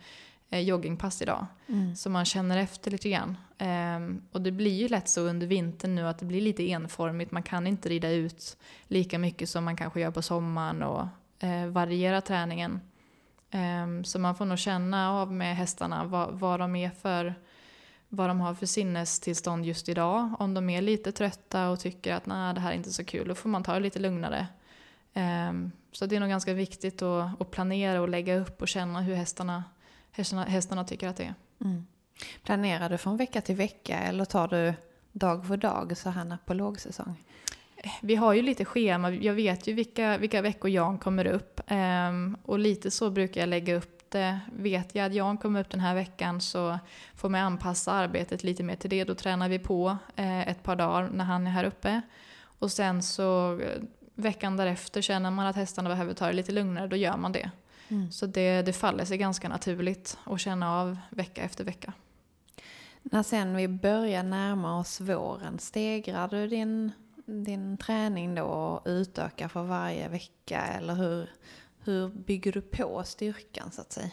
joggingpass 0.63 1.23
idag. 1.23 1.47
Mm. 1.67 1.97
Så 1.97 2.11
man 2.11 2.25
känner 2.25 2.59
efter 2.59 2.91
lite 2.91 3.11
grann. 3.11 3.37
Um, 3.59 4.23
och 4.33 4.41
det 4.41 4.53
blir 4.53 4.75
ju 4.75 4.89
lätt 4.89 5.09
så 5.09 5.21
under 5.21 5.47
vintern 5.47 5.95
nu 5.95 6.09
att 6.09 6.19
det 6.19 6.27
blir 6.27 6.41
lite 6.41 6.71
enformigt. 6.71 7.33
Man 7.33 7.43
kan 7.43 7.67
inte 7.67 7.89
rida 7.89 8.11
ut 8.11 8.57
lika 8.89 9.19
mycket 9.19 9.49
som 9.49 9.65
man 9.65 9.77
kanske 9.77 10.01
gör 10.01 10.11
på 10.11 10.23
sommaren 10.23 10.83
och 10.83 11.07
uh, 11.45 11.67
variera 11.67 12.21
träningen. 12.21 12.81
Um, 13.53 14.05
så 14.05 14.19
man 14.19 14.35
får 14.35 14.45
nog 14.45 14.59
känna 14.59 15.13
av 15.13 15.33
med 15.33 15.57
hästarna 15.57 16.05
vad, 16.05 16.39
vad 16.39 16.61
de 16.61 16.77
är 16.77 16.91
för 16.91 17.35
vad 18.09 18.31
de 18.31 18.41
har 18.41 18.55
för 18.55 18.67
sinnestillstånd 18.67 19.67
just 19.67 19.89
idag. 19.89 20.35
Om 20.39 20.55
de 20.55 20.71
är 20.71 20.83
lite 20.83 21.13
trötta 21.13 21.69
och 21.69 21.81
tycker 21.81 22.15
att 22.15 22.27
nej 22.27 22.55
det 22.55 22.61
här 22.61 22.71
är 22.71 22.77
inte 22.77 22.93
så 22.93 23.05
kul, 23.05 23.29
då 23.29 23.35
får 23.35 23.49
man 23.49 23.63
ta 23.63 23.75
det 23.75 23.81
lite 23.81 23.99
lugnare. 23.99 24.47
Um, 25.15 25.73
så 25.93 26.07
det 26.07 26.17
är 26.17 26.21
nog 26.21 26.29
ganska 26.29 26.55
viktigt 26.55 27.03
att, 27.03 27.41
att, 27.41 27.51
planera 27.51 28.01
och 28.01 28.09
lägga 28.09 28.37
upp 28.37 28.63
och 28.63 28.69
känna 28.69 29.01
hur 29.01 29.15
hästarna, 29.15 29.65
hästarna, 30.17 30.45
hästarna 30.45 30.85
tycker 30.85 31.09
att 31.09 31.17
det 31.17 31.25
är. 31.25 31.35
Mm. 31.61 31.87
Planerar 32.43 32.89
du 32.89 32.99
från 32.99 33.17
vecka 33.17 33.41
till 33.41 33.57
vecka 33.57 33.99
eller 33.99 34.25
tar 34.25 34.49
du 34.49 34.75
dag 35.13 35.47
för 35.47 35.57
dag 35.57 35.97
så 35.97 36.11
här 36.11 36.39
på 36.45 36.55
lågsäsong? 36.55 37.25
Vi 38.03 38.17
har 38.17 38.33
ju 38.33 38.43
lite 38.43 38.65
schema, 38.65 39.11
jag 39.11 39.35
vet 39.35 39.67
ju 39.67 39.73
vilka, 39.73 40.19
vilka 40.19 40.43
veckor 40.43 40.71
Jan 40.71 40.99
kommer 40.99 41.27
upp. 41.27 41.61
Um, 41.71 42.37
och 42.45 42.59
lite 42.59 42.91
så 42.91 43.11
brukar 43.11 43.41
jag 43.41 43.49
lägga 43.49 43.75
upp 43.77 44.11
det. 44.11 44.41
Vet 44.53 44.95
jag 44.95 45.07
att 45.07 45.15
Jan 45.15 45.39
kommer 45.39 45.61
upp 45.61 45.71
den 45.71 45.81
här 45.81 45.95
veckan 45.95 46.41
så 46.41 46.79
får 47.15 47.29
man 47.29 47.41
anpassa 47.41 47.93
arbetet 47.93 48.45
lite 48.45 48.63
mer 48.63 48.77
till 48.77 48.91
det. 48.91 49.05
Då 49.05 49.15
tränar 49.15 49.49
vi 49.49 49.59
på 49.59 49.97
eh, 50.17 50.49
ett 50.49 50.63
par 50.63 50.77
dagar 50.77 51.09
när 51.13 51.25
han 51.25 51.47
är 51.47 51.51
här 51.51 51.65
uppe. 51.65 52.01
Och 52.59 52.73
sen 52.73 53.03
så 53.03 53.61
eh, 53.61 53.83
veckan 54.15 54.57
därefter 54.57 55.03
känner 55.03 55.31
man 55.31 55.47
att 55.47 55.57
hästarna 55.57 55.89
behöver 55.89 56.15
ta 56.15 56.27
det 56.27 56.33
lite 56.33 56.53
lugnare, 56.53 56.87
då 56.87 56.97
gör 56.97 57.17
man 57.17 57.33
det. 57.33 57.51
Mm. 57.89 58.13
Så 58.13 58.27
det, 58.27 58.63
det 58.63 58.73
faller 58.73 59.05
sig 59.05 59.19
ganska 59.19 59.49
naturligt 59.49 60.19
att 60.25 60.41
känna 60.41 60.81
av 60.81 60.99
vecka 61.11 61.43
efter 61.43 61.65
vecka. 61.65 61.93
När 63.03 63.23
sen 63.23 63.57
vi 63.57 63.69
börjar 63.69 64.23
närma 64.23 64.79
oss 64.79 65.01
våren, 65.01 65.59
stegrar 65.59 66.29
du 66.29 66.49
din, 66.49 66.93
din 67.27 67.77
träning 67.77 68.35
då 68.35 68.45
och 68.45 68.83
utökar 68.85 69.49
för 69.49 69.63
varje 69.63 70.09
vecka? 70.09 70.61
Eller 70.61 70.95
hur, 70.95 71.31
hur 71.85 72.09
bygger 72.09 72.53
du 72.53 72.61
på 72.61 73.03
styrkan 73.05 73.71
så 73.73 73.81
att 73.81 73.93
säga? 73.93 74.11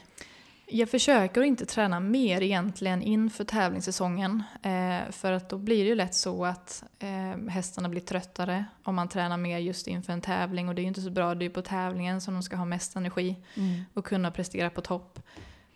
Jag 0.73 0.89
försöker 0.89 1.41
inte 1.41 1.65
träna 1.65 1.99
mer 1.99 2.41
egentligen 2.41 3.01
inför 3.01 3.43
tävlingssäsongen. 3.43 4.43
Eh, 4.61 5.11
för 5.11 5.31
att 5.31 5.49
då 5.49 5.57
blir 5.57 5.83
det 5.83 5.89
ju 5.89 5.95
lätt 5.95 6.15
så 6.15 6.45
att 6.45 6.83
eh, 6.99 7.49
hästarna 7.49 7.89
blir 7.89 8.01
tröttare 8.01 8.65
om 8.83 8.95
man 8.95 9.07
tränar 9.07 9.37
mer 9.37 9.57
just 9.57 9.87
inför 9.87 10.13
en 10.13 10.21
tävling. 10.21 10.69
Och 10.69 10.75
det 10.75 10.81
är 10.81 10.83
ju 10.83 10.87
inte 10.87 11.01
så 11.01 11.09
bra, 11.09 11.35
det 11.35 11.43
är 11.43 11.47
ju 11.47 11.53
på 11.53 11.61
tävlingen 11.61 12.21
som 12.21 12.33
de 12.33 12.43
ska 12.43 12.55
ha 12.55 12.65
mest 12.65 12.95
energi 12.95 13.35
mm. 13.55 13.83
och 13.93 14.05
kunna 14.05 14.31
prestera 14.31 14.69
på 14.69 14.81
topp. 14.81 15.19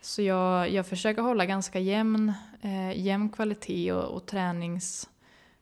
Så 0.02 0.22
jag, 0.22 0.70
jag 0.72 0.88
försöker 0.88 1.22
hålla 1.22 1.46
ganska 1.46 1.80
jämn, 1.80 2.34
eh, 2.62 3.00
jämn 3.00 3.30
kvalitet 3.30 3.92
och, 3.92 4.16
och 4.16 4.26
tränings, 4.26 5.10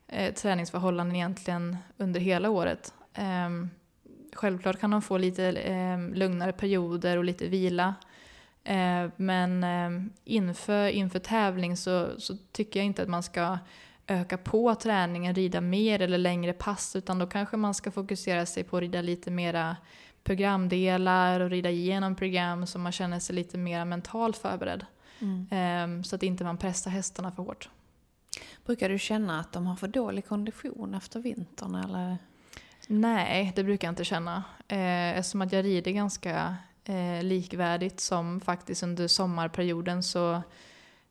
eh, 0.07 0.33
träningsförhållanden 0.33 1.15
egentligen 1.15 1.77
under 1.97 2.19
hela 2.19 2.49
året. 2.49 2.93
Eh, 3.13 3.49
självklart 4.33 4.79
kan 4.79 4.91
de 4.91 5.01
få 5.01 5.17
lite 5.17 5.51
eh, 5.51 5.99
lugnare 5.99 6.51
perioder 6.51 7.17
och 7.17 7.23
lite 7.23 7.47
vila. 7.47 7.95
Eh, 8.63 9.09
men 9.15 9.63
eh, 9.63 10.11
inför, 10.23 10.87
inför 10.87 11.19
tävling 11.19 11.77
så, 11.77 12.19
så 12.19 12.37
tycker 12.51 12.79
jag 12.79 12.85
inte 12.85 13.03
att 13.03 13.09
man 13.09 13.23
ska 13.23 13.57
öka 14.07 14.37
på 14.37 14.75
träningen, 14.75 15.35
rida 15.35 15.61
mer 15.61 16.01
eller 16.01 16.17
längre 16.17 16.53
pass, 16.53 16.95
utan 16.95 17.19
då 17.19 17.27
kanske 17.27 17.57
man 17.57 17.73
ska 17.73 17.91
fokusera 17.91 18.45
sig 18.45 18.63
på 18.63 18.77
att 18.77 18.81
rida 18.81 19.01
lite 19.01 19.31
mera 19.31 19.77
programdelar 20.23 21.39
och 21.39 21.49
rida 21.49 21.69
igenom 21.69 22.15
program 22.15 22.67
så 22.67 22.79
man 22.79 22.91
känner 22.91 23.19
sig 23.19 23.35
lite 23.35 23.57
mer 23.57 23.85
mentalt 23.85 24.37
förberedd. 24.37 24.85
Mm. 25.19 25.47
Eh, 25.51 26.03
så 26.03 26.15
att 26.15 26.23
inte 26.23 26.43
man 26.43 26.57
pressar 26.57 26.91
hästarna 26.91 27.31
för 27.31 27.43
hårt. 27.43 27.69
Brukar 28.65 28.89
du 28.89 28.99
känna 28.99 29.39
att 29.39 29.51
de 29.51 29.65
har 29.65 29.75
för 29.75 29.87
dålig 29.87 30.27
kondition 30.27 30.93
efter 30.93 31.19
vintern 31.19 31.75
eller? 31.75 32.17
Nej, 32.87 33.53
det 33.55 33.63
brukar 33.63 33.87
jag 33.87 33.91
inte 33.91 34.05
känna. 34.05 34.43
Eh, 34.67 35.17
eftersom 35.17 35.41
att 35.41 35.51
jag 35.51 35.65
rider 35.65 35.91
ganska 35.91 36.55
eh, 36.85 37.23
likvärdigt 37.23 37.99
som 37.99 38.39
faktiskt 38.39 38.83
under 38.83 39.07
sommarperioden 39.07 40.03
så, 40.03 40.33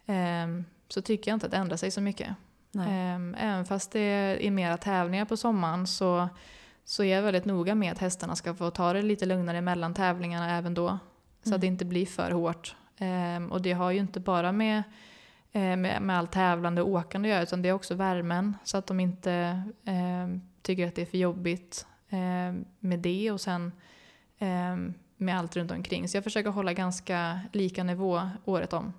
eh, 0.07 0.47
så 0.89 1.03
tycker 1.03 1.31
jag 1.31 1.37
inte 1.37 1.47
att 1.47 1.53
det 1.53 1.59
ändrar 1.59 1.77
sig 1.77 1.91
så 1.91 2.01
mycket. 2.01 2.29
Eh, 2.75 3.45
även 3.45 3.65
fast 3.65 3.93
det 3.93 4.01
är 4.47 4.51
mera 4.51 4.77
tävlingar 4.77 5.25
på 5.25 5.37
sommaren 5.37 5.87
så, 5.87 6.29
så 6.85 7.03
är 7.05 7.17
jag 7.17 7.23
väldigt 7.23 7.45
noga 7.45 7.75
med 7.75 7.93
att 7.93 7.99
hästarna 7.99 8.37
ska 8.37 8.55
få 8.55 8.71
ta 8.71 8.93
det 8.93 9.03
lite 9.03 9.27
lugnare 9.27 9.61
mellan 9.61 9.95
tävlingarna 9.95 10.57
även 10.57 10.75
då. 10.75 10.99
Så 11.43 11.49
mm. 11.49 11.55
att 11.55 11.61
det 11.61 11.67
inte 11.67 11.85
blir 11.85 12.07
för 12.07 12.31
hårt. 12.31 12.77
Eh, 12.97 13.45
och 13.51 13.63
det 13.63 13.73
har 13.73 13.91
ju 13.91 13.99
inte 13.99 14.21
bara 14.21 14.53
med 14.53 14.83
eh, 15.53 15.77
med, 15.77 16.03
med 16.03 16.19
allt 16.19 16.33
tävlande 16.33 16.83
och 16.83 16.89
åkande 16.89 17.29
att 17.29 17.33
göra 17.33 17.43
utan 17.43 17.63
det 17.63 17.69
är 17.69 17.73
också 17.73 17.95
värmen. 17.95 18.57
Så 18.65 18.77
att 18.77 18.87
de 18.87 19.01
inte 19.01 19.63
eh, 19.85 20.29
tycker 20.63 20.89
att 20.89 20.95
det 20.95 21.03
är 21.03 21.07
för 21.07 21.19
jobbigt 21.19 21.87
eh, 22.09 22.55
med 22.79 22.99
det 22.99 23.31
och 23.31 23.41
sen 23.41 23.73
med 25.23 25.39
allt 25.39 25.57
runt 25.57 25.71
omkring. 25.71 26.09
Så 26.09 26.17
jag 26.17 26.25
försöker 26.25 26.51
hålla 26.51 26.73
ganska 26.73 27.41
lika 27.53 27.85
nivå 27.85 28.31
året 28.45 28.73
om. 28.73 28.93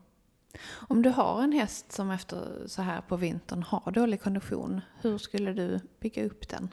Om 0.71 1.01
du 1.01 1.09
har 1.09 1.43
en 1.43 1.51
häst 1.51 1.91
som 1.91 2.11
efter 2.11 2.67
så 2.67 2.81
här 2.81 3.01
på 3.01 3.15
vintern 3.15 3.63
har 3.63 3.91
dålig 3.91 4.21
kondition, 4.21 4.81
hur 5.01 5.17
skulle 5.17 5.53
du 5.53 5.79
bygga 5.99 6.25
upp 6.25 6.49
den? 6.49 6.69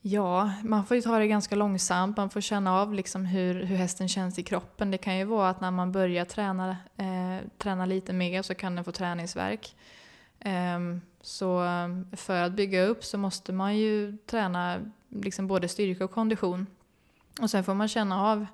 Ja, 0.00 0.52
man 0.62 0.86
får 0.86 0.96
ju 0.96 1.00
ta 1.02 1.18
det 1.18 1.26
ganska 1.26 1.56
långsamt. 1.56 2.16
Man 2.16 2.30
får 2.30 2.40
känna 2.40 2.80
av 2.80 2.94
liksom 2.94 3.24
hur, 3.24 3.62
hur 3.62 3.76
hästen 3.76 4.08
känns 4.08 4.38
i 4.38 4.42
kroppen. 4.42 4.90
Det 4.90 4.98
kan 4.98 5.18
ju 5.18 5.24
vara 5.24 5.48
att 5.48 5.60
när 5.60 5.70
man 5.70 5.92
börjar 5.92 6.24
träna, 6.24 6.76
eh, 6.96 7.48
träna 7.58 7.86
lite 7.86 8.12
mer 8.12 8.42
så 8.42 8.54
kan 8.54 8.74
den 8.74 8.84
få 8.84 8.92
träningsverk. 8.92 9.76
Um, 10.44 11.00
så 11.20 11.64
för 12.12 12.42
att 12.42 12.52
bygga 12.52 12.84
upp 12.84 13.04
så 13.04 13.18
måste 13.18 13.52
man 13.52 13.76
ju 13.76 14.16
träna 14.26 14.80
liksom 15.08 15.46
både 15.46 15.68
styrka 15.68 16.04
och 16.04 16.10
kondition. 16.10 16.66
Och 17.40 17.50
sen 17.50 17.64
får 17.64 17.74
man 17.74 17.88
känna 17.88 18.22
av 18.22 18.46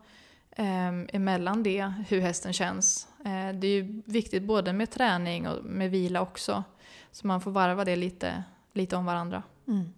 eh, 0.50 0.88
emellan 0.88 1.62
det 1.62 1.92
hur 2.08 2.20
hästen 2.20 2.52
känns. 2.52 3.08
Eh, 3.18 3.54
det 3.54 3.66
är 3.66 3.82
ju 3.82 4.02
viktigt 4.04 4.42
både 4.42 4.72
med 4.72 4.90
träning 4.90 5.48
och 5.48 5.64
med 5.64 5.90
vila 5.90 6.20
också. 6.20 6.64
Så 7.12 7.26
man 7.26 7.40
får 7.40 7.50
varva 7.50 7.84
det 7.84 7.96
lite, 7.96 8.44
lite 8.72 8.96
om 8.96 9.04
varandra. 9.04 9.42
Mm. 9.68 9.92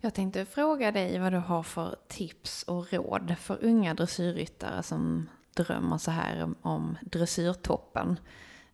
Jag 0.00 0.14
tänkte 0.14 0.44
fråga 0.44 0.92
dig 0.92 1.18
vad 1.18 1.32
du 1.32 1.38
har 1.38 1.62
för 1.62 1.96
tips 2.08 2.62
och 2.62 2.92
råd 2.92 3.34
för 3.40 3.64
unga 3.64 3.94
dressyrryttare 3.94 4.82
som 4.82 5.28
drömmer 5.54 5.98
så 5.98 6.10
här 6.10 6.54
om 6.62 6.98
dressyrtoppen. 7.02 8.18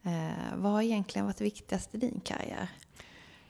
Eh, 0.02 0.56
vad 0.56 0.72
har 0.72 0.82
egentligen 0.82 1.26
varit 1.26 1.40
viktigast 1.40 1.94
i 1.94 1.98
din 1.98 2.20
karriär? 2.24 2.68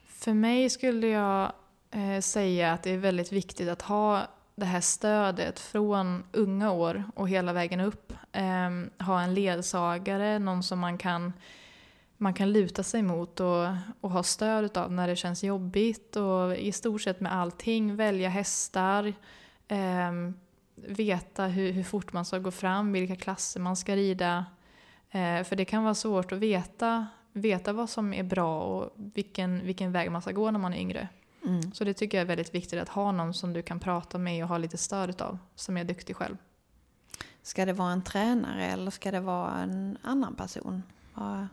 För 0.06 0.34
mig 0.34 0.70
skulle 0.70 1.06
jag 1.06 1.52
eh, 1.90 2.20
säga 2.20 2.72
att 2.72 2.82
det 2.82 2.90
är 2.90 2.98
väldigt 2.98 3.32
viktigt 3.32 3.68
att 3.68 3.82
ha 3.82 4.26
det 4.58 4.66
här 4.66 4.80
stödet 4.80 5.58
från 5.58 6.24
unga 6.32 6.72
år 6.72 7.04
och 7.14 7.28
hela 7.28 7.52
vägen 7.52 7.80
upp. 7.80 8.12
Eh, 8.32 9.04
ha 9.06 9.20
en 9.20 9.34
ledsagare, 9.34 10.38
någon 10.38 10.62
som 10.62 10.78
man 10.78 10.98
kan, 10.98 11.32
man 12.16 12.34
kan 12.34 12.52
luta 12.52 12.82
sig 12.82 13.02
mot 13.02 13.40
och, 13.40 13.66
och 14.00 14.10
ha 14.10 14.22
stöd 14.22 14.76
av 14.76 14.92
när 14.92 15.08
det 15.08 15.16
känns 15.16 15.44
jobbigt. 15.44 16.16
Och 16.16 16.56
i 16.56 16.72
stort 16.72 17.02
sett 17.02 17.20
med 17.20 17.34
allting, 17.34 17.96
välja 17.96 18.28
hästar, 18.28 19.12
eh, 19.68 20.12
veta 20.74 21.44
hur, 21.44 21.72
hur 21.72 21.84
fort 21.84 22.12
man 22.12 22.24
ska 22.24 22.38
gå 22.38 22.50
fram, 22.50 22.92
vilka 22.92 23.16
klasser 23.16 23.60
man 23.60 23.76
ska 23.76 23.96
rida. 23.96 24.46
Eh, 25.10 25.44
för 25.44 25.56
det 25.56 25.64
kan 25.64 25.82
vara 25.82 25.94
svårt 25.94 26.32
att 26.32 26.38
veta, 26.38 27.06
veta 27.32 27.72
vad 27.72 27.90
som 27.90 28.14
är 28.14 28.22
bra 28.22 28.60
och 28.60 28.92
vilken, 28.96 29.64
vilken 29.64 29.92
väg 29.92 30.10
man 30.10 30.22
ska 30.22 30.32
gå 30.32 30.50
när 30.50 30.58
man 30.58 30.74
är 30.74 30.78
yngre. 30.78 31.08
Mm. 31.46 31.72
Så 31.72 31.84
det 31.84 31.94
tycker 31.94 32.18
jag 32.18 32.22
är 32.22 32.28
väldigt 32.28 32.54
viktigt 32.54 32.80
att 32.80 32.88
ha 32.88 33.12
någon 33.12 33.34
som 33.34 33.52
du 33.52 33.62
kan 33.62 33.80
prata 33.80 34.18
med 34.18 34.42
och 34.42 34.48
ha 34.48 34.58
lite 34.58 34.76
stöd 34.78 35.22
av, 35.22 35.38
som 35.54 35.76
är 35.76 35.84
duktig 35.84 36.16
själv. 36.16 36.36
Ska 37.42 37.64
det 37.66 37.72
vara 37.72 37.92
en 37.92 38.02
tränare 38.02 38.66
eller 38.66 38.90
ska 38.90 39.10
det 39.10 39.20
vara 39.20 39.56
en 39.58 39.98
annan 40.02 40.34
person? 40.34 40.82
Ja. 41.14 41.46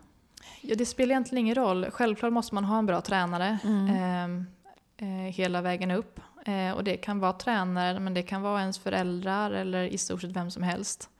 Ja, 0.60 0.74
det 0.78 0.86
spelar 0.86 1.10
egentligen 1.10 1.44
ingen 1.44 1.54
roll. 1.54 1.86
Självklart 1.90 2.32
måste 2.32 2.54
man 2.54 2.64
ha 2.64 2.78
en 2.78 2.86
bra 2.86 3.00
tränare 3.00 3.58
Mm. 3.64 4.46
eh, 4.98 5.06
eh, 5.08 5.32
hela 5.32 5.60
vägen 5.60 5.90
upp. 5.90 6.20
Eh, 6.46 6.70
och 6.70 6.84
det 6.84 6.96
kan 6.96 7.18
vara 7.20 7.32
tränare, 7.32 8.00
men 8.00 8.14
det 8.14 8.22
kan 8.22 8.42
vara 8.42 8.60
ens 8.60 8.78
föräldrar 8.78 9.50
eller 9.50 9.82
i 9.84 9.98
stort 9.98 10.20
sett 10.20 10.30
vem 10.30 10.50
som 10.50 10.62
helst. 10.62 11.10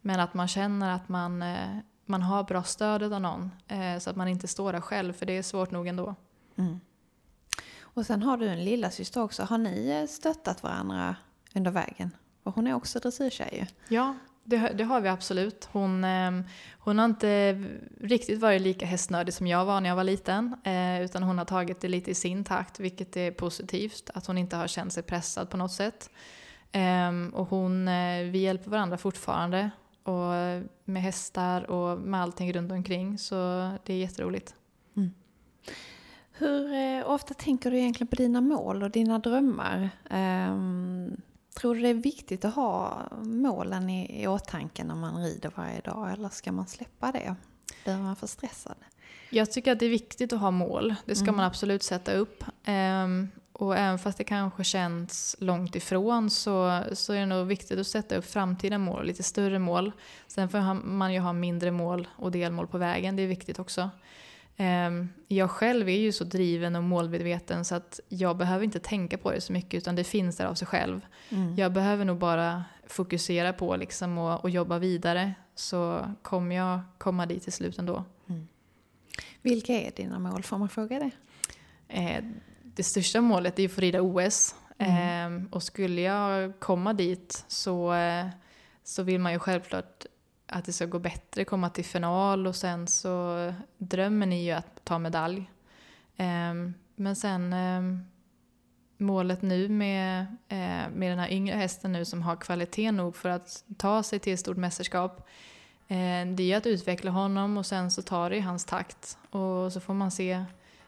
Men 0.00 0.20
att 0.20 0.34
man 0.34 0.48
känner 0.48 0.94
att 0.94 1.08
man, 1.08 1.42
eh, 1.42 1.78
man 2.06 2.22
har 2.22 2.42
bra 2.44 2.62
stöd 2.62 3.12
av 3.12 3.20
någon, 3.20 3.50
eh, 3.68 3.98
så 3.98 4.10
att 4.10 4.16
man 4.16 4.28
inte 4.28 4.48
står 4.48 4.72
där 4.72 4.80
själv, 4.80 5.12
för 5.12 5.26
det 5.26 5.32
är 5.38 5.42
svårt 5.42 5.70
nog 5.70 5.86
ändå. 5.86 6.14
Mm. 6.56 6.80
Och 7.94 8.06
sen 8.06 8.22
har 8.22 8.36
du 8.36 8.48
en 8.48 8.64
lilla 8.64 8.90
syster 8.90 9.22
också. 9.22 9.42
Har 9.42 9.58
ni 9.58 9.88
eh, 9.88 10.06
stöttat 10.06 10.62
varandra 10.62 11.16
under 11.54 11.70
vägen? 11.70 12.10
Och 12.42 12.54
hon 12.54 12.66
är 12.66 12.74
också 12.74 12.98
dressyrtjej 12.98 13.48
ju. 13.52 13.94
Ja, 13.96 14.14
det, 14.44 14.72
det 14.74 14.84
har 14.84 15.00
vi 15.00 15.08
absolut. 15.08 15.68
Hon, 15.72 16.04
eh, 16.04 16.30
hon 16.78 16.98
har 16.98 17.04
inte 17.04 17.64
riktigt 18.00 18.40
varit 18.40 18.62
lika 18.62 18.86
hästnördig 18.86 19.34
som 19.34 19.46
jag 19.46 19.64
var 19.64 19.80
när 19.80 19.88
jag 19.88 19.96
var 19.96 20.04
liten. 20.04 20.56
Eh, 20.64 21.02
utan 21.02 21.22
hon 21.22 21.38
har 21.38 21.44
tagit 21.44 21.80
det 21.80 21.88
lite 21.88 22.10
i 22.10 22.14
sin 22.14 22.44
takt, 22.44 22.80
vilket 22.80 23.16
är 23.16 23.30
positivt. 23.30 24.10
Att 24.14 24.26
hon 24.26 24.38
inte 24.38 24.56
har 24.56 24.66
känt 24.66 24.92
sig 24.92 25.02
pressad 25.02 25.50
på 25.50 25.56
något 25.56 25.72
sätt. 25.72 26.10
Eh, 26.72 27.12
och 27.32 27.48
hon, 27.48 27.88
eh, 27.88 28.24
vi 28.30 28.38
hjälper 28.38 28.70
varandra 28.70 28.98
fortfarande. 28.98 29.70
Och 30.02 30.32
med 30.84 31.02
hästar 31.02 31.70
och 31.70 31.98
med 31.98 32.22
allting 32.22 32.52
runt 32.52 32.72
omkring. 32.72 33.18
Så 33.18 33.34
det 33.84 33.92
är 33.92 33.98
jätteroligt. 33.98 34.54
Hur 36.38 36.72
eh, 36.72 37.10
ofta 37.10 37.34
tänker 37.34 37.70
du 37.70 37.78
egentligen 37.78 38.08
på 38.08 38.16
dina 38.16 38.40
mål 38.40 38.82
och 38.82 38.90
dina 38.90 39.18
drömmar? 39.18 39.90
Ehm, 40.10 41.16
tror 41.54 41.74
du 41.74 41.80
det 41.80 41.88
är 41.88 41.94
viktigt 41.94 42.44
att 42.44 42.54
ha 42.54 43.02
målen 43.22 43.90
i, 43.90 44.22
i 44.22 44.26
åtanke 44.26 44.84
när 44.84 44.94
man 44.94 45.22
rider 45.22 45.52
varje 45.54 45.80
dag 45.80 46.12
eller 46.12 46.28
ska 46.28 46.52
man 46.52 46.66
släppa 46.66 47.12
det? 47.12 47.34
Blir 47.84 47.96
man 47.96 48.16
för 48.16 48.26
stressad? 48.26 48.76
Jag 49.30 49.52
tycker 49.52 49.72
att 49.72 49.78
det 49.78 49.86
är 49.86 49.90
viktigt 49.90 50.32
att 50.32 50.40
ha 50.40 50.50
mål. 50.50 50.94
Det 51.04 51.14
ska 51.14 51.32
man 51.32 51.44
absolut 51.44 51.82
sätta 51.82 52.12
upp. 52.12 52.44
Ehm, 52.64 53.28
och 53.52 53.76
även 53.76 53.98
fast 53.98 54.18
det 54.18 54.24
kanske 54.24 54.64
känns 54.64 55.36
långt 55.38 55.76
ifrån 55.76 56.30
så, 56.30 56.82
så 56.92 57.12
är 57.12 57.20
det 57.20 57.26
nog 57.26 57.46
viktigt 57.46 57.78
att 57.78 57.86
sätta 57.86 58.16
upp 58.16 58.24
framtida 58.24 58.78
mål, 58.78 59.06
lite 59.06 59.22
större 59.22 59.58
mål. 59.58 59.92
Sen 60.26 60.48
får 60.48 60.74
man 60.74 61.14
ju 61.14 61.20
ha 61.20 61.32
mindre 61.32 61.70
mål 61.70 62.08
och 62.16 62.32
delmål 62.32 62.66
på 62.66 62.78
vägen, 62.78 63.16
det 63.16 63.22
är 63.22 63.26
viktigt 63.26 63.58
också. 63.58 63.90
Ehm, 64.60 65.08
jag 65.28 65.50
själv 65.50 65.88
är 65.88 65.98
ju 65.98 66.12
så 66.12 66.24
driven 66.24 66.76
och 66.76 66.84
målmedveten 66.84 67.64
så 67.64 67.74
att 67.74 68.00
jag 68.08 68.36
behöver 68.36 68.64
inte 68.64 68.78
tänka 68.78 69.18
på 69.18 69.30
det 69.30 69.40
så 69.40 69.52
mycket 69.52 69.78
utan 69.78 69.96
det 69.96 70.04
finns 70.04 70.36
där 70.36 70.46
av 70.46 70.54
sig 70.54 70.68
själv. 70.68 71.00
Jag 71.56 71.72
behöver 71.72 72.04
nog 72.04 72.18
bara 72.18 72.64
fokusera 72.86 73.52
på 73.52 73.76
liksom 73.76 74.18
och, 74.18 74.40
och 74.40 74.50
jobba 74.50 74.78
vidare 74.78 75.34
så 75.54 76.14
kommer 76.22 76.56
jag 76.56 76.80
komma 76.98 77.26
dit 77.26 77.42
till 77.42 77.52
slut 77.52 77.78
ändå. 77.78 78.04
Vilka 79.42 79.72
är 79.72 79.90
dina 79.96 80.18
mål? 80.18 80.42
Får 80.42 80.58
man 80.58 80.68
fråga 80.68 80.98
det? 80.98 81.10
Eh, 81.88 82.24
det 82.62 82.82
största 82.82 83.20
målet 83.20 83.58
är 83.58 83.62
ju 83.62 83.66
att 83.66 83.74
få 83.74 83.80
rida 83.80 84.00
OS. 84.02 84.54
Eh, 84.78 85.42
och 85.50 85.62
skulle 85.62 86.00
jag 86.00 86.60
komma 86.60 86.92
dit 86.92 87.44
så, 87.48 87.92
eh, 87.92 88.26
så 88.84 89.02
vill 89.02 89.20
man 89.20 89.32
ju 89.32 89.38
självklart 89.38 90.06
att 90.48 90.64
det 90.64 90.72
ska 90.72 90.86
gå 90.86 90.98
bättre, 90.98 91.44
komma 91.44 91.70
till 91.70 91.84
final 91.84 92.46
och 92.46 92.56
sen 92.56 92.86
så 92.86 93.52
drömmen 93.78 94.32
är 94.32 94.42
ju 94.42 94.52
att 94.52 94.84
ta 94.84 94.98
medalj. 94.98 95.50
Ehm, 96.16 96.74
men 96.96 97.16
sen 97.16 97.52
ehm, 97.52 98.04
målet 98.98 99.42
nu 99.42 99.68
med, 99.68 100.20
eh, 100.48 100.90
med 100.94 101.10
den 101.10 101.18
här 101.18 101.32
yngre 101.32 101.56
hästen 101.56 101.92
nu 101.92 102.04
som 102.04 102.22
har 102.22 102.36
kvalitet 102.36 102.92
nog 102.92 103.16
för 103.16 103.28
att 103.28 103.64
ta 103.76 104.02
sig 104.02 104.18
till 104.18 104.32
ett 104.32 104.40
stort 104.40 104.56
mästerskap. 104.56 105.28
Ehm, 105.88 106.36
det 106.36 106.42
är 106.42 106.46
ju 106.46 106.54
att 106.54 106.66
utveckla 106.66 107.10
honom 107.10 107.56
och 107.56 107.66
sen 107.66 107.90
så 107.90 108.02
tar 108.02 108.30
det 108.30 108.36
i 108.36 108.40
hans 108.40 108.64
takt 108.64 109.18
och 109.30 109.72
så 109.72 109.80
får 109.80 109.94
man 109.94 110.10
se 110.10 110.44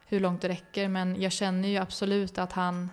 hur 0.07 0.21
långt 0.21 0.43
det 0.43 0.49
räcker. 0.49 0.89
Men 0.89 1.21
jag 1.21 1.33
känner 1.33 1.69
ju 1.69 1.77
absolut 1.77 2.39
att 2.39 2.53
han, 2.53 2.91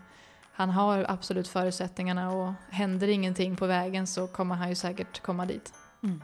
han 0.52 0.70
har 0.70 1.06
absolut 1.10 1.48
förutsättningarna 1.48 2.32
och 2.32 2.54
händer 2.70 3.08
ingenting 3.08 3.56
på 3.56 3.66
vägen 3.66 4.08
så 4.08 4.28
kommer 4.28 4.56
han 4.56 4.70
ju 4.70 4.76
säkert 4.76 5.22
komma 5.22 5.46
dit. 5.46 5.74
Mm. 6.04 6.22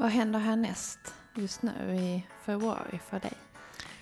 Vad 0.00 0.10
händer 0.10 0.38
härnäst 0.38 1.14
just 1.34 1.62
nu 1.62 1.94
i 1.94 2.26
februari 2.44 3.00
för 3.10 3.20
dig? 3.20 3.32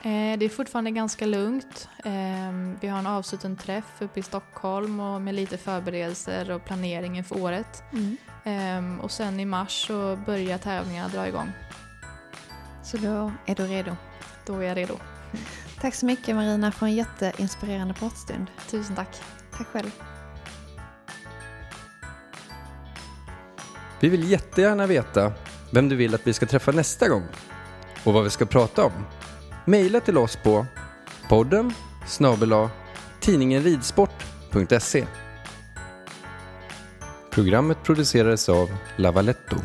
Eh, 0.02 0.38
det 0.38 0.44
är 0.44 0.48
fortfarande 0.48 0.90
ganska 0.90 1.26
lugnt. 1.26 1.88
Eh, 2.04 2.52
vi 2.80 2.88
har 2.88 2.98
en 2.98 3.06
avslutad 3.06 3.56
träff 3.56 3.92
uppe 3.98 4.20
i 4.20 4.22
Stockholm 4.22 5.00
och 5.00 5.22
med 5.22 5.34
lite 5.34 5.58
förberedelser 5.58 6.50
och 6.50 6.64
planering 6.64 7.16
inför 7.16 7.42
året. 7.42 7.82
Eh, 8.44 9.00
och 9.00 9.10
sen 9.10 9.40
i 9.40 9.44
mars 9.44 9.86
så 9.86 10.16
börjar 10.26 10.58
tävlingarna 10.58 11.08
dra 11.08 11.28
igång. 11.28 11.52
Så 12.82 12.96
då 12.96 13.32
är 13.46 13.54
du 13.54 13.66
redo. 13.66 13.96
Då 14.46 14.58
är 14.58 14.62
jag 14.62 14.76
redo. 14.76 14.94
Tack 15.80 15.94
så 15.94 16.06
mycket 16.06 16.34
Marina 16.34 16.72
för 16.72 16.86
en 16.86 16.94
jätteinspirerande 16.94 17.94
pratstund. 17.94 18.46
Tusen 18.70 18.96
tack. 18.96 19.22
Tack 19.56 19.66
själv. 19.66 19.90
Vi 24.00 24.08
vill 24.08 24.30
jättegärna 24.30 24.86
veta 24.86 25.32
vem 25.70 25.88
du 25.88 25.96
vill 25.96 26.14
att 26.14 26.26
vi 26.26 26.32
ska 26.32 26.46
träffa 26.46 26.72
nästa 26.72 27.08
gång 27.08 27.24
och 28.04 28.12
vad 28.12 28.24
vi 28.24 28.30
ska 28.30 28.46
prata 28.46 28.84
om. 28.84 28.92
Mejla 29.64 30.00
till 30.00 30.18
oss 30.18 30.36
på 30.36 30.66
podden 31.28 31.74
snabel-a 32.06 32.70
tidningenridsport.se 33.20 35.06
Programmet 37.30 37.82
producerades 37.84 38.48
av 38.48 38.68
Lavaletto. 38.96 39.56